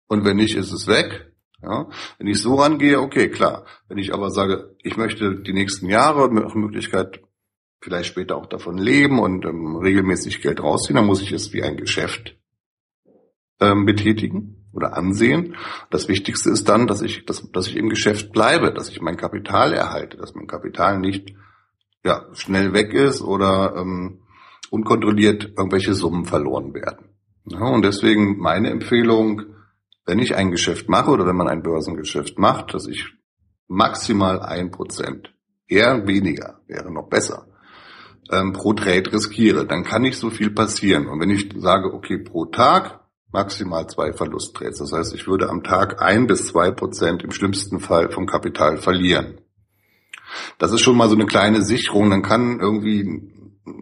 Und 0.08 0.26
wenn 0.26 0.38
nicht, 0.38 0.56
ist 0.56 0.72
es 0.72 0.88
weg. 0.88 1.34
Ja, 1.62 1.88
wenn 2.18 2.28
ich 2.28 2.42
so 2.42 2.56
rangehe, 2.56 3.00
okay, 3.00 3.30
klar. 3.30 3.66
Wenn 3.88 4.00
ich 4.00 4.12
aber 4.12 4.32
sage, 4.32 4.76
ich 4.82 4.98
möchte 4.98 5.36
die 5.36 5.54
nächsten 5.54 5.88
Jahre 5.88 6.34
nach 6.34 6.56
Möglichkeit 6.56 7.22
vielleicht 7.80 8.10
später 8.10 8.38
auch 8.38 8.48
davon 8.48 8.80
leben 8.80 9.20
und 9.20 9.46
ähm, 9.46 9.76
regelmäßig 9.76 10.42
Geld 10.42 10.64
rausziehen, 10.64 10.96
dann 10.96 11.06
muss 11.06 11.22
ich 11.22 11.32
es 11.32 11.54
wie 11.54 11.62
ein 11.62 11.78
Geschäft 11.78 12.38
ähm, 13.60 13.86
betätigen 13.86 14.59
oder 14.80 14.96
ansehen. 14.96 15.58
Das 15.90 16.08
Wichtigste 16.08 16.50
ist 16.50 16.70
dann, 16.70 16.88
dass 16.88 17.02
ich, 17.02 17.26
dass, 17.26 17.52
dass 17.52 17.68
ich 17.68 17.76
im 17.76 17.90
Geschäft 17.90 18.32
bleibe, 18.32 18.74
dass 18.74 18.90
ich 18.90 19.02
mein 19.02 19.18
Kapital 19.18 19.74
erhalte, 19.74 20.18
dass 20.18 20.36
mein 20.36 20.48
Kapital 20.48 21.00
nicht 21.00 21.36
ja, 22.06 22.26
schnell 22.34 22.74
weg 22.74 22.94
ist 22.94 23.22
oder 23.22 23.76
ähm, 23.76 24.22
unkontrolliert 24.72 25.54
irgendwelche 25.58 25.94
Summen 25.94 26.24
verloren 26.24 26.74
werden. 26.74 27.10
Ja, 27.46 27.66
und 27.66 27.84
deswegen 27.84 28.38
meine 28.38 28.70
Empfehlung, 28.70 29.44
wenn 30.06 30.20
ich 30.20 30.36
ein 30.36 30.52
Geschäft 30.52 30.88
mache 30.88 31.12
oder 31.12 31.26
wenn 31.26 31.36
man 31.36 31.50
ein 31.50 31.64
Börsengeschäft 31.64 32.40
macht, 32.40 32.74
dass 32.74 32.88
ich 32.88 33.14
maximal 33.68 34.42
ein 34.42 34.72
Prozent, 34.72 35.34
eher 35.68 36.08
weniger, 36.08 36.62
wäre 36.68 36.92
noch 36.92 37.10
besser, 37.10 37.48
ähm, 38.32 38.54
pro 38.54 38.74
Trade 38.74 39.12
riskiere, 39.12 39.66
dann 39.66 39.84
kann 39.84 40.04
nicht 40.04 40.18
so 40.18 40.30
viel 40.30 40.52
passieren. 40.52 41.08
Und 41.08 41.20
wenn 41.20 41.30
ich 41.30 41.50
sage, 41.58 41.94
okay, 41.94 42.18
pro 42.20 42.46
Tag 42.46 42.99
maximal 43.32 43.88
zwei 43.88 44.14
Verlusttrades. 44.14 44.80
Das 44.80 44.92
heißt, 44.92 45.14
ich 45.14 45.28
würde 45.28 45.50
am 45.50 45.64
Tag 45.64 46.02
ein 46.02 46.28
bis 46.28 46.48
zwei 46.48 46.72
Prozent 46.72 47.24
im 47.24 47.32
schlimmsten 47.32 47.80
Fall 47.80 48.12
vom 48.12 48.26
Kapital 48.26 48.78
verlieren. 48.78 49.40
Das 50.58 50.72
ist 50.72 50.82
schon 50.82 50.98
mal 50.98 51.10
so 51.10 51.16
eine 51.16 51.26
kleine 51.26 51.62
Sicherung. 51.62 52.10
Dann 52.10 52.22
kann 52.22 52.60
irgendwie, 52.60 53.32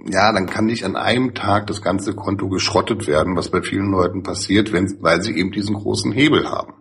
ja, 0.10 0.32
dann 0.32 0.48
kann 0.48 0.66
nicht 0.66 0.84
an 0.84 0.96
einem 0.96 1.34
Tag 1.34 1.68
das 1.68 1.82
ganze 1.82 2.14
Konto 2.14 2.50
geschrottet 2.50 3.08
werden, 3.08 3.36
was 3.36 3.50
bei 3.50 3.62
vielen 3.62 3.92
Leuten 3.92 4.24
passiert, 4.24 4.74
wenn, 4.74 5.02
weil 5.02 5.22
sie 5.22 5.36
eben 5.36 5.52
diesen 5.52 5.76
großen 5.76 6.12
Hebel 6.12 6.50
haben. 6.50 6.74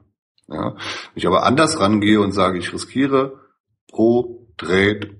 Ja. 0.49 0.75
Wenn 0.75 1.17
ich 1.17 1.27
aber 1.27 1.45
anders 1.45 1.81
rangehe 1.81 2.21
und 2.21 2.33
sage, 2.33 2.59
ich 2.59 2.73
riskiere 2.73 3.41
pro 3.91 4.49
Trade 4.57 5.11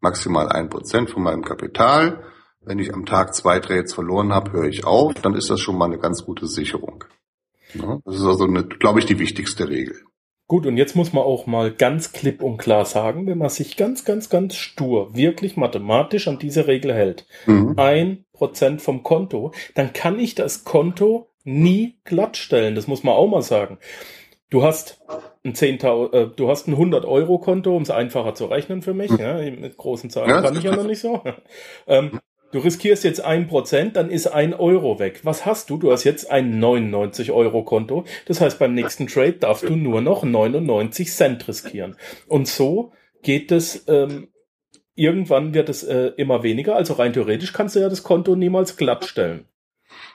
maximal 0.00 0.48
ein 0.48 0.68
Prozent 0.68 1.10
von 1.10 1.22
meinem 1.22 1.42
Kapital, 1.42 2.24
wenn 2.64 2.78
ich 2.78 2.92
am 2.92 3.06
Tag 3.06 3.34
zwei 3.34 3.60
Trades 3.60 3.94
verloren 3.94 4.32
habe, 4.32 4.52
höre 4.52 4.68
ich 4.68 4.84
auf, 4.84 5.14
dann 5.14 5.34
ist 5.34 5.50
das 5.50 5.60
schon 5.60 5.76
mal 5.76 5.86
eine 5.86 5.98
ganz 5.98 6.24
gute 6.24 6.46
Sicherung. 6.46 7.04
Ja, 7.74 7.98
das 8.04 8.16
ist 8.16 8.24
also, 8.24 8.46
glaube 8.46 9.00
ich, 9.00 9.06
die 9.06 9.18
wichtigste 9.18 9.68
Regel. 9.68 9.96
Gut, 10.46 10.66
und 10.66 10.76
jetzt 10.76 10.94
muss 10.94 11.14
man 11.14 11.24
auch 11.24 11.46
mal 11.46 11.72
ganz 11.72 12.12
klipp 12.12 12.42
und 12.42 12.58
klar 12.58 12.84
sagen, 12.84 13.26
wenn 13.26 13.38
man 13.38 13.48
sich 13.48 13.78
ganz, 13.78 14.04
ganz, 14.04 14.28
ganz 14.28 14.56
stur, 14.56 15.16
wirklich 15.16 15.56
mathematisch 15.56 16.28
an 16.28 16.38
diese 16.38 16.66
Regel 16.66 16.92
hält, 16.92 17.26
mhm. 17.46 17.74
ein 17.78 18.24
Prozent 18.32 18.82
vom 18.82 19.02
Konto, 19.02 19.52
dann 19.74 19.94
kann 19.94 20.18
ich 20.18 20.34
das 20.34 20.64
Konto 20.64 21.30
nie 21.44 21.98
glattstellen. 22.04 22.74
Das 22.74 22.86
muss 22.86 23.04
man 23.04 23.14
auch 23.14 23.26
mal 23.26 23.42
sagen. 23.42 23.78
Du 24.50 24.62
hast 24.62 25.00
ein 25.44 25.54
10.000, 25.54 26.12
äh, 26.12 26.30
du 26.36 26.48
hast 26.48 26.68
ein 26.68 26.72
100 26.74 27.06
Euro 27.06 27.38
Konto, 27.38 27.74
um 27.74 27.82
es 27.82 27.90
einfacher 27.90 28.34
zu 28.34 28.44
rechnen 28.44 28.82
für 28.82 28.94
mich. 28.94 29.10
Mhm. 29.10 29.18
Ja, 29.18 29.38
mit 29.38 29.76
großen 29.78 30.10
Zahlen 30.10 30.28
ja, 30.28 30.42
kann 30.42 30.56
ich 30.56 30.62
ja 30.62 30.76
noch 30.76 30.86
nicht 30.86 31.00
so. 31.00 31.22
ähm, 31.86 32.20
Du 32.54 32.60
riskierst 32.60 33.02
jetzt 33.02 33.20
ein 33.20 33.48
Prozent, 33.48 33.96
dann 33.96 34.10
ist 34.10 34.28
ein 34.28 34.54
Euro 34.54 35.00
weg. 35.00 35.22
Was 35.24 35.44
hast 35.44 35.70
du? 35.70 35.76
Du 35.76 35.90
hast 35.90 36.04
jetzt 36.04 36.30
ein 36.30 36.60
99 36.60 37.32
Euro 37.32 37.64
Konto. 37.64 38.04
Das 38.26 38.40
heißt, 38.40 38.60
beim 38.60 38.74
nächsten 38.74 39.08
Trade 39.08 39.32
darfst 39.32 39.64
du 39.64 39.74
nur 39.74 40.00
noch 40.00 40.22
99 40.22 41.10
Cent 41.12 41.48
riskieren. 41.48 41.96
Und 42.28 42.46
so 42.46 42.92
geht 43.24 43.50
es, 43.50 43.82
ähm, 43.88 44.28
irgendwann 44.94 45.52
wird 45.52 45.68
es 45.68 45.82
äh, 45.82 46.12
immer 46.16 46.44
weniger. 46.44 46.76
Also 46.76 46.94
rein 46.94 47.12
theoretisch 47.12 47.52
kannst 47.52 47.74
du 47.74 47.80
ja 47.80 47.88
das 47.88 48.04
Konto 48.04 48.36
niemals 48.36 48.76
glatt 48.76 49.04
stellen. 49.04 49.46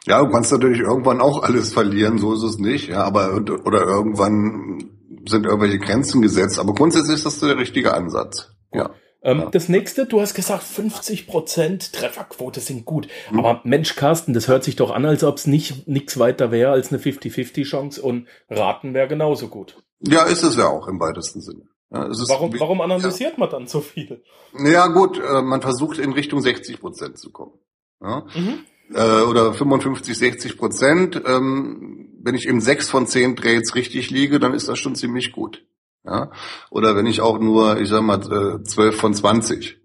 Ja, 0.06 0.24
du 0.24 0.32
kannst 0.32 0.54
natürlich 0.54 0.80
irgendwann 0.80 1.20
auch 1.20 1.44
alles 1.44 1.74
verlieren, 1.74 2.20
so 2.20 2.34
ist 2.34 2.44
es 2.44 2.58
nicht. 2.58 2.88
Ja, 2.88 3.04
aber 3.04 3.34
oder 3.66 3.82
irgendwann 3.82 4.92
sind 5.28 5.46
irgendwelche 5.46 5.80
Grenzen 5.80 6.22
gesetzt. 6.22 6.58
Aber 6.58 6.74
grundsätzlich 6.74 7.16
ist 7.16 7.26
das 7.26 7.42
der 7.42 7.58
richtige 7.58 7.94
Ansatz. 7.94 8.54
Ja. 8.72 8.92
Ähm, 9.22 9.40
ja. 9.40 9.50
Das 9.50 9.68
nächste, 9.68 10.06
du 10.06 10.22
hast 10.22 10.34
gesagt, 10.34 10.64
50% 10.64 11.92
Trefferquote 11.92 12.60
sind 12.60 12.86
gut. 12.86 13.08
Mhm. 13.32 13.40
Aber 13.40 13.62
Mensch, 13.64 13.96
Carsten, 13.96 14.34
das 14.34 14.48
hört 14.48 14.64
sich 14.64 14.76
doch 14.76 14.92
an, 14.92 15.06
als 15.06 15.24
ob 15.24 15.38
es 15.38 15.48
nicht 15.48 15.88
nichts 15.88 16.18
weiter 16.20 16.52
wäre 16.52 16.72
als 16.72 16.92
eine 16.92 17.02
50-50 17.02 17.64
Chance 17.64 18.02
und 18.02 18.28
raten 18.50 18.94
wäre 18.94 19.08
genauso 19.08 19.48
gut. 19.48 19.84
Ja, 20.02 20.24
ist 20.24 20.44
es 20.44 20.56
ja 20.56 20.68
auch 20.68 20.88
im 20.88 21.00
weitesten 21.00 21.42
Sinne. 21.42 21.64
Ja, 21.92 22.08
warum, 22.28 22.58
warum 22.60 22.82
analysiert 22.82 23.34
ja. 23.34 23.40
man 23.40 23.50
dann 23.50 23.68
so 23.68 23.82
viel? 23.82 24.24
Ja 24.64 24.88
gut, 24.88 25.20
äh, 25.20 25.42
man 25.42 25.62
versucht 25.62 25.98
in 25.98 26.14
Richtung 26.14 26.40
60 26.40 26.80
Prozent 26.80 27.18
zu 27.18 27.32
kommen. 27.32 27.54
Mhm. 28.00 28.60
Äh, 28.94 29.22
oder 29.24 29.54
55, 29.54 30.18
60 30.18 30.58
Prozent. 30.58 31.22
Ähm, 31.26 32.10
wenn 32.22 32.36
ich 32.36 32.46
im 32.46 32.62
sechs 32.62 32.90
von 32.90 33.08
zehn 33.08 33.36
Trades 33.36 33.76
richtig 33.76 34.10
liege, 34.12 34.40
dann 34.40 34.54
ist 34.54 34.68
das 34.68 34.80
schon 34.80 34.96
ziemlich 34.96 35.32
gut. 35.32 35.66
Ja? 36.04 36.32
Oder 36.70 36.96
wenn 36.96 37.06
ich 37.06 37.22
auch 37.22 37.40
nur, 37.40 37.80
ich 37.80 37.90
sag 37.90 38.02
mal, 38.02 38.22
12 38.22 38.78
äh, 38.78 38.92
von 38.92 39.14
20, 39.14 39.80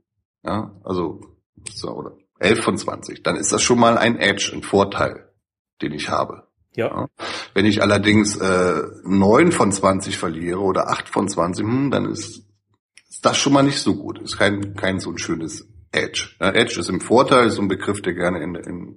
ja, 0.44 0.72
also 0.84 1.20
oder 1.84 2.16
11 2.38 2.62
von 2.62 2.76
20, 2.76 3.22
dann 3.22 3.36
ist 3.36 3.52
das 3.52 3.62
schon 3.62 3.78
mal 3.78 3.96
ein 3.96 4.18
Edge, 4.18 4.52
ein 4.54 4.62
Vorteil, 4.62 5.32
den 5.80 5.92
ich 5.92 6.10
habe. 6.10 6.48
Ja. 6.76 7.08
Wenn 7.54 7.66
ich 7.66 7.82
allerdings 7.82 8.36
äh, 8.36 8.82
9 9.04 9.52
von 9.52 9.72
20 9.72 10.18
verliere 10.18 10.60
oder 10.60 10.88
8 10.88 11.08
von 11.08 11.28
20, 11.28 11.64
hm, 11.64 11.90
dann 11.90 12.06
ist, 12.06 12.42
ist 13.08 13.24
das 13.24 13.36
schon 13.36 13.52
mal 13.52 13.62
nicht 13.62 13.78
so 13.78 13.94
gut. 13.94 14.20
Ist 14.20 14.36
kein, 14.36 14.74
kein 14.74 14.98
so 14.98 15.10
ein 15.10 15.18
schönes 15.18 15.68
Edge. 15.92 16.30
Ja, 16.40 16.50
Edge 16.50 16.80
ist 16.80 16.90
im 16.90 17.00
Vorteil, 17.00 17.46
ist 17.46 17.54
so 17.54 17.62
ein 17.62 17.68
Begriff, 17.68 18.02
der 18.02 18.14
gerne 18.14 18.42
in, 18.42 18.54
in, 18.56 18.96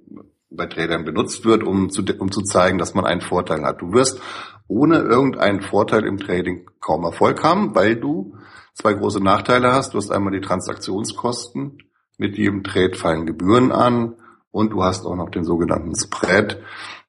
bei 0.50 0.66
Tradern 0.66 1.04
benutzt 1.04 1.44
wird, 1.44 1.62
um 1.62 1.90
zu, 1.90 2.02
um 2.18 2.32
zu 2.32 2.42
zeigen, 2.42 2.78
dass 2.78 2.94
man 2.94 3.04
einen 3.04 3.20
Vorteil 3.20 3.62
hat. 3.62 3.80
Du 3.80 3.92
wirst 3.92 4.20
ohne 4.68 4.98
irgendeinen 4.98 5.62
Vorteil 5.62 6.04
im 6.04 6.18
Trading 6.18 6.66
kaum 6.80 7.04
Erfolg 7.04 7.42
haben, 7.42 7.74
weil 7.74 7.96
du 7.96 8.36
zwei 8.74 8.92
große 8.92 9.22
Nachteile 9.22 9.72
hast. 9.72 9.94
Du 9.94 9.98
hast 9.98 10.10
einmal 10.10 10.32
die 10.32 10.46
Transaktionskosten. 10.46 11.78
Mit 12.18 12.36
jedem 12.36 12.64
Trade 12.64 12.94
fallen 12.94 13.26
Gebühren 13.26 13.70
an 13.70 14.16
und 14.50 14.72
du 14.72 14.82
hast 14.82 15.06
auch 15.06 15.14
noch 15.14 15.30
den 15.30 15.44
sogenannten 15.44 15.94
Spread. 15.94 16.60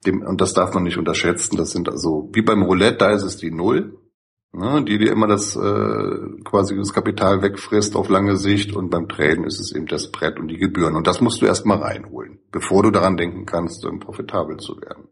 Dem, 0.05 0.21
und 0.21 0.39
das 0.39 0.53
darf 0.53 0.73
man 0.73 0.83
nicht 0.83 0.97
unterschätzen. 0.97 1.57
Das 1.57 1.71
sind 1.71 1.89
also, 1.89 2.29
wie 2.31 2.43
beim 2.43 2.61
Roulette, 2.61 2.97
da 2.97 3.09
ist 3.11 3.23
es 3.23 3.37
die 3.37 3.51
Null, 3.51 3.97
ne, 4.53 4.83
die 4.85 4.99
dir 4.99 5.11
immer 5.11 5.27
das 5.27 5.55
äh, 5.55 6.41
quasi 6.45 6.77
das 6.77 6.93
Kapital 6.93 7.41
wegfrisst 7.41 7.95
auf 7.95 8.07
lange 8.07 8.37
Sicht. 8.37 8.75
Und 8.75 8.91
beim 8.91 9.09
Traden 9.09 9.45
ist 9.45 9.59
es 9.59 9.75
eben 9.75 9.87
das 9.87 10.05
Spread 10.05 10.39
und 10.39 10.47
die 10.47 10.57
Gebühren. 10.57 10.95
Und 10.95 11.07
das 11.07 11.21
musst 11.21 11.41
du 11.41 11.47
erstmal 11.47 11.79
reinholen, 11.79 12.39
bevor 12.51 12.83
du 12.83 12.91
daran 12.91 13.17
denken 13.17 13.45
kannst, 13.45 13.85
profitabel 13.99 14.57
zu 14.57 14.79
werden. 14.79 15.09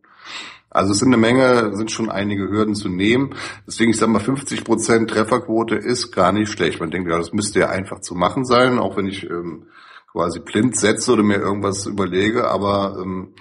Also 0.78 0.92
es 0.92 1.00
sind 1.00 1.08
eine 1.08 1.18
Menge, 1.18 1.76
sind 1.76 1.92
schon 1.92 2.12
einige 2.12 2.50
Hürden 2.50 2.76
zu 2.76 2.88
nehmen. 2.88 3.34
Deswegen, 3.66 3.90
ich 3.90 3.98
sage 3.98 4.12
mal, 4.12 4.20
50 4.20 4.64
Prozent 4.64 5.10
Trefferquote 5.10 5.74
ist 5.74 6.12
gar 6.12 6.32
nicht 6.32 6.52
schlecht. 6.52 6.80
Man 6.80 6.92
denkt, 6.92 7.10
ja, 7.10 7.18
das 7.18 7.34
müsste 7.34 7.62
ja 7.62 7.70
einfach 7.70 8.00
zu 8.02 8.14
machen 8.14 8.46
sein, 8.46 8.78
auch 8.78 8.96
wenn 8.96 9.08
ich 9.08 9.28
ähm, 9.28 9.66
quasi 10.12 10.40
blind 10.40 10.78
setze 10.78 11.14
oder 11.14 11.24
mir 11.24 11.38
irgendwas 11.38 11.88
überlege. 11.88 12.48
Aber 12.48 12.96
ähm, 13.02 13.34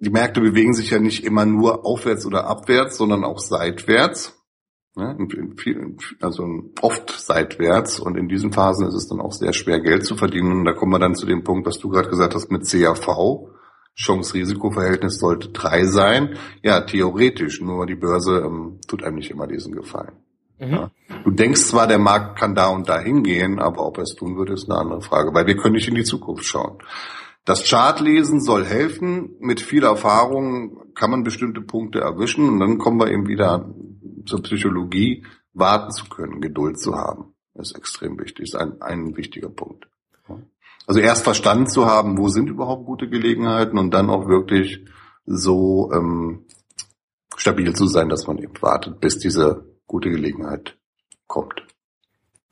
die 0.00 0.10
Märkte 0.10 0.42
bewegen 0.42 0.74
sich 0.74 0.90
ja 0.90 0.98
nicht 0.98 1.24
immer 1.24 1.46
nur 1.46 1.86
aufwärts 1.86 2.26
oder 2.26 2.46
abwärts, 2.46 2.98
sondern 2.98 3.24
auch 3.24 3.38
seitwärts. 3.38 4.38
Ne? 4.96 5.16
Also 6.20 6.46
oft 6.82 7.10
seitwärts. 7.10 8.00
Und 8.00 8.18
in 8.18 8.28
diesen 8.28 8.52
Phasen 8.52 8.86
ist 8.86 8.94
es 8.94 9.08
dann 9.08 9.22
auch 9.22 9.32
sehr 9.32 9.54
schwer, 9.54 9.80
Geld 9.80 10.04
zu 10.04 10.14
verdienen. 10.14 10.52
Und 10.52 10.66
da 10.66 10.74
kommen 10.74 10.92
wir 10.92 10.98
dann 10.98 11.14
zu 11.14 11.24
dem 11.24 11.42
Punkt, 11.42 11.66
was 11.66 11.78
du 11.78 11.88
gerade 11.88 12.10
gesagt 12.10 12.34
hast 12.34 12.50
mit 12.50 12.70
CAV. 12.70 13.48
Chance-Risiko-Verhältnis 13.96 15.18
sollte 15.18 15.48
drei 15.48 15.84
sein. 15.84 16.36
Ja, 16.62 16.80
theoretisch, 16.80 17.60
nur 17.60 17.86
die 17.86 17.96
Börse 17.96 18.42
ähm, 18.44 18.78
tut 18.86 19.02
einem 19.02 19.16
nicht 19.16 19.30
immer 19.30 19.46
diesen 19.46 19.74
Gefallen. 19.74 20.12
Mhm. 20.58 20.72
Ja. 20.72 20.90
Du 21.24 21.30
denkst 21.30 21.62
zwar, 21.62 21.86
der 21.86 21.98
Markt 21.98 22.38
kann 22.38 22.54
da 22.54 22.68
und 22.68 22.88
da 22.88 22.98
hingehen, 23.00 23.58
aber 23.58 23.86
ob 23.86 23.98
er 23.98 24.04
es 24.04 24.14
tun 24.14 24.36
würde, 24.36 24.54
ist 24.54 24.70
eine 24.70 24.78
andere 24.78 25.02
Frage, 25.02 25.34
weil 25.34 25.46
wir 25.46 25.56
können 25.56 25.74
nicht 25.74 25.88
in 25.88 25.94
die 25.94 26.04
Zukunft 26.04 26.44
schauen. 26.44 26.78
Das 27.44 27.68
Chartlesen 27.68 28.40
soll 28.40 28.64
helfen. 28.64 29.36
Mit 29.40 29.60
viel 29.60 29.82
Erfahrung 29.82 30.94
kann 30.94 31.10
man 31.10 31.24
bestimmte 31.24 31.62
Punkte 31.62 32.00
erwischen 32.00 32.48
und 32.48 32.60
dann 32.60 32.78
kommen 32.78 33.00
wir 33.00 33.10
eben 33.10 33.26
wieder 33.26 33.74
zur 34.26 34.42
Psychologie. 34.42 35.24
Warten 35.52 35.90
zu 35.90 36.04
können, 36.08 36.40
Geduld 36.40 36.78
zu 36.78 36.94
haben, 36.94 37.34
ist 37.54 37.76
extrem 37.76 38.18
wichtig, 38.20 38.44
ist 38.44 38.54
ein, 38.54 38.80
ein 38.80 39.16
wichtiger 39.16 39.48
Punkt. 39.48 39.89
Also 40.90 40.98
erst 40.98 41.22
verstanden 41.22 41.68
zu 41.68 41.86
haben, 41.86 42.18
wo 42.18 42.26
sind 42.30 42.50
überhaupt 42.50 42.84
gute 42.84 43.08
Gelegenheiten 43.08 43.78
und 43.78 43.94
dann 43.94 44.10
auch 44.10 44.26
wirklich 44.26 44.84
so 45.24 45.88
ähm, 45.92 46.46
stabil 47.36 47.72
zu 47.76 47.86
sein, 47.86 48.08
dass 48.08 48.26
man 48.26 48.38
eben 48.38 48.60
wartet, 48.60 48.98
bis 48.98 49.16
diese 49.20 49.72
gute 49.86 50.10
Gelegenheit 50.10 50.76
kommt. 51.28 51.62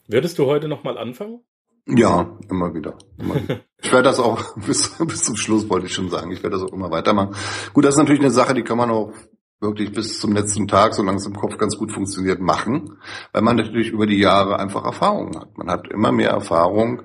Würdest 0.06 0.38
du 0.38 0.46
heute 0.46 0.68
nochmal 0.68 0.98
anfangen? 0.98 1.40
Ja, 1.88 2.38
immer 2.48 2.72
wieder. 2.76 2.96
Immer 3.18 3.42
wieder. 3.42 3.58
ich 3.82 3.90
werde 3.90 4.04
das 4.04 4.20
auch 4.20 4.56
bis, 4.66 4.96
bis 5.04 5.24
zum 5.24 5.34
Schluss 5.34 5.68
wollte 5.68 5.86
ich 5.86 5.94
schon 5.94 6.08
sagen. 6.08 6.30
Ich 6.30 6.44
werde 6.44 6.60
das 6.60 6.62
auch 6.62 6.72
immer 6.72 6.92
weitermachen. 6.92 7.34
Gut, 7.72 7.86
das 7.86 7.96
ist 7.96 7.98
natürlich 7.98 8.22
eine 8.22 8.30
Sache, 8.30 8.54
die 8.54 8.62
kann 8.62 8.78
man 8.78 8.92
auch 8.92 9.14
wirklich 9.58 9.90
bis 9.92 10.20
zum 10.20 10.32
letzten 10.32 10.68
Tag, 10.68 10.94
solange 10.94 11.18
es 11.18 11.26
im 11.26 11.34
Kopf 11.34 11.58
ganz 11.58 11.76
gut 11.76 11.90
funktioniert, 11.90 12.38
machen, 12.38 12.98
weil 13.32 13.42
man 13.42 13.56
natürlich 13.56 13.88
über 13.88 14.06
die 14.06 14.20
Jahre 14.20 14.60
einfach 14.60 14.84
Erfahrungen 14.84 15.40
hat. 15.40 15.58
Man 15.58 15.68
hat 15.68 15.88
immer 15.88 16.12
mehr 16.12 16.30
Erfahrung 16.30 17.02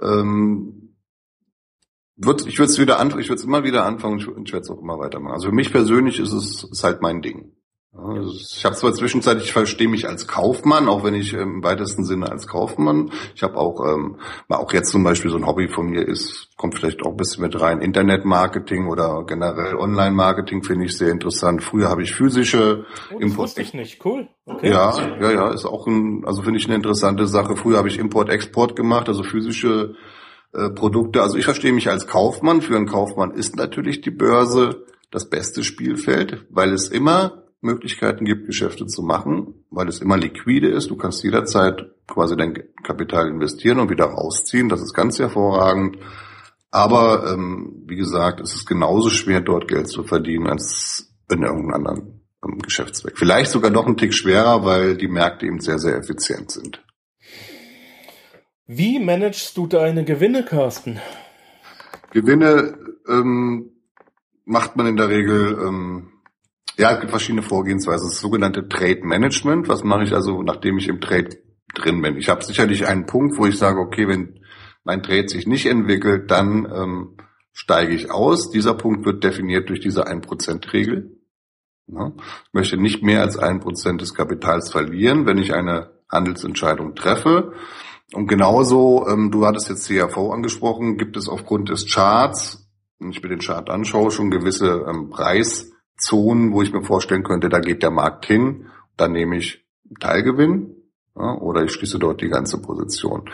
ähm, 0.00 0.96
wird, 2.16 2.46
ich 2.46 2.58
würde 2.58 2.70
es 2.70 2.78
wieder 2.78 2.98
anfangen, 3.00 3.22
ich 3.22 3.28
würde 3.28 3.40
es 3.40 3.44
immer 3.44 3.64
wieder 3.64 3.84
anfangen 3.84 4.24
und 4.28 4.48
ich 4.48 4.52
werde 4.52 4.64
es 4.64 4.70
auch 4.70 4.80
immer 4.80 4.98
weitermachen. 4.98 5.34
Also 5.34 5.48
für 5.48 5.54
mich 5.54 5.72
persönlich 5.72 6.20
ist 6.20 6.32
es 6.32 6.64
ist 6.64 6.84
halt 6.84 7.02
mein 7.02 7.22
Ding. 7.22 7.52
Also 7.96 8.32
ich 8.32 8.64
habe 8.64 8.74
zwar 8.74 8.92
zwischenzeitlich, 8.92 9.46
ich 9.46 9.52
verstehe 9.52 9.88
mich 9.88 10.08
als 10.08 10.26
Kaufmann, 10.26 10.88
auch 10.88 11.04
wenn 11.04 11.14
ich 11.14 11.32
im 11.32 11.62
weitesten 11.62 12.04
Sinne 12.04 12.30
als 12.30 12.48
Kaufmann. 12.48 13.12
Ich 13.36 13.42
habe 13.44 13.56
auch, 13.56 13.86
ähm, 13.86 14.16
auch 14.48 14.72
jetzt 14.72 14.90
zum 14.90 15.04
Beispiel 15.04 15.30
so 15.30 15.36
ein 15.36 15.46
Hobby 15.46 15.68
von 15.68 15.86
mir 15.86 16.06
ist, 16.06 16.48
kommt 16.56 16.74
vielleicht 16.74 17.02
auch 17.02 17.10
ein 17.10 17.16
bisschen 17.16 17.42
mit 17.42 17.60
rein, 17.60 17.80
Internetmarketing 17.80 18.88
oder 18.88 19.24
generell 19.26 19.76
Online-Marketing 19.76 20.64
finde 20.64 20.86
ich 20.86 20.98
sehr 20.98 21.10
interessant. 21.10 21.62
Früher 21.62 21.88
habe 21.88 22.02
ich 22.02 22.14
physische 22.14 22.84
oh, 23.14 23.18
Import. 23.18 23.56
ich 23.58 23.74
nicht, 23.74 24.04
cool. 24.04 24.28
Okay. 24.44 24.70
Ja, 24.70 24.96
ja, 25.20 25.30
ja, 25.30 25.50
ist 25.52 25.64
auch 25.64 25.86
ein, 25.86 26.24
also 26.26 26.42
finde 26.42 26.58
ich 26.58 26.66
eine 26.66 26.74
interessante 26.74 27.28
Sache. 27.28 27.56
Früher 27.56 27.78
habe 27.78 27.88
ich 27.88 27.98
Import-Export 27.98 28.74
gemacht, 28.74 29.08
also 29.08 29.22
physische 29.22 29.94
äh, 30.52 30.68
Produkte. 30.70 31.22
Also 31.22 31.38
ich 31.38 31.44
verstehe 31.44 31.72
mich 31.72 31.88
als 31.90 32.08
Kaufmann. 32.08 32.60
Für 32.60 32.76
einen 32.76 32.86
Kaufmann 32.86 33.30
ist 33.30 33.54
natürlich 33.54 34.00
die 34.00 34.10
Börse 34.10 34.84
das 35.12 35.30
beste 35.30 35.62
Spielfeld, 35.62 36.44
weil 36.50 36.72
es 36.72 36.88
immer 36.88 37.43
Möglichkeiten 37.64 38.24
gibt, 38.24 38.46
Geschäfte 38.46 38.86
zu 38.86 39.02
machen, 39.02 39.64
weil 39.70 39.88
es 39.88 40.00
immer 40.00 40.16
liquide 40.16 40.68
ist. 40.68 40.90
Du 40.90 40.96
kannst 40.96 41.24
jederzeit 41.24 41.86
quasi 42.06 42.36
dein 42.36 42.54
Kapital 42.82 43.28
investieren 43.28 43.80
und 43.80 43.90
wieder 43.90 44.04
rausziehen. 44.04 44.68
Das 44.68 44.82
ist 44.82 44.94
ganz 44.94 45.18
hervorragend. 45.18 45.98
Aber 46.70 47.32
ähm, 47.32 47.84
wie 47.86 47.96
gesagt, 47.96 48.40
es 48.40 48.54
ist 48.54 48.66
genauso 48.66 49.08
schwer, 49.08 49.40
dort 49.40 49.68
Geld 49.68 49.88
zu 49.88 50.02
verdienen, 50.04 50.48
als 50.48 51.14
in 51.30 51.42
irgendeinem 51.42 51.74
anderen 51.74 52.20
ähm, 52.44 52.58
Geschäftszweck. 52.58 53.16
Vielleicht 53.16 53.50
sogar 53.50 53.70
noch 53.70 53.86
ein 53.86 53.96
Tick 53.96 54.14
schwerer, 54.14 54.64
weil 54.64 54.96
die 54.96 55.08
Märkte 55.08 55.46
eben 55.46 55.60
sehr, 55.60 55.78
sehr 55.78 55.96
effizient 55.96 56.50
sind. 56.50 56.84
Wie 58.66 58.98
managst 58.98 59.56
du 59.56 59.66
deine 59.66 60.04
Gewinne, 60.04 60.44
Carsten? 60.44 60.98
Gewinne 62.10 62.78
ähm, 63.08 63.70
macht 64.44 64.76
man 64.76 64.86
in 64.86 64.96
der 64.96 65.08
Regel 65.08 65.58
ähm, 65.60 66.13
ja, 66.76 66.92
es 66.92 67.00
gibt 67.00 67.10
verschiedene 67.10 67.42
Vorgehensweisen. 67.42 68.08
Das 68.08 68.20
sogenannte 68.20 68.68
Trade 68.68 69.00
Management. 69.02 69.68
Was 69.68 69.84
mache 69.84 70.04
ich 70.04 70.12
also, 70.12 70.42
nachdem 70.42 70.78
ich 70.78 70.88
im 70.88 71.00
Trade 71.00 71.38
drin 71.74 72.02
bin? 72.02 72.16
Ich 72.16 72.28
habe 72.28 72.44
sicherlich 72.44 72.86
einen 72.86 73.06
Punkt, 73.06 73.38
wo 73.38 73.46
ich 73.46 73.58
sage, 73.58 73.78
okay, 73.78 74.08
wenn 74.08 74.40
mein 74.82 75.02
Trade 75.02 75.28
sich 75.28 75.46
nicht 75.46 75.66
entwickelt, 75.66 76.30
dann 76.30 76.70
ähm, 76.72 77.16
steige 77.52 77.94
ich 77.94 78.10
aus. 78.10 78.50
Dieser 78.50 78.74
Punkt 78.74 79.06
wird 79.06 79.22
definiert 79.22 79.68
durch 79.68 79.80
diese 79.80 80.06
1%-Regel. 80.06 81.20
Ja, 81.86 82.12
ich 82.16 82.52
möchte 82.52 82.76
nicht 82.76 83.02
mehr 83.02 83.20
als 83.20 83.38
ein 83.38 83.60
Prozent 83.60 84.00
des 84.00 84.14
Kapitals 84.14 84.72
verlieren, 84.72 85.26
wenn 85.26 85.38
ich 85.38 85.54
eine 85.54 85.92
Handelsentscheidung 86.10 86.94
treffe. 86.94 87.52
Und 88.12 88.26
genauso, 88.26 89.06
ähm, 89.08 89.30
du 89.30 89.46
hattest 89.46 89.68
jetzt 89.68 89.88
CAV 89.88 90.16
angesprochen, 90.32 90.96
gibt 90.96 91.16
es 91.16 91.28
aufgrund 91.28 91.68
des 91.68 91.92
Charts, 91.92 92.68
wenn 92.98 93.10
ich 93.10 93.22
mir 93.22 93.28
den 93.28 93.40
Chart 93.40 93.68
anschaue, 93.70 94.10
schon 94.10 94.30
gewisse 94.30 94.86
ähm, 94.88 95.10
Preis 95.10 95.73
Zonen, 95.96 96.52
wo 96.52 96.62
ich 96.62 96.72
mir 96.72 96.82
vorstellen 96.82 97.22
könnte, 97.22 97.48
da 97.48 97.60
geht 97.60 97.82
der 97.82 97.90
Markt 97.90 98.26
hin, 98.26 98.66
dann 98.96 99.12
nehme 99.12 99.36
ich 99.36 99.64
Teilgewinn 100.00 100.74
ja, 101.16 101.34
oder 101.38 101.62
ich 101.62 101.72
schließe 101.72 101.98
dort 101.98 102.20
die 102.20 102.28
ganze 102.28 102.60
Position. 102.60 103.30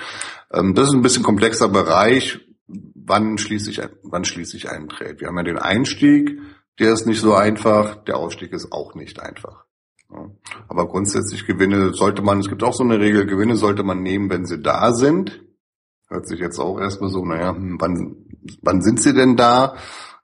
Ähm, 0.52 0.74
das 0.74 0.88
ist 0.88 0.94
ein 0.94 1.02
bisschen 1.02 1.22
komplexer 1.22 1.68
Bereich. 1.68 2.40
Wann 2.66 3.38
schließe 3.38 3.70
ich, 3.70 3.80
wann 4.02 4.24
schließe 4.24 4.56
ich 4.56 4.70
einen 4.70 4.88
Trade? 4.88 5.16
Wir 5.18 5.28
haben 5.28 5.36
ja 5.38 5.42
den 5.42 5.58
Einstieg, 5.58 6.38
der 6.78 6.92
ist 6.92 7.06
nicht 7.06 7.20
so 7.20 7.34
einfach, 7.34 7.96
der 8.04 8.16
Ausstieg 8.16 8.52
ist 8.52 8.72
auch 8.72 8.94
nicht 8.94 9.20
einfach. 9.20 9.64
Ja. 10.12 10.30
Aber 10.68 10.88
grundsätzlich 10.88 11.46
Gewinne 11.46 11.92
sollte 11.94 12.22
man, 12.22 12.40
es 12.40 12.48
gibt 12.48 12.62
auch 12.62 12.74
so 12.74 12.84
eine 12.84 13.00
Regel, 13.00 13.26
Gewinne 13.26 13.56
sollte 13.56 13.82
man 13.82 14.02
nehmen, 14.02 14.30
wenn 14.30 14.44
sie 14.44 14.60
da 14.60 14.92
sind. 14.92 15.42
Hört 16.08 16.26
sich 16.26 16.40
jetzt 16.40 16.58
auch 16.58 16.78
erstmal 16.80 17.10
so, 17.10 17.24
naja, 17.24 17.54
hm, 17.54 17.80
wann, 17.80 18.16
wann 18.62 18.82
sind 18.82 19.00
sie 19.00 19.14
denn 19.14 19.36
da? 19.36 19.76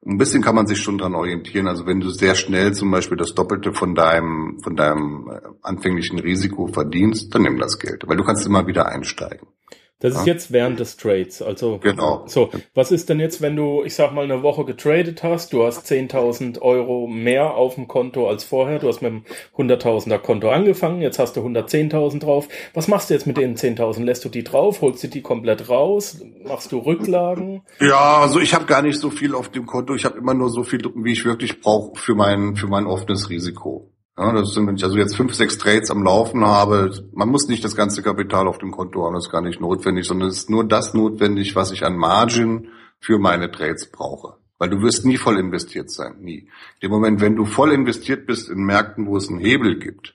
Ein 0.08 0.18
bisschen 0.18 0.40
kann 0.40 0.54
man 0.54 0.68
sich 0.68 0.80
schon 0.80 0.98
dran 0.98 1.16
orientieren. 1.16 1.66
Also 1.66 1.84
wenn 1.84 1.98
du 1.98 2.10
sehr 2.10 2.36
schnell 2.36 2.72
zum 2.72 2.92
Beispiel 2.92 3.16
das 3.16 3.34
Doppelte 3.34 3.72
von 3.72 3.96
deinem, 3.96 4.60
von 4.62 4.76
deinem 4.76 5.28
äh, 5.28 5.40
anfänglichen 5.62 6.20
Risiko 6.20 6.68
verdienst, 6.68 7.34
dann 7.34 7.42
nimm 7.42 7.58
das 7.58 7.78
Geld, 7.80 8.04
weil 8.06 8.16
du 8.16 8.22
kannst 8.22 8.46
immer 8.46 8.68
wieder 8.68 8.86
einsteigen. 8.86 9.48
Das 9.98 10.14
ist 10.14 10.26
jetzt 10.26 10.52
während 10.52 10.78
des 10.78 10.98
Trades. 10.98 11.40
Also, 11.40 11.78
genau. 11.78 12.24
So, 12.26 12.50
was 12.74 12.92
ist 12.92 13.08
denn 13.08 13.18
jetzt, 13.18 13.40
wenn 13.40 13.56
du, 13.56 13.82
ich 13.82 13.94
sag 13.94 14.12
mal, 14.12 14.24
eine 14.24 14.42
Woche 14.42 14.66
getradet 14.66 15.22
hast, 15.22 15.54
du 15.54 15.64
hast 15.64 15.90
10.000 15.90 16.60
Euro 16.60 17.06
mehr 17.06 17.54
auf 17.54 17.76
dem 17.76 17.88
Konto 17.88 18.28
als 18.28 18.44
vorher, 18.44 18.78
du 18.78 18.88
hast 18.88 19.00
mit 19.00 19.10
einem 19.10 19.24
100.000er 19.56 20.18
Konto 20.18 20.50
angefangen, 20.50 21.00
jetzt 21.00 21.18
hast 21.18 21.36
du 21.36 21.40
110.000 21.40 22.20
drauf. 22.20 22.46
Was 22.74 22.88
machst 22.88 23.08
du 23.08 23.14
jetzt 23.14 23.26
mit 23.26 23.38
den 23.38 23.56
10.000? 23.56 24.04
Lässt 24.04 24.22
du 24.26 24.28
die 24.28 24.44
drauf? 24.44 24.82
Holst 24.82 25.02
du 25.02 25.08
die 25.08 25.22
komplett 25.22 25.70
raus? 25.70 26.20
Machst 26.46 26.72
du 26.72 26.78
Rücklagen? 26.78 27.62
Ja, 27.80 28.18
also 28.18 28.38
ich 28.38 28.54
habe 28.54 28.66
gar 28.66 28.82
nicht 28.82 29.00
so 29.00 29.08
viel 29.08 29.34
auf 29.34 29.48
dem 29.48 29.64
Konto. 29.64 29.94
Ich 29.94 30.04
habe 30.04 30.18
immer 30.18 30.34
nur 30.34 30.50
so 30.50 30.62
viel, 30.62 30.82
wie 30.94 31.12
ich 31.12 31.24
wirklich 31.24 31.62
brauche 31.62 31.98
für 31.98 32.14
mein, 32.14 32.56
für 32.56 32.66
mein 32.66 32.86
offenes 32.86 33.30
Risiko. 33.30 33.90
Ja, 34.18 34.32
das 34.32 34.54
sind, 34.54 34.66
wenn 34.66 34.76
ich 34.76 34.84
also 34.84 34.96
jetzt 34.96 35.14
fünf, 35.14 35.34
sechs 35.34 35.58
Trades 35.58 35.90
am 35.90 36.02
Laufen 36.02 36.44
habe, 36.46 36.90
man 37.12 37.28
muss 37.28 37.48
nicht 37.48 37.62
das 37.64 37.76
ganze 37.76 38.02
Kapital 38.02 38.48
auf 38.48 38.58
dem 38.58 38.70
Konto 38.70 39.04
haben, 39.04 39.14
das 39.14 39.26
ist 39.26 39.32
gar 39.32 39.42
nicht 39.42 39.60
notwendig, 39.60 40.06
sondern 40.06 40.30
es 40.30 40.38
ist 40.38 40.50
nur 40.50 40.66
das 40.66 40.94
notwendig, 40.94 41.54
was 41.54 41.70
ich 41.70 41.84
an 41.84 41.96
Margin 41.96 42.68
für 42.98 43.18
meine 43.18 43.50
Trades 43.50 43.90
brauche. 43.90 44.36
Weil 44.58 44.70
du 44.70 44.80
wirst 44.80 45.04
nie 45.04 45.18
voll 45.18 45.38
investiert 45.38 45.90
sein, 45.90 46.16
nie. 46.20 46.48
Im 46.80 46.90
Moment, 46.90 47.20
wenn 47.20 47.36
du 47.36 47.44
voll 47.44 47.72
investiert 47.72 48.26
bist 48.26 48.48
in 48.48 48.64
Märkten, 48.64 49.06
wo 49.06 49.18
es 49.18 49.28
einen 49.28 49.38
Hebel 49.38 49.78
gibt, 49.78 50.14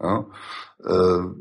ja, 0.00 0.26
äh, 0.82 0.88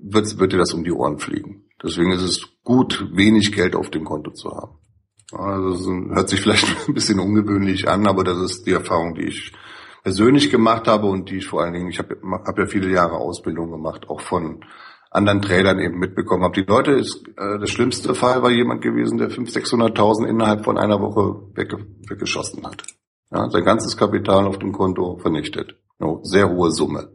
wird, 0.04 0.38
wird 0.38 0.52
dir 0.52 0.58
das 0.58 0.74
um 0.74 0.84
die 0.84 0.92
Ohren 0.92 1.18
fliegen. 1.18 1.64
Deswegen 1.82 2.12
ist 2.12 2.22
es 2.22 2.50
gut, 2.64 3.08
wenig 3.14 3.54
Geld 3.54 3.74
auf 3.74 3.90
dem 3.90 4.04
Konto 4.04 4.32
zu 4.32 4.52
haben. 4.52 4.78
Also 5.32 5.72
das 5.72 6.16
hört 6.16 6.30
sich 6.30 6.42
vielleicht 6.42 6.68
ein 6.88 6.94
bisschen 6.94 7.20
ungewöhnlich 7.20 7.88
an, 7.88 8.06
aber 8.06 8.26
das 8.26 8.38
ist 8.40 8.68
die 8.68 8.74
Erfahrung, 8.74 9.16
die 9.16 9.28
ich 9.28 9.54
persönlich 10.04 10.50
gemacht 10.50 10.88
habe 10.88 11.08
und 11.08 11.30
die 11.30 11.38
ich 11.38 11.48
vor 11.48 11.62
allen 11.62 11.74
Dingen, 11.74 11.90
ich 11.90 12.00
habe 12.00 12.18
hab 12.46 12.58
ja 12.58 12.66
viele 12.66 12.90
Jahre 12.90 13.18
Ausbildung 13.18 13.72
gemacht, 13.72 14.10
auch 14.10 14.22
von 14.22 14.64
anderen 15.12 15.42
Tradern 15.42 15.80
eben 15.80 16.00
mitbekommen 16.00 16.44
habe. 16.44 16.62
Die 16.62 16.68
Leute 16.68 16.92
ist, 16.92 17.28
äh, 17.38 17.60
das 17.60 17.70
schlimmste 17.70 18.16
Fall 18.16 18.42
war 18.42 18.50
jemand 18.50 18.82
gewesen, 18.82 19.18
der 19.18 19.30
500.000, 19.30 19.96
600.000 19.96 20.28
innerhalb 20.28 20.64
von 20.64 20.78
einer 20.78 21.00
Woche 21.02 21.50
wegge 21.54 21.86
weggeschossen 22.08 22.66
hat. 22.66 22.84
Ja, 23.30 23.50
sein 23.50 23.64
ganzes 23.64 23.96
Kapital 23.96 24.46
auf 24.48 24.60
dem 24.60 24.72
Konto 24.72 25.18
vernichtet. 25.18 25.76
No, 26.00 26.20
sehr 26.24 26.50
hohe 26.50 26.72
Summe. 26.72 27.10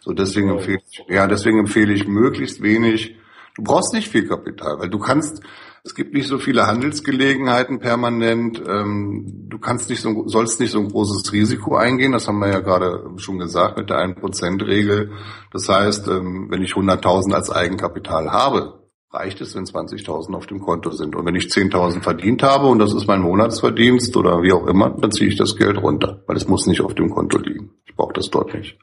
So 0.00 0.12
deswegen 0.12 0.50
empfehle 0.50 0.80
ich, 0.90 1.04
ja, 1.08 1.26
deswegen 1.26 1.60
empfehle 1.60 1.92
ich 1.92 2.06
möglichst 2.06 2.62
wenig. 2.62 3.16
Du 3.54 3.62
brauchst 3.62 3.94
nicht 3.94 4.08
viel 4.08 4.26
Kapital, 4.26 4.78
weil 4.78 4.90
du 4.90 4.98
kannst, 4.98 5.42
es 5.84 5.96
gibt 5.96 6.14
nicht 6.14 6.28
so 6.28 6.38
viele 6.38 6.66
Handelsgelegenheiten 6.66 7.80
permanent. 7.80 8.62
Ähm, 8.66 9.46
du 9.48 9.58
kannst 9.58 9.90
nicht 9.90 10.00
so, 10.00 10.28
sollst 10.28 10.60
nicht 10.60 10.70
so 10.70 10.78
ein 10.78 10.88
großes 10.88 11.32
Risiko 11.32 11.74
eingehen. 11.74 12.12
Das 12.12 12.28
haben 12.28 12.38
wir 12.38 12.48
ja 12.48 12.60
gerade 12.60 13.10
schon 13.16 13.38
gesagt 13.38 13.78
mit 13.78 13.90
der 13.90 13.98
1%-Regel. 13.98 15.10
Das 15.50 15.68
heißt, 15.68 16.06
ähm, 16.06 16.46
wenn 16.50 16.62
ich 16.62 16.74
100.000 16.74 17.34
als 17.34 17.50
Eigenkapital 17.50 18.30
habe, 18.30 18.82
reicht 19.10 19.40
es, 19.40 19.56
wenn 19.56 19.64
20.000 19.64 20.34
auf 20.34 20.46
dem 20.46 20.60
Konto 20.60 20.92
sind. 20.92 21.16
Und 21.16 21.26
wenn 21.26 21.34
ich 21.34 21.46
10.000 21.46 22.00
verdient 22.02 22.44
habe 22.44 22.68
und 22.68 22.78
das 22.78 22.94
ist 22.94 23.08
mein 23.08 23.20
Monatsverdienst 23.20 24.16
oder 24.16 24.40
wie 24.42 24.52
auch 24.52 24.66
immer, 24.68 24.90
dann 24.90 25.10
ziehe 25.10 25.28
ich 25.28 25.36
das 25.36 25.56
Geld 25.56 25.78
runter, 25.78 26.22
weil 26.28 26.36
es 26.36 26.46
muss 26.46 26.66
nicht 26.66 26.80
auf 26.80 26.94
dem 26.94 27.10
Konto 27.10 27.38
liegen. 27.38 27.72
Ich 27.86 27.96
brauche 27.96 28.12
das 28.12 28.30
dort 28.30 28.54
nicht. 28.54 28.78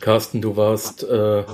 Carsten, 0.00 0.40
du 0.40 0.56
warst 0.56 1.02
äh, 1.02 1.44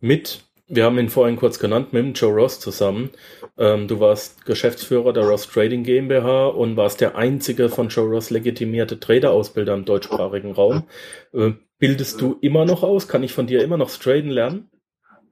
mit 0.00 0.49
wir 0.70 0.84
haben 0.84 0.98
ihn 0.98 1.08
vorhin 1.08 1.36
kurz 1.36 1.58
genannt, 1.58 1.92
mit 1.92 2.18
Joe 2.18 2.32
Ross 2.32 2.60
zusammen. 2.60 3.10
Ähm, 3.58 3.88
du 3.88 3.98
warst 3.98 4.46
Geschäftsführer 4.46 5.12
der 5.12 5.26
Ross 5.26 5.48
Trading 5.48 5.82
GmbH 5.82 6.46
und 6.46 6.76
warst 6.76 7.00
der 7.00 7.16
einzige 7.16 7.68
von 7.68 7.88
Joe 7.88 8.08
Ross 8.08 8.30
legitimierte 8.30 9.00
Trader-Ausbilder 9.00 9.74
im 9.74 9.84
deutschsprachigen 9.84 10.52
Raum. 10.52 10.84
Äh, 11.32 11.52
bildest 11.78 12.20
du 12.20 12.36
immer 12.40 12.64
noch 12.64 12.84
aus? 12.84 13.08
Kann 13.08 13.24
ich 13.24 13.34
von 13.34 13.48
dir 13.48 13.64
immer 13.64 13.76
noch 13.76 13.90
traden 13.90 14.30
lernen? 14.30 14.70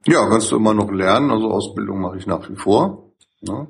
Ja, 0.05 0.27
kannst 0.29 0.51
du 0.51 0.57
immer 0.57 0.73
noch 0.73 0.91
lernen. 0.91 1.31
Also 1.31 1.49
Ausbildung 1.49 2.01
mache 2.01 2.17
ich 2.17 2.27
nach 2.27 2.49
wie 2.49 2.55
vor. 2.55 3.13
Ja. 3.39 3.67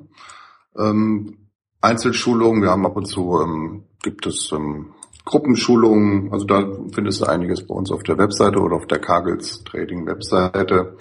Ähm, 0.76 1.48
Einzelschulungen, 1.80 2.62
wir 2.62 2.70
haben 2.70 2.84
ab 2.84 2.96
und 2.96 3.06
zu, 3.06 3.40
ähm, 3.40 3.84
gibt 4.02 4.26
es 4.26 4.50
ähm, 4.52 4.92
Gruppenschulungen, 5.24 6.32
also 6.32 6.44
da 6.44 6.66
findest 6.92 7.20
du 7.20 7.26
einiges 7.26 7.66
bei 7.66 7.74
uns 7.74 7.92
auf 7.92 8.02
der 8.02 8.18
Webseite 8.18 8.58
oder 8.58 8.76
auf 8.76 8.86
der 8.86 8.98
Kagels 8.98 9.62
Trading 9.64 10.06
Webseite. 10.06 10.96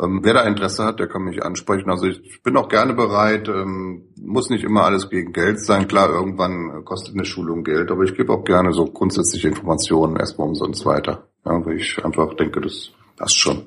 Ähm, 0.00 0.20
wer 0.22 0.34
da 0.34 0.42
Interesse 0.42 0.84
hat, 0.84 1.00
der 1.00 1.08
kann 1.08 1.22
mich 1.22 1.42
ansprechen. 1.42 1.90
Also 1.90 2.06
ich 2.06 2.42
bin 2.42 2.56
auch 2.56 2.68
gerne 2.68 2.94
bereit, 2.94 3.48
ähm, 3.48 4.04
muss 4.20 4.50
nicht 4.50 4.64
immer 4.64 4.84
alles 4.84 5.10
gegen 5.10 5.32
Geld 5.32 5.60
sein. 5.60 5.88
Klar, 5.88 6.10
irgendwann 6.10 6.84
kostet 6.84 7.14
eine 7.14 7.24
Schulung 7.24 7.64
Geld, 7.64 7.90
aber 7.90 8.04
ich 8.04 8.14
gebe 8.14 8.32
auch 8.32 8.44
gerne 8.44 8.72
so 8.72 8.84
grundsätzliche 8.86 9.48
Informationen 9.48 10.16
erstmal 10.16 10.48
umsonst 10.48 10.86
weiter. 10.86 11.26
Ja, 11.44 11.64
weil 11.64 11.76
ich 11.76 12.04
einfach 12.04 12.34
denke, 12.34 12.60
das 12.60 12.90
passt 13.16 13.36
schon. 13.36 13.66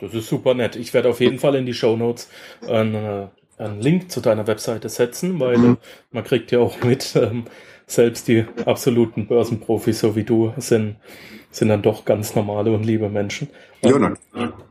Das 0.00 0.12
ist 0.12 0.28
super 0.28 0.54
nett. 0.54 0.76
Ich 0.76 0.92
werde 0.92 1.08
auf 1.08 1.20
jeden 1.20 1.38
Fall 1.38 1.54
in 1.54 1.64
die 1.64 1.72
Show 1.72 1.96
Notes 1.96 2.28
einen, 2.68 2.94
äh, 2.94 3.28
einen 3.56 3.80
Link 3.80 4.10
zu 4.10 4.20
deiner 4.20 4.46
Webseite 4.46 4.90
setzen, 4.90 5.40
weil 5.40 5.56
mhm. 5.56 5.76
man 6.10 6.24
kriegt 6.24 6.52
ja 6.52 6.58
auch 6.58 6.82
mit, 6.84 7.16
ähm, 7.16 7.44
selbst 7.86 8.28
die 8.28 8.44
absoluten 8.64 9.26
Börsenprofis, 9.26 10.00
so 10.00 10.16
wie 10.16 10.24
du, 10.24 10.52
sind, 10.56 10.96
sind 11.50 11.68
dann 11.68 11.82
doch 11.82 12.04
ganz 12.04 12.34
normale 12.34 12.72
und 12.72 12.84
liebe 12.84 13.08
Menschen. 13.08 13.48
Ja, 13.82 13.98
ne. 13.98 14.14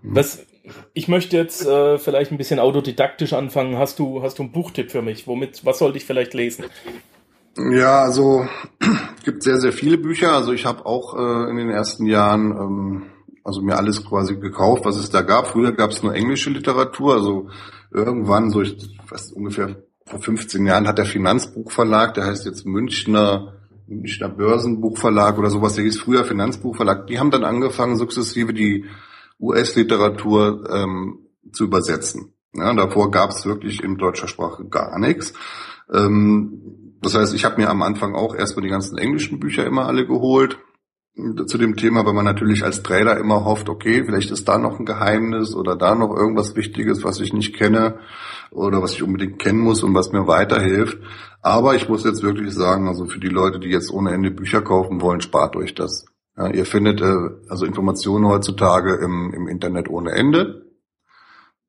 Was, 0.03 0.45
ich 0.93 1.07
möchte 1.07 1.37
jetzt 1.37 1.65
äh, 1.65 1.97
vielleicht 1.97 2.31
ein 2.31 2.37
bisschen 2.37 2.59
autodidaktisch 2.59 3.33
anfangen. 3.33 3.77
Hast 3.77 3.99
du, 3.99 4.21
hast 4.21 4.39
du 4.39 4.43
einen 4.43 4.51
Buchtipp 4.51 4.91
für 4.91 5.01
mich? 5.01 5.27
Womit, 5.27 5.65
was 5.65 5.79
sollte 5.79 5.97
ich 5.97 6.05
vielleicht 6.05 6.33
lesen? 6.33 6.65
Ja, 7.57 8.01
also 8.01 8.47
gibt 9.25 9.43
sehr, 9.43 9.59
sehr 9.59 9.73
viele 9.73 9.97
Bücher. 9.97 10.33
Also 10.33 10.53
ich 10.53 10.65
habe 10.65 10.85
auch 10.85 11.15
äh, 11.15 11.49
in 11.49 11.57
den 11.57 11.69
ersten 11.69 12.05
Jahren 12.05 12.51
ähm, 12.51 13.03
also 13.43 13.61
mir 13.61 13.77
alles 13.77 14.03
quasi 14.03 14.35
gekauft, 14.35 14.85
was 14.85 14.97
es 14.97 15.09
da 15.09 15.21
gab. 15.21 15.47
Früher 15.47 15.71
gab 15.71 15.91
es 15.91 16.01
nur 16.01 16.15
englische 16.15 16.49
Literatur. 16.49 17.13
Also 17.13 17.49
irgendwann, 17.91 18.49
so 18.49 18.61
ich 18.61 18.75
weiß 19.09 19.31
ungefähr 19.33 19.83
vor 20.05 20.19
15 20.19 20.65
Jahren, 20.65 20.87
hat 20.87 20.97
der 20.97 21.05
Finanzbuchverlag, 21.05 22.15
der 22.15 22.25
heißt 22.25 22.45
jetzt 22.45 22.65
Münchner 22.65 23.53
Münchner 23.87 24.29
Börsenbuchverlag 24.29 25.37
oder 25.37 25.49
sowas, 25.49 25.73
der 25.73 25.83
hieß 25.83 25.99
früher 25.99 26.25
Finanzbuchverlag, 26.25 27.07
die 27.07 27.19
haben 27.19 27.31
dann 27.31 27.43
angefangen, 27.43 27.97
sukzessive 27.97 28.53
die 28.53 28.85
US-Literatur 29.39 30.69
ähm, 30.71 31.19
zu 31.51 31.65
übersetzen. 31.65 32.33
Ja, 32.53 32.73
davor 32.73 33.11
gab 33.11 33.31
es 33.31 33.45
wirklich 33.45 33.83
in 33.83 33.97
deutscher 33.97 34.27
Sprache 34.27 34.65
gar 34.65 34.97
nichts. 34.99 35.33
Ähm, 35.93 36.95
das 37.01 37.15
heißt, 37.15 37.33
ich 37.33 37.45
habe 37.45 37.61
mir 37.61 37.69
am 37.69 37.81
Anfang 37.81 38.15
auch 38.15 38.35
erstmal 38.35 38.63
die 38.63 38.69
ganzen 38.69 38.97
englischen 38.97 39.39
Bücher 39.39 39.65
immer 39.65 39.85
alle 39.85 40.07
geholt 40.07 40.57
zu 41.47 41.57
dem 41.57 41.77
Thema, 41.77 42.05
weil 42.05 42.13
man 42.13 42.25
natürlich 42.25 42.63
als 42.63 42.83
Trader 42.83 43.17
immer 43.17 43.45
hofft, 43.45 43.69
okay, 43.69 44.03
vielleicht 44.05 44.31
ist 44.31 44.49
da 44.49 44.57
noch 44.57 44.79
ein 44.79 44.85
Geheimnis 44.85 45.55
oder 45.55 45.77
da 45.77 45.95
noch 45.95 46.13
irgendwas 46.13 46.55
Wichtiges, 46.57 47.05
was 47.05 47.21
ich 47.21 47.31
nicht 47.31 47.55
kenne 47.55 47.99
oder 48.51 48.81
was 48.81 48.93
ich 48.93 49.03
unbedingt 49.03 49.39
kennen 49.39 49.59
muss 49.59 49.81
und 49.81 49.95
was 49.95 50.11
mir 50.11 50.27
weiterhilft. 50.27 50.97
Aber 51.41 51.75
ich 51.75 51.87
muss 51.87 52.03
jetzt 52.03 52.21
wirklich 52.21 52.53
sagen, 52.53 52.89
also 52.89 53.05
für 53.05 53.19
die 53.19 53.29
Leute, 53.29 53.59
die 53.59 53.69
jetzt 53.69 53.91
ohne 53.91 54.11
Ende 54.11 54.29
Bücher 54.29 54.61
kaufen 54.61 55.01
wollen, 55.01 55.21
spart 55.21 55.55
euch 55.55 55.73
das. 55.73 56.05
Ja, 56.37 56.49
ihr 56.49 56.65
findet 56.65 57.01
äh, 57.01 57.29
also 57.49 57.65
Informationen 57.65 58.25
heutzutage 58.25 58.95
im, 58.95 59.33
im 59.33 59.47
Internet 59.47 59.89
ohne 59.89 60.11
Ende. 60.11 60.65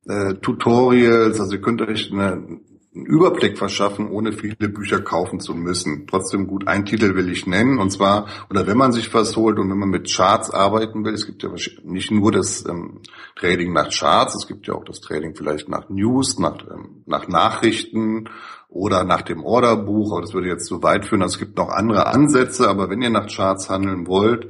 Äh, 0.07 0.35
Tutorials, 0.35 1.41
also 1.41 1.55
ihr 1.55 1.61
könnt 1.61 1.83
euch 1.83 2.13
eine, 2.13 2.33
einen 2.33 3.07
Überblick 3.07 3.59
verschaffen, 3.59 4.09
ohne 4.09 4.33
viele 4.33 4.69
Bücher 4.69 5.01
kaufen 5.01 5.39
zu 5.39 5.55
müssen. 5.55 6.07
Trotzdem 6.09 6.47
gut, 6.49 6.67
ein 6.67 6.85
Titel 6.85 7.15
will 7.15 7.29
ich 7.29 7.47
nennen, 7.47 7.79
und 7.79 7.91
zwar, 7.91 8.27
oder 8.51 8.67
wenn 8.67 8.77
man 8.77 8.93
sich 8.93 9.13
was 9.15 9.37
holt 9.37 9.59
und 9.59 9.71
wenn 9.71 9.79
man 9.79 9.89
mit 9.89 10.13
Charts 10.13 10.51
arbeiten 10.51 11.05
will, 11.05 11.15
es 11.15 11.27
gibt 11.27 11.45
ja 11.45 11.51
nicht 11.85 12.11
nur 12.11 12.33
das 12.33 12.65
ähm, 12.67 13.03
Trading 13.37 13.73
nach 13.73 13.91
Charts, 13.91 14.35
es 14.35 14.49
gibt 14.49 14.67
ja 14.67 14.75
auch 14.75 14.85
das 14.85 15.01
Trading 15.01 15.37
vielleicht 15.37 15.69
nach 15.69 15.89
News, 15.89 16.39
nach, 16.39 16.59
ähm, 16.71 17.03
nach 17.07 17.29
Nachrichten 17.29 18.29
oder 18.77 19.05
nach 19.05 19.23
dem 19.23 19.45
Orderbuch, 19.45 20.13
aber 20.13 20.21
das 20.21 20.35
würde 20.35 20.49
jetzt 20.49 20.67
zu 20.67 20.83
weit 20.83 21.07
führen. 21.07 21.23
Also 21.23 21.35
es 21.35 21.39
gibt 21.39 21.57
noch 21.57 21.71
andere 21.71 22.07
Ansätze, 22.07 22.69
aber 22.69 22.91
wenn 22.91 23.03
ihr 23.03 23.11
nach 23.11 23.29
Charts 23.29 23.69
handeln 23.71 24.07
wollt, 24.07 24.47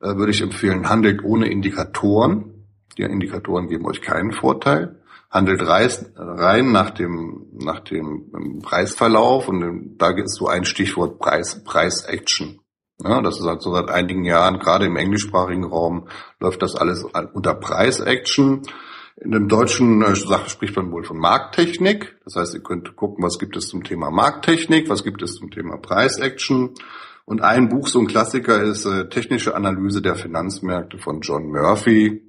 äh, 0.00 0.16
würde 0.16 0.30
ich 0.30 0.42
empfehlen, 0.42 0.88
handelt 0.88 1.24
ohne 1.24 1.48
Indikatoren. 1.48 2.66
Die 2.96 3.02
Indikatoren 3.02 3.68
geben 3.68 3.86
euch 3.86 4.02
keinen 4.02 4.32
Vorteil. 4.32 4.96
Handelt 5.30 5.60
rein 5.66 6.72
nach 6.72 6.90
dem, 6.90 7.46
nach 7.52 7.80
dem 7.80 8.30
ähm, 8.34 8.58
Preisverlauf 8.62 9.48
und 9.48 9.96
da 9.98 10.10
ist 10.10 10.36
so 10.36 10.48
ein 10.48 10.64
Stichwort 10.64 11.18
Preis, 11.18 11.62
Preis-Action. 11.64 12.60
Ja, 13.04 13.20
das 13.20 13.38
ist 13.38 13.46
halt 13.46 13.62
so 13.62 13.72
seit 13.72 13.90
einigen 13.90 14.24
Jahren, 14.24 14.58
gerade 14.58 14.86
im 14.86 14.96
englischsprachigen 14.96 15.64
Raum, 15.64 16.08
läuft 16.40 16.62
das 16.62 16.74
alles 16.74 17.04
unter 17.32 17.54
Preis-Action. 17.54 18.62
In 19.20 19.32
dem 19.32 19.48
deutschen 19.48 20.02
äh, 20.02 20.14
spricht 20.14 20.76
man 20.76 20.92
wohl 20.92 21.02
von 21.02 21.18
Markttechnik. 21.18 22.16
Das 22.24 22.36
heißt, 22.36 22.54
ihr 22.54 22.62
könnt 22.62 22.94
gucken, 22.94 23.24
was 23.24 23.38
gibt 23.38 23.56
es 23.56 23.68
zum 23.68 23.82
Thema 23.82 24.10
Markttechnik, 24.10 24.88
was 24.88 25.02
gibt 25.02 25.22
es 25.22 25.34
zum 25.34 25.50
Thema 25.50 25.76
Preis-Action. 25.76 26.74
Und 27.24 27.42
ein 27.42 27.68
Buch, 27.68 27.88
so 27.88 27.98
ein 27.98 28.06
Klassiker, 28.06 28.62
ist 28.62 28.86
äh, 28.86 29.08
Technische 29.08 29.56
Analyse 29.56 30.02
der 30.02 30.14
Finanzmärkte 30.14 30.98
von 30.98 31.20
John 31.20 31.50
Murphy. 31.50 32.22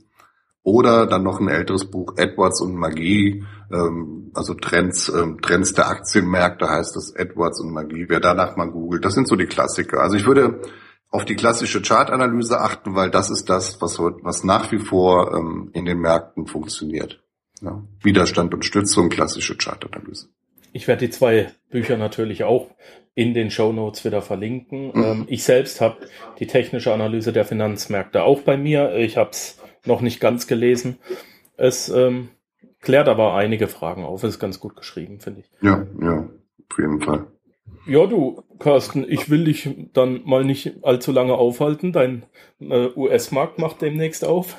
Oder 0.64 1.06
dann 1.06 1.24
noch 1.24 1.40
ein 1.40 1.48
älteres 1.48 1.86
Buch, 1.86 2.14
Edwards 2.18 2.62
und 2.62 2.76
Magie, 2.76 3.46
ähm, 3.72 4.32
also 4.34 4.54
Trends, 4.56 5.10
ähm, 5.10 5.40
Trends 5.42 5.74
der 5.74 5.88
Aktienmärkte 5.88 6.70
heißt 6.70 6.96
das, 6.96 7.12
Edwards 7.16 7.62
und 7.62 7.72
Magie. 7.72 8.06
Wer 8.08 8.20
danach 8.20 8.58
mal 8.58 8.70
googelt, 8.70 9.06
das 9.06 9.14
sind 9.14 9.28
so 9.28 9.36
die 9.36 9.46
Klassiker. 9.46 10.02
Also 10.02 10.18
ich 10.18 10.26
würde 10.26 10.62
auf 11.10 11.26
die 11.26 11.36
klassische 11.36 11.82
Chartanalyse 11.82 12.60
achten, 12.60 12.96
weil 12.96 13.10
das 13.10 13.30
ist 13.30 13.50
das, 13.50 13.82
was, 13.82 14.00
was 14.00 14.44
nach 14.44 14.72
wie 14.72 14.80
vor 14.80 15.34
ähm, 15.36 15.72
in 15.74 15.86
den 15.86 16.00
Märkten 16.00 16.46
funktioniert. 16.46 17.24
Ja. 17.62 17.84
Widerstand 18.02 18.54
und 18.54 18.64
Stützung, 18.64 19.10
klassische 19.10 19.58
Chartanalyse. 19.58 20.30
Ich 20.72 20.88
werde 20.88 21.08
die 21.08 21.12
zwei 21.12 21.52
Bücher 21.70 21.98
natürlich 21.98 22.44
auch 22.44 22.70
in 23.16 23.34
den 23.34 23.52
Show 23.52 23.74
Notes 23.74 24.06
wieder 24.06 24.22
verlinken. 24.22 24.92
Mhm. 24.94 25.04
Ähm, 25.04 25.26
ich 25.28 25.44
selbst 25.44 25.82
habe 25.82 25.98
die 26.40 26.48
technische 26.48 26.94
Analyse 26.94 27.34
der 27.34 27.44
Finanzmärkte 27.46 28.24
auch 28.24 28.42
bei 28.42 28.56
mir. 28.56 28.96
Ich 28.96 29.18
habe 29.18 29.32
es 29.32 29.60
noch 29.86 30.02
nicht 30.02 30.20
ganz 30.20 30.48
gelesen. 30.48 31.00
Es 31.58 31.90
ähm, 31.90 32.30
klärt 32.82 33.10
aber 33.10 33.34
einige 33.34 33.68
Fragen 33.68 34.06
auf. 34.06 34.24
Es 34.24 34.36
ist 34.36 34.40
ganz 34.40 34.60
gut 34.60 34.76
geschrieben, 34.76 35.20
finde 35.20 35.42
ich. 35.42 35.52
Ja, 35.62 35.86
ja, 36.02 36.30
auf 36.70 36.78
jeden 36.78 37.02
Fall. 37.02 37.28
Ja, 37.88 38.06
du, 38.06 38.44
Carsten, 38.60 39.06
ich 39.08 39.30
will 39.30 39.46
dich 39.46 39.70
dann 39.94 40.22
mal 40.26 40.44
nicht 40.44 40.84
allzu 40.84 41.12
lange 41.12 41.36
aufhalten. 41.36 41.92
Dein 41.92 42.24
äh, 42.60 42.90
US-Markt 42.96 43.58
macht 43.58 43.82
demnächst 43.82 44.26
auf. 44.26 44.58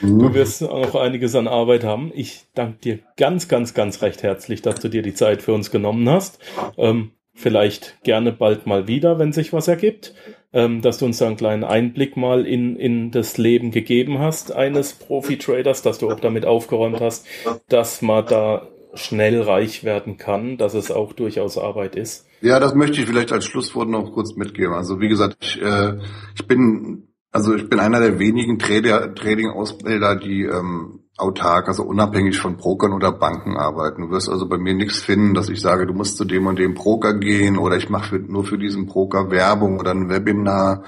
Mhm. 0.00 0.18
Du 0.18 0.34
wirst 0.34 0.62
auch 0.64 0.94
einiges 0.94 1.34
an 1.34 1.48
Arbeit 1.48 1.84
haben. 1.84 2.10
Ich 2.14 2.46
danke 2.54 2.78
dir 2.78 2.98
ganz, 3.16 3.48
ganz, 3.48 3.74
ganz 3.74 4.02
recht 4.02 4.22
herzlich, 4.22 4.62
dass 4.62 4.80
du 4.80 4.88
dir 4.88 5.02
die 5.02 5.14
Zeit 5.14 5.42
für 5.42 5.52
uns 5.52 5.70
genommen 5.70 6.08
hast. 6.08 6.40
Ähm, 6.76 7.12
vielleicht 7.34 8.02
gerne 8.02 8.32
bald 8.32 8.66
mal 8.66 8.88
wieder, 8.88 9.18
wenn 9.18 9.32
sich 9.32 9.52
was 9.52 9.68
ergibt. 9.68 10.14
Ähm, 10.54 10.82
dass 10.82 10.98
du 10.98 11.06
uns 11.06 11.22
einen 11.22 11.38
kleinen 11.38 11.64
Einblick 11.64 12.16
mal 12.16 12.46
in, 12.46 12.76
in 12.76 13.10
das 13.10 13.38
Leben 13.38 13.70
gegeben 13.70 14.18
hast 14.18 14.52
eines 14.52 14.92
Profi-Traders, 14.92 15.80
dass 15.80 15.98
du 15.98 16.10
auch 16.10 16.20
damit 16.20 16.44
aufgeräumt 16.44 17.00
hast, 17.00 17.26
dass 17.68 18.02
man 18.02 18.26
da 18.26 18.68
schnell 18.92 19.40
reich 19.40 19.84
werden 19.84 20.18
kann, 20.18 20.58
dass 20.58 20.74
es 20.74 20.90
auch 20.90 21.14
durchaus 21.14 21.56
Arbeit 21.56 21.96
ist. 21.96 22.26
Ja, 22.42 22.60
das 22.60 22.74
möchte 22.74 23.00
ich 23.00 23.06
vielleicht 23.06 23.32
als 23.32 23.46
Schlusswort 23.46 23.88
noch 23.88 24.12
kurz 24.12 24.36
mitgeben. 24.36 24.74
Also 24.74 25.00
wie 25.00 25.08
gesagt, 25.08 25.36
ich, 25.40 25.62
äh, 25.62 25.98
ich 26.34 26.46
bin 26.46 27.08
also 27.32 27.54
ich 27.54 27.68
bin 27.70 27.80
einer 27.80 27.98
der 27.98 28.18
wenigen 28.18 28.58
Trading-Ausbilder, 28.58 30.16
die 30.16 30.42
ähm, 30.42 31.00
autark, 31.16 31.66
also 31.66 31.82
unabhängig 31.82 32.38
von 32.38 32.58
Brokern 32.58 32.92
oder 32.92 33.10
Banken 33.10 33.56
arbeiten. 33.56 34.02
Du 34.02 34.10
wirst 34.10 34.28
also 34.28 34.46
bei 34.46 34.58
mir 34.58 34.74
nichts 34.74 34.98
finden, 35.00 35.32
dass 35.32 35.48
ich 35.48 35.58
sage, 35.58 35.86
du 35.86 35.94
musst 35.94 36.18
zu 36.18 36.26
dem 36.26 36.46
und 36.46 36.58
dem 36.58 36.74
Broker 36.74 37.14
gehen 37.14 37.56
oder 37.56 37.78
ich 37.78 37.88
mache 37.88 38.18
nur 38.18 38.44
für 38.44 38.58
diesen 38.58 38.84
Broker 38.84 39.30
Werbung 39.30 39.80
oder 39.80 39.92
ein 39.92 40.10
Webinar. 40.10 40.84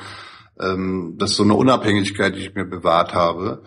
Ähm, 0.61 1.15
das 1.17 1.31
ist 1.31 1.37
so 1.37 1.45
eine 1.45 1.55
Unabhängigkeit, 1.55 2.37
die 2.37 2.41
ich 2.41 2.55
mir 2.55 2.67
bewahrt 2.67 3.15
habe. 3.15 3.63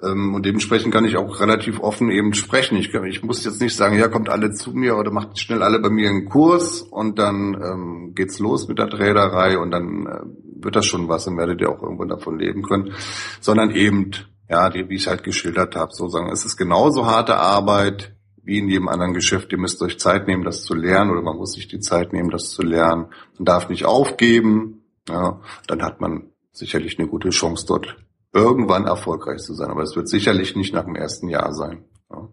Ähm, 0.00 0.34
und 0.34 0.46
dementsprechend 0.46 0.92
kann 0.92 1.04
ich 1.04 1.16
auch 1.16 1.40
relativ 1.40 1.80
offen 1.80 2.10
eben 2.10 2.34
sprechen. 2.34 2.76
Ich, 2.76 2.94
ich 2.94 3.22
muss 3.22 3.44
jetzt 3.44 3.60
nicht 3.60 3.76
sagen, 3.76 3.98
ja, 3.98 4.08
kommt 4.08 4.28
alle 4.28 4.52
zu 4.52 4.72
mir 4.72 4.96
oder 4.96 5.10
macht 5.10 5.38
schnell 5.38 5.62
alle 5.62 5.80
bei 5.80 5.90
mir 5.90 6.08
einen 6.08 6.28
Kurs 6.28 6.82
und 6.82 7.18
dann 7.18 7.54
ähm, 7.54 8.12
geht's 8.14 8.38
los 8.38 8.68
mit 8.68 8.78
der 8.78 8.88
Traderei 8.88 9.58
und 9.58 9.70
dann 9.70 10.06
äh, 10.06 10.64
wird 10.64 10.76
das 10.76 10.86
schon 10.86 11.08
was 11.08 11.26
und 11.26 11.36
werdet 11.36 11.60
ihr 11.60 11.70
auch 11.70 11.82
irgendwann 11.82 12.08
davon 12.08 12.38
leben 12.38 12.62
können. 12.62 12.94
Sondern 13.40 13.70
eben, 13.72 14.12
ja, 14.48 14.70
die, 14.70 14.88
wie 14.88 14.96
ich 14.96 15.08
halt 15.08 15.24
geschildert 15.24 15.76
habe, 15.76 15.92
so 15.92 16.08
sagen, 16.08 16.30
es 16.30 16.44
ist 16.44 16.56
genauso 16.56 17.06
harte 17.06 17.36
Arbeit 17.36 18.14
wie 18.44 18.58
in 18.58 18.68
jedem 18.68 18.88
anderen 18.88 19.14
Geschäft. 19.14 19.52
Ihr 19.52 19.58
müsst 19.58 19.80
euch 19.82 19.98
Zeit 19.98 20.26
nehmen, 20.26 20.44
das 20.44 20.62
zu 20.62 20.74
lernen 20.74 21.10
oder 21.10 21.22
man 21.22 21.36
muss 21.36 21.52
sich 21.52 21.68
die 21.68 21.80
Zeit 21.80 22.12
nehmen, 22.12 22.30
das 22.30 22.50
zu 22.50 22.62
lernen. 22.62 23.06
Man 23.38 23.44
darf 23.44 23.68
nicht 23.68 23.84
aufgeben. 23.84 24.84
Ja, 25.08 25.40
dann 25.66 25.82
hat 25.82 26.00
man 26.00 26.30
sicherlich 26.52 26.98
eine 26.98 27.08
gute 27.08 27.30
Chance 27.30 27.66
dort 27.66 27.96
irgendwann 28.32 28.86
erfolgreich 28.86 29.40
zu 29.40 29.54
sein. 29.54 29.70
Aber 29.70 29.82
es 29.82 29.94
wird 29.96 30.08
sicherlich 30.08 30.56
nicht 30.56 30.74
nach 30.74 30.84
dem 30.84 30.96
ersten 30.96 31.28
Jahr 31.28 31.52
sein. 31.52 31.84
Ja. 32.10 32.28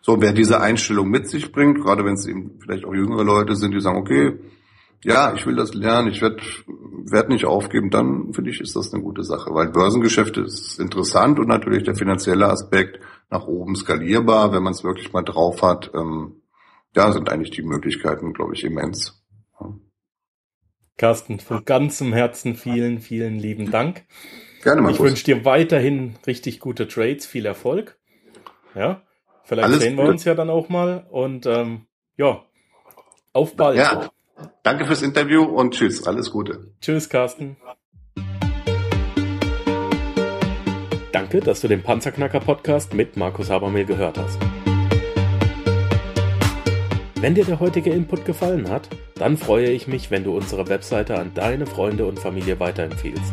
So, 0.00 0.20
wer 0.20 0.32
diese 0.32 0.60
Einstellung 0.60 1.08
mit 1.08 1.28
sich 1.28 1.52
bringt, 1.52 1.80
gerade 1.80 2.04
wenn 2.04 2.14
es 2.14 2.26
eben 2.26 2.58
vielleicht 2.60 2.84
auch 2.84 2.94
jüngere 2.94 3.24
Leute 3.24 3.56
sind, 3.56 3.72
die 3.72 3.80
sagen, 3.80 3.98
okay, 3.98 4.38
ja, 5.04 5.34
ich 5.34 5.46
will 5.46 5.56
das 5.56 5.74
lernen, 5.74 6.08
ich 6.08 6.22
werde 6.22 6.40
werd 7.10 7.28
nicht 7.28 7.44
aufgeben, 7.44 7.90
dann 7.90 8.32
finde 8.32 8.50
ich, 8.50 8.60
ist 8.60 8.76
das 8.76 8.92
eine 8.92 9.02
gute 9.02 9.24
Sache. 9.24 9.52
Weil 9.52 9.68
Börsengeschäfte 9.68 10.42
ist 10.42 10.78
interessant 10.78 11.38
und 11.40 11.48
natürlich 11.48 11.82
der 11.82 11.96
finanzielle 11.96 12.46
Aspekt 12.48 13.00
nach 13.28 13.46
oben 13.46 13.74
skalierbar, 13.74 14.52
wenn 14.52 14.62
man 14.62 14.72
es 14.72 14.84
wirklich 14.84 15.12
mal 15.12 15.22
drauf 15.22 15.62
hat. 15.62 15.90
Ähm, 15.94 16.42
ja, 16.94 17.10
sind 17.10 17.30
eigentlich 17.30 17.50
die 17.50 17.62
Möglichkeiten, 17.62 18.32
glaube 18.32 18.54
ich, 18.54 18.64
immens. 18.64 19.18
Carsten, 20.98 21.40
von 21.40 21.64
ganzem 21.64 22.12
Herzen 22.12 22.54
vielen, 22.54 23.00
vielen 23.00 23.38
lieben 23.38 23.70
Dank. 23.70 24.04
Gerne, 24.62 24.80
Markus. 24.80 24.98
Ich 24.98 25.04
wünsche 25.04 25.24
dir 25.24 25.44
weiterhin 25.44 26.14
richtig 26.26 26.60
gute 26.60 26.86
Trades, 26.86 27.26
viel 27.26 27.46
Erfolg. 27.46 27.98
Ja, 28.76 29.02
vielleicht 29.42 29.64
Alles 29.66 29.80
sehen 29.80 29.96
wir 29.96 30.04
uns 30.04 30.24
ja 30.24 30.34
dann 30.34 30.50
auch 30.50 30.68
mal 30.68 31.04
und 31.10 31.46
ähm, 31.46 31.86
ja, 32.16 32.44
auf 33.32 33.56
bald. 33.56 33.76
Ja, 33.76 34.10
danke 34.62 34.86
fürs 34.86 35.02
Interview 35.02 35.42
und 35.42 35.74
tschüss, 35.74 36.06
alles 36.06 36.30
Gute. 36.30 36.72
Tschüss, 36.80 37.08
Carsten. 37.08 37.56
Danke, 41.10 41.40
dass 41.40 41.60
du 41.60 41.68
den 41.68 41.82
Panzerknacker 41.82 42.40
Podcast 42.40 42.94
mit 42.94 43.16
Markus 43.16 43.50
Habermehl 43.50 43.84
gehört 43.84 44.16
hast. 44.16 44.38
Wenn 47.16 47.34
dir 47.34 47.44
der 47.44 47.58
heutige 47.58 47.90
Input 47.90 48.24
gefallen 48.24 48.70
hat, 48.70 48.88
dann 49.16 49.36
freue 49.36 49.70
ich 49.70 49.88
mich, 49.88 50.10
wenn 50.10 50.24
du 50.24 50.36
unsere 50.36 50.68
Webseite 50.68 51.18
an 51.18 51.32
deine 51.34 51.66
Freunde 51.66 52.06
und 52.06 52.18
Familie 52.18 52.58
weiterempfiehlst. 52.58 53.32